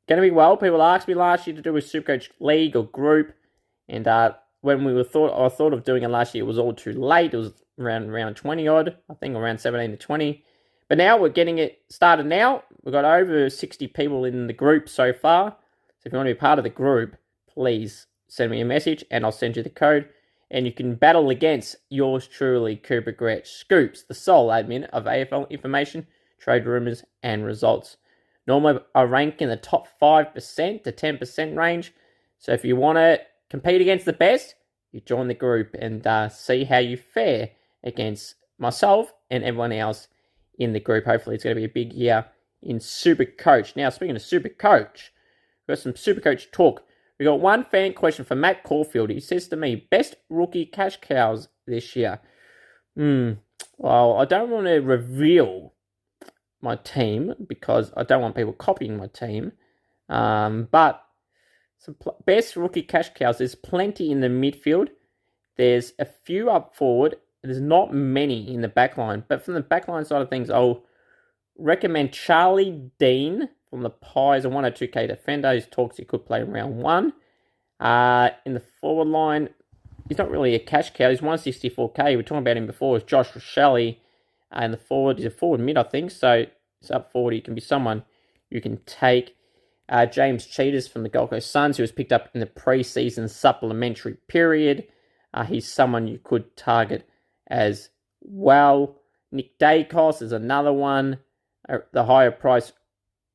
going 0.07 0.21
to 0.21 0.27
be 0.27 0.31
well. 0.31 0.57
People 0.57 0.83
asked 0.83 1.07
me 1.07 1.15
last 1.15 1.47
year 1.47 1.55
to 1.55 1.61
do 1.61 1.75
a 1.75 1.81
Supercoach 1.81 2.29
league 2.39 2.75
or 2.75 2.83
group, 2.83 3.33
and 3.87 4.07
uh, 4.07 4.33
when 4.61 4.83
we 4.83 4.93
were 4.93 5.03
thought, 5.03 5.33
I 5.39 5.49
thought 5.49 5.73
of 5.73 5.83
doing 5.83 6.03
it 6.03 6.09
last 6.09 6.33
year, 6.33 6.43
it 6.43 6.47
was 6.47 6.57
all 6.57 6.73
too 6.73 6.93
late. 6.93 7.33
It 7.33 7.37
was 7.37 7.53
around 7.79 8.09
around 8.09 8.35
twenty 8.35 8.67
odd, 8.67 8.95
I 9.09 9.13
think, 9.15 9.35
around 9.35 9.59
seventeen 9.59 9.91
to 9.91 9.97
twenty. 9.97 10.43
But 10.87 10.97
now 10.97 11.17
we're 11.17 11.29
getting 11.29 11.57
it 11.57 11.81
started. 11.89 12.25
Now 12.25 12.63
we've 12.83 12.93
got 12.93 13.05
over 13.05 13.49
sixty 13.49 13.87
people 13.87 14.25
in 14.25 14.47
the 14.47 14.53
group 14.53 14.89
so 14.89 15.13
far. 15.13 15.51
So 15.99 16.07
if 16.07 16.13
you 16.13 16.17
want 16.17 16.27
to 16.29 16.35
be 16.35 16.39
part 16.39 16.59
of 16.59 16.63
the 16.63 16.69
group, 16.69 17.15
please 17.47 18.07
send 18.27 18.51
me 18.51 18.61
a 18.61 18.65
message, 18.65 19.03
and 19.11 19.23
I'll 19.23 19.31
send 19.31 19.57
you 19.57 19.63
the 19.63 19.69
code 19.69 20.09
and 20.51 20.65
you 20.65 20.71
can 20.71 20.95
battle 20.95 21.29
against 21.29 21.75
yours 21.89 22.27
truly, 22.27 22.75
Cooper 22.75 23.41
Scoops, 23.43 24.03
the 24.03 24.13
sole 24.13 24.49
admin 24.49 24.85
of 24.89 25.05
AFL 25.05 25.49
information, 25.49 26.07
trade 26.39 26.65
rumours, 26.65 27.03
and 27.23 27.45
results. 27.45 27.97
Normally, 28.47 28.79
I 28.93 29.03
rank 29.03 29.41
in 29.41 29.49
the 29.49 29.57
top 29.57 29.87
5% 30.01 30.83
to 30.83 30.91
10% 30.91 31.57
range. 31.57 31.93
So 32.37 32.53
if 32.53 32.63
you 32.63 32.75
want 32.75 32.97
to 32.97 33.19
compete 33.59 33.81
against 33.81 34.05
the 34.05 34.13
best, 34.13 34.55
you 34.91 35.01
join 35.01 35.27
the 35.27 35.33
group 35.33 35.75
and 35.79 36.05
uh, 36.05 36.29
see 36.29 36.63
how 36.63 36.77
you 36.77 36.97
fare 36.97 37.49
against 37.83 38.35
myself 38.57 39.13
and 39.29 39.43
everyone 39.43 39.71
else 39.71 40.07
in 40.57 40.73
the 40.73 40.79
group. 40.79 41.05
Hopefully, 41.05 41.35
it's 41.35 41.43
going 41.43 41.55
to 41.55 41.59
be 41.59 41.65
a 41.65 41.69
big 41.69 41.93
year 41.93 42.25
in 42.61 42.79
Super 42.79 43.25
Coach. 43.25 43.75
Now, 43.75 43.89
speaking 43.89 44.15
of 44.15 44.21
Super 44.21 44.49
Coach, 44.49 45.11
we've 45.67 45.75
got 45.75 45.81
some 45.81 45.95
Super 45.95 46.21
Coach 46.21 46.51
talk 46.51 46.81
we 47.19 47.25
got 47.25 47.39
one 47.39 47.63
fan 47.63 47.93
question 47.93 48.25
from 48.25 48.41
Matt 48.41 48.63
Caulfield. 48.63 49.09
He 49.09 49.19
says 49.19 49.47
to 49.47 49.55
me, 49.55 49.87
best 49.89 50.15
rookie 50.29 50.65
cash 50.65 50.97
cows 51.01 51.47
this 51.65 51.95
year. 51.95 52.19
Hmm. 52.95 53.33
Well, 53.77 54.17
I 54.17 54.25
don't 54.25 54.49
want 54.49 54.65
to 54.67 54.79
reveal 54.79 55.73
my 56.61 56.75
team 56.75 57.33
because 57.47 57.91
I 57.95 58.03
don't 58.03 58.21
want 58.21 58.35
people 58.35 58.53
copying 58.53 58.97
my 58.97 59.07
team. 59.07 59.53
Um, 60.09 60.67
but 60.71 61.01
some 61.77 61.95
pl- 61.95 62.17
best 62.25 62.55
rookie 62.55 62.81
cash 62.81 63.13
cows. 63.13 63.37
There's 63.37 63.55
plenty 63.55 64.11
in 64.11 64.21
the 64.21 64.27
midfield. 64.27 64.89
There's 65.57 65.93
a 65.99 66.05
few 66.05 66.49
up 66.49 66.75
forward. 66.75 67.15
There's 67.43 67.61
not 67.61 67.93
many 67.93 68.53
in 68.53 68.61
the 68.61 68.67
backline. 68.67 69.23
But 69.27 69.43
from 69.43 69.53
the 69.53 69.61
backline 69.61 70.05
side 70.05 70.21
of 70.21 70.29
things, 70.29 70.49
I'll 70.49 70.83
recommend 71.57 72.11
Charlie 72.11 72.91
Dean 72.99 73.49
from 73.69 73.83
the 73.83 73.89
Pies, 73.89 74.45
a 74.45 74.49
102k 74.49 75.07
defender. 75.07 75.53
His 75.53 75.67
talks 75.67 75.97
he 75.97 76.05
could 76.05 76.25
play 76.25 76.41
in 76.41 76.51
round 76.51 76.77
one. 76.77 77.13
Uh, 77.79 78.29
in 78.45 78.53
the 78.53 78.63
forward 78.81 79.07
line, 79.07 79.49
he's 80.07 80.17
not 80.17 80.31
really 80.31 80.55
a 80.55 80.59
cash 80.59 80.93
cow. 80.93 81.09
He's 81.09 81.21
164k. 81.21 82.05
We 82.05 82.15
were 82.15 82.23
talking 82.23 82.39
about 82.39 82.57
him 82.57 82.67
before. 82.67 82.97
It's 82.97 83.05
Josh 83.05 83.29
Rachele. 83.31 83.97
And 84.51 84.73
the 84.73 84.77
forward, 84.77 85.17
he's 85.17 85.27
a 85.27 85.31
forward 85.31 85.59
mid, 85.59 85.77
I 85.77 85.83
think. 85.83 86.11
So 86.11 86.45
it's 86.81 86.91
up 86.91 87.11
forward. 87.11 87.33
He 87.33 87.41
can 87.41 87.55
be 87.55 87.61
someone 87.61 88.03
you 88.49 88.61
can 88.61 88.77
take. 88.85 89.35
Uh, 89.87 90.05
James 90.05 90.47
Tsitas 90.47 90.89
from 90.89 91.03
the 91.03 91.09
Gold 91.09 91.29
Coast 91.29 91.51
Suns, 91.51 91.77
who 91.77 91.83
was 91.83 91.91
picked 91.91 92.11
up 92.11 92.29
in 92.33 92.39
the 92.39 92.47
preseason 92.47 93.29
supplementary 93.29 94.17
period. 94.27 94.87
Uh, 95.33 95.43
he's 95.43 95.67
someone 95.67 96.07
you 96.07 96.19
could 96.23 96.55
target 96.57 97.07
as 97.47 97.89
well. 98.21 98.95
Nick 99.31 99.59
Daicos 99.59 100.21
is 100.21 100.31
another 100.31 100.73
one. 100.73 101.19
Uh, 101.67 101.79
the 101.91 102.05
higher 102.05 102.31
price 102.31 102.73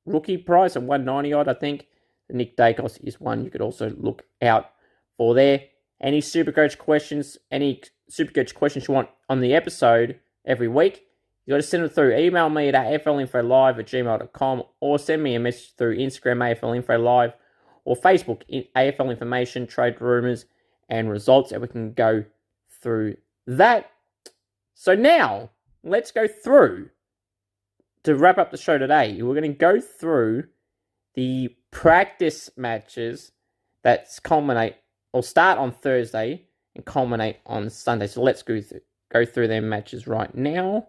rookie 0.06 0.38
price 0.38 0.76
at 0.76 0.82
190 0.82 1.32
odd, 1.32 1.48
I 1.48 1.54
think. 1.54 1.86
Nick 2.28 2.56
Daicos 2.56 2.98
is 3.04 3.20
one 3.20 3.44
you 3.44 3.50
could 3.50 3.60
also 3.60 3.90
look 3.96 4.24
out 4.42 4.70
for 5.16 5.34
there. 5.34 5.64
Any 6.00 6.20
Supercoach 6.20 6.78
questions, 6.78 7.36
any 7.50 7.82
Supercoach 8.10 8.54
questions 8.54 8.88
you 8.88 8.94
want 8.94 9.10
on 9.28 9.40
the 9.40 9.54
episode 9.54 10.18
every 10.44 10.68
week, 10.68 11.04
you 11.50 11.56
got 11.56 11.62
to 11.62 11.66
send 11.66 11.82
them 11.82 11.90
through. 11.90 12.16
Email 12.16 12.48
me 12.48 12.68
at 12.68 12.74
aflinfolive 12.74 13.76
at 13.76 13.86
gmail.com 13.86 14.62
or 14.78 15.00
send 15.00 15.20
me 15.20 15.34
a 15.34 15.40
message 15.40 15.74
through 15.74 15.96
Instagram 15.96 16.56
aflinfolive 16.56 17.32
or 17.84 17.96
Facebook 17.96 18.42
AFL 18.76 19.10
information, 19.10 19.66
trade 19.66 20.00
rumors, 20.00 20.44
and 20.88 21.10
results, 21.10 21.50
and 21.50 21.60
we 21.60 21.66
can 21.66 21.92
go 21.92 22.24
through 22.80 23.16
that. 23.48 23.90
So 24.74 24.94
now 24.94 25.50
let's 25.82 26.12
go 26.12 26.28
through 26.28 26.90
to 28.04 28.14
wrap 28.14 28.38
up 28.38 28.52
the 28.52 28.56
show 28.56 28.78
today, 28.78 29.20
we're 29.20 29.34
going 29.34 29.42
to 29.42 29.58
go 29.58 29.80
through 29.80 30.44
the 31.14 31.56
practice 31.72 32.48
matches 32.56 33.32
that 33.82 34.06
culminate 34.22 34.76
or 35.12 35.24
start 35.24 35.58
on 35.58 35.72
Thursday 35.72 36.44
and 36.76 36.84
culminate 36.84 37.38
on 37.44 37.70
Sunday. 37.70 38.06
So 38.06 38.22
let's 38.22 38.44
go 38.44 38.60
through, 38.60 38.82
go 39.10 39.24
through 39.24 39.48
their 39.48 39.60
matches 39.60 40.06
right 40.06 40.32
now. 40.32 40.86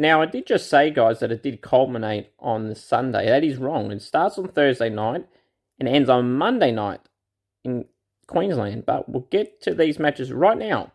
Now, 0.00 0.22
I 0.22 0.26
did 0.26 0.46
just 0.46 0.68
say, 0.68 0.90
guys, 0.90 1.20
that 1.20 1.30
it 1.30 1.42
did 1.42 1.60
culminate 1.60 2.30
on 2.38 2.68
the 2.68 2.74
Sunday. 2.74 3.26
That 3.26 3.44
is 3.44 3.58
wrong. 3.58 3.92
It 3.92 4.02
starts 4.02 4.38
on 4.38 4.48
Thursday 4.48 4.88
night 4.88 5.26
and 5.78 5.88
ends 5.88 6.08
on 6.08 6.36
Monday 6.36 6.72
night 6.72 7.00
in 7.64 7.84
Queensland. 8.26 8.86
But 8.86 9.08
we'll 9.08 9.26
get 9.30 9.60
to 9.62 9.74
these 9.74 9.98
matches 9.98 10.32
right 10.32 10.58
now 10.58 10.92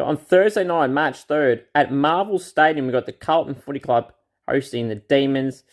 on 0.00 0.16
Thursday 0.16 0.64
night, 0.64 0.88
March 0.88 1.26
3rd, 1.26 1.62
at 1.74 1.92
Marvel 1.92 2.38
Stadium, 2.38 2.86
we've 2.86 2.92
got 2.92 3.06
the 3.06 3.12
Carlton 3.12 3.54
Footy 3.54 3.80
Club 3.80 4.12
hosting 4.46 4.88
the 4.88 4.96
Demons. 4.96 5.64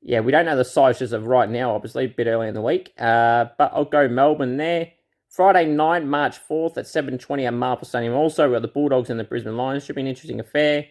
Yeah, 0.00 0.20
we 0.20 0.32
don't 0.32 0.46
know 0.46 0.56
the 0.56 0.64
sizes 0.64 1.12
of 1.12 1.26
right 1.26 1.48
now, 1.48 1.74
obviously, 1.74 2.06
a 2.06 2.08
bit 2.08 2.26
early 2.26 2.48
in 2.48 2.54
the 2.54 2.62
week. 2.62 2.92
Uh, 2.98 3.46
but 3.56 3.70
I'll 3.74 3.84
go 3.84 4.08
Melbourne 4.08 4.56
there. 4.56 4.92
Friday 5.28 5.66
night, 5.66 6.04
March 6.04 6.36
4th 6.48 6.76
at 6.76 6.84
7.20 6.84 7.46
at 7.46 7.54
Marvel 7.54 7.86
Stadium. 7.86 8.14
Also, 8.14 8.48
we 8.48 8.54
got 8.54 8.62
the 8.62 8.68
Bulldogs 8.68 9.10
and 9.10 9.18
the 9.18 9.24
Brisbane 9.24 9.56
Lions. 9.56 9.84
Should 9.84 9.96
be 9.96 10.02
an 10.02 10.08
interesting 10.08 10.40
affair. 10.40 10.86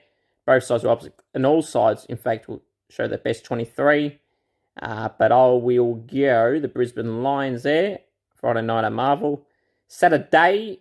Both 0.46 0.64
sides 0.64 0.84
are 0.84 0.90
opposite, 0.90 1.20
and 1.34 1.46
all 1.46 1.62
sides, 1.62 2.06
in 2.06 2.18
fact, 2.18 2.48
will 2.48 2.62
show 2.90 3.08
their 3.08 3.18
best 3.18 3.46
23. 3.46 4.20
Uh, 4.82 5.10
but 5.20 5.32
I 5.32 5.48
will 5.48 5.96
go 5.96 6.60
the 6.60 6.68
Brisbane 6.68 7.24
Lions 7.24 7.64
there. 7.64 8.00
Friday 8.36 8.64
night 8.64 8.84
at 8.84 8.92
Marvel. 8.92 9.46
Saturday, 9.88 10.80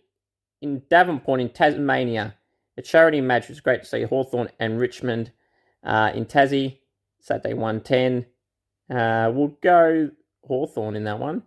in 0.61 0.83
Devonport 0.91 1.41
in 1.41 1.51
Tasmania. 1.51 2.35
The 2.77 2.83
charity 2.83 3.21
match 3.21 3.49
was 3.49 3.61
great 3.61 3.83
to 3.83 3.89
see 3.89 4.03
Hawthorn 4.03 4.49
and 4.59 4.81
Richmond 4.81 5.33
uh, 5.85 6.13
in 6.15 6.27
Tassie, 6.27 6.79
Saturday 7.21 7.55
110. 7.55 8.27
Uh, 8.95 9.31
we'll 9.33 9.57
go 9.63 10.11
Hawthorn 10.47 10.97
in 10.97 11.05
that 11.05 11.19
one. 11.19 11.43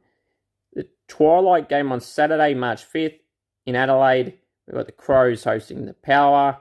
The 0.74 0.88
Twilight 1.08 1.70
game 1.70 1.92
on 1.92 2.02
Saturday, 2.02 2.54
March 2.54 2.84
5th 2.92 3.20
in 3.66 3.76
Adelaide. 3.76 4.38
We've 4.68 4.76
got 4.76 4.86
the 4.86 4.92
Crows 4.92 5.44
hosting 5.44 5.86
the 5.86 5.94
Power. 5.94 6.58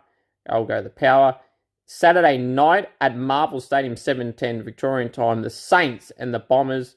I'll 0.48 0.64
go 0.64 0.82
the 0.82 0.90
Power. 0.90 1.36
Saturday 1.84 2.38
night 2.38 2.88
at 3.00 3.16
Marvel 3.16 3.60
Stadium, 3.60 3.96
7:10 3.96 4.62
Victorian 4.62 5.10
time, 5.10 5.42
the 5.42 5.50
Saints 5.50 6.10
and 6.12 6.32
the 6.32 6.38
Bombers. 6.38 6.96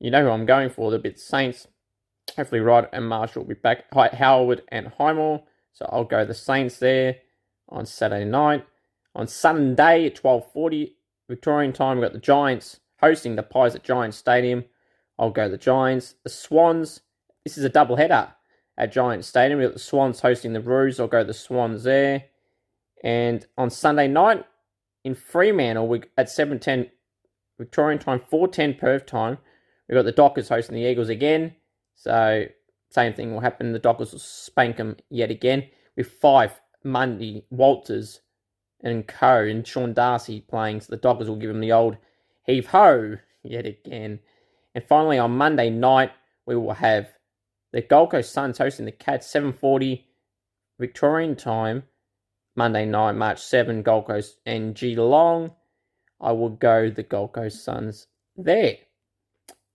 You 0.00 0.10
know 0.10 0.24
who 0.24 0.30
I'm 0.30 0.46
going 0.46 0.70
for, 0.70 0.90
the 0.90 0.98
bit 0.98 1.18
Saints. 1.18 1.68
Hopefully, 2.36 2.60
Rowan 2.60 3.04
Marshall 3.04 3.42
will 3.42 3.48
be 3.48 3.54
back. 3.54 3.84
Howard 3.92 4.62
and 4.68 4.88
Highmore. 4.88 5.44
So 5.72 5.88
I'll 5.90 6.04
go 6.04 6.24
the 6.24 6.34
Saints 6.34 6.78
there 6.78 7.16
on 7.68 7.86
Saturday 7.86 8.24
night. 8.24 8.66
On 9.14 9.26
Sunday 9.26 10.06
at 10.06 10.16
12:40 10.16 10.96
Victorian 11.28 11.72
time, 11.72 11.98
we've 11.98 12.04
got 12.04 12.12
the 12.12 12.18
Giants 12.18 12.80
hosting 13.00 13.36
the 13.36 13.42
Pies 13.42 13.74
at 13.74 13.84
Giants 13.84 14.16
Stadium. 14.16 14.64
I'll 15.18 15.30
go 15.30 15.48
the 15.48 15.58
Giants. 15.58 16.16
The 16.24 16.30
Swans. 16.30 17.00
This 17.44 17.56
is 17.56 17.64
a 17.64 17.68
double 17.68 17.96
header 17.96 18.34
at 18.76 18.90
Giants 18.90 19.28
Stadium. 19.28 19.60
We've 19.60 19.68
got 19.68 19.74
the 19.74 19.80
Swans 19.80 20.20
hosting 20.20 20.54
the 20.54 20.60
Roos. 20.60 20.98
I'll 20.98 21.06
go 21.06 21.22
the 21.22 21.34
Swans 21.34 21.84
there. 21.84 22.24
And 23.04 23.46
on 23.58 23.68
Sunday 23.68 24.08
night 24.08 24.44
in 25.04 25.14
Fremantle, 25.14 26.00
at 26.16 26.30
7:10 26.30 26.90
Victorian 27.58 27.98
time, 27.98 28.18
4:10 28.18 28.74
Perth 28.78 29.04
time, 29.04 29.38
we've 29.86 29.94
got 29.94 30.06
the 30.06 30.10
Dockers 30.10 30.48
hosting 30.48 30.74
the 30.74 30.88
Eagles 30.88 31.10
again. 31.10 31.54
So 31.94 32.46
same 32.88 33.12
thing 33.12 33.32
will 33.32 33.40
happen. 33.40 33.72
The 33.72 33.78
Dockers 33.78 34.12
will 34.12 34.18
spank 34.18 34.78
them 34.78 34.96
yet 35.10 35.30
again 35.30 35.68
with 35.96 36.18
Fyfe 36.18 36.60
Monday 36.82 37.44
Walters 37.50 38.22
and 38.82 39.06
Co. 39.06 39.44
and 39.44 39.66
Sean 39.66 39.92
Darcy 39.92 40.40
playing. 40.40 40.80
So 40.80 40.94
the 40.94 41.00
Dockers 41.00 41.28
will 41.28 41.36
give 41.36 41.48
them 41.48 41.60
the 41.60 41.72
old 41.72 41.98
heave 42.44 42.68
ho 42.68 43.18
yet 43.42 43.66
again. 43.66 44.20
And 44.74 44.82
finally 44.82 45.18
on 45.18 45.36
Monday 45.36 45.68
night 45.68 46.12
we 46.46 46.56
will 46.56 46.72
have 46.72 47.18
the 47.70 47.82
Gold 47.82 48.12
Coast 48.12 48.32
Suns 48.32 48.58
hosting 48.58 48.86
the 48.86 48.92
Cats 48.92 49.26
7:40 49.26 50.06
Victorian 50.78 51.36
time. 51.36 51.84
Monday 52.56 52.86
night, 52.86 53.12
March 53.12 53.42
7, 53.42 53.82
Gold 53.82 54.06
Coast 54.06 54.38
and 54.46 54.74
Geelong. 54.74 55.52
I 56.20 56.32
will 56.32 56.50
go 56.50 56.90
the 56.90 57.02
Gold 57.02 57.32
Coast 57.32 57.64
Suns 57.64 58.06
there. 58.36 58.76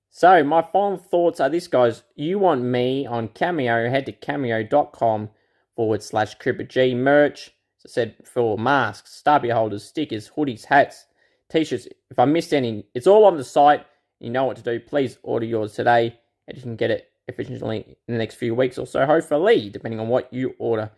So, 0.09 0.43
my 0.43 0.61
final 0.61 0.97
thoughts 0.97 1.39
are 1.39 1.49
this, 1.49 1.67
guys. 1.67 2.03
You 2.15 2.39
want 2.39 2.63
me 2.63 3.05
on 3.05 3.27
Cameo, 3.29 3.89
head 3.89 4.05
to 4.07 4.11
cameo.com 4.11 5.29
forward 5.75 6.01
slash 6.01 6.37
Cripper 6.37 6.67
G 6.67 6.95
merch. 6.95 7.51
As 7.85 7.91
I 7.91 7.93
said, 7.93 8.15
for 8.25 8.57
masks, 8.57 9.21
Starby 9.23 9.53
holders, 9.53 9.83
stickers, 9.83 10.29
hoodies, 10.29 10.65
hats, 10.65 11.05
t 11.49 11.63
shirts. 11.63 11.87
If 12.09 12.19
I 12.19 12.25
missed 12.25 12.53
any, 12.53 12.85
it's 12.93 13.07
all 13.07 13.25
on 13.25 13.37
the 13.37 13.43
site. 13.43 13.85
You 14.19 14.29
know 14.29 14.45
what 14.45 14.57
to 14.57 14.63
do. 14.63 14.79
Please 14.79 15.17
order 15.23 15.45
yours 15.45 15.73
today, 15.73 16.17
and 16.47 16.57
you 16.57 16.63
can 16.63 16.75
get 16.75 16.91
it 16.91 17.11
efficiently 17.27 17.97
in 18.07 18.13
the 18.13 18.17
next 18.17 18.35
few 18.35 18.55
weeks 18.55 18.77
or 18.77 18.87
so, 18.87 19.05
hopefully, 19.05 19.69
depending 19.69 19.99
on 19.99 20.07
what 20.07 20.33
you 20.33 20.55
order. 20.59 20.91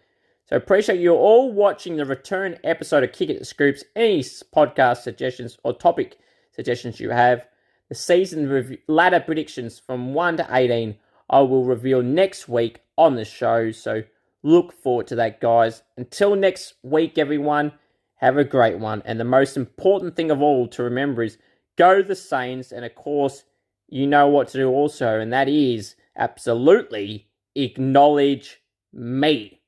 So 0.52 0.58
appreciate 0.58 1.00
you 1.00 1.14
all 1.14 1.50
watching 1.50 1.96
the 1.96 2.04
return 2.04 2.60
episode 2.66 3.06
of 3.06 3.14
Kick 3.14 3.30
It 3.30 3.48
Scoops. 3.48 3.86
Any 3.96 4.20
podcast 4.20 4.98
suggestions 4.98 5.58
or 5.64 5.72
topic 5.72 6.18
suggestions 6.54 7.00
you 7.00 7.10
have, 7.12 7.48
the 7.88 7.96
season 7.96 8.50
review, 8.50 8.78
ladder 8.90 9.22
predictions 9.22 9.80
from 9.80 10.14
1 10.14 10.36
to 10.38 10.48
18, 10.52 10.98
I 11.30 11.40
will 11.40 11.64
reveal 11.64 12.04
next 12.04 12.50
week 12.50 12.82
on 12.98 13.16
the 13.16 13.24
show. 13.24 13.72
So 13.72 14.04
look 14.44 14.74
forward 14.74 15.08
to 15.08 15.16
that, 15.16 15.40
guys. 15.40 15.84
Until 15.96 16.36
next 16.36 16.74
week, 16.84 17.18
everyone, 17.18 17.72
have 18.16 18.36
a 18.36 18.44
great 18.44 18.78
one. 18.78 19.02
And 19.06 19.22
the 19.22 19.24
most 19.24 19.56
important 19.56 20.18
thing 20.18 20.32
of 20.32 20.42
all 20.42 20.68
to 20.68 20.84
remember 20.84 21.24
is 21.24 21.38
go 21.78 22.02
the 22.02 22.14
Saints. 22.14 22.74
And 22.74 22.84
of 22.84 22.94
course, 22.94 23.46
you 23.88 24.06
know 24.06 24.28
what 24.28 24.50
to 24.50 24.58
do 24.58 24.68
also, 24.68 25.18
and 25.18 25.32
that 25.32 25.48
is 25.48 25.96
absolutely 26.18 27.30
acknowledge 27.56 28.62
me. 28.92 29.61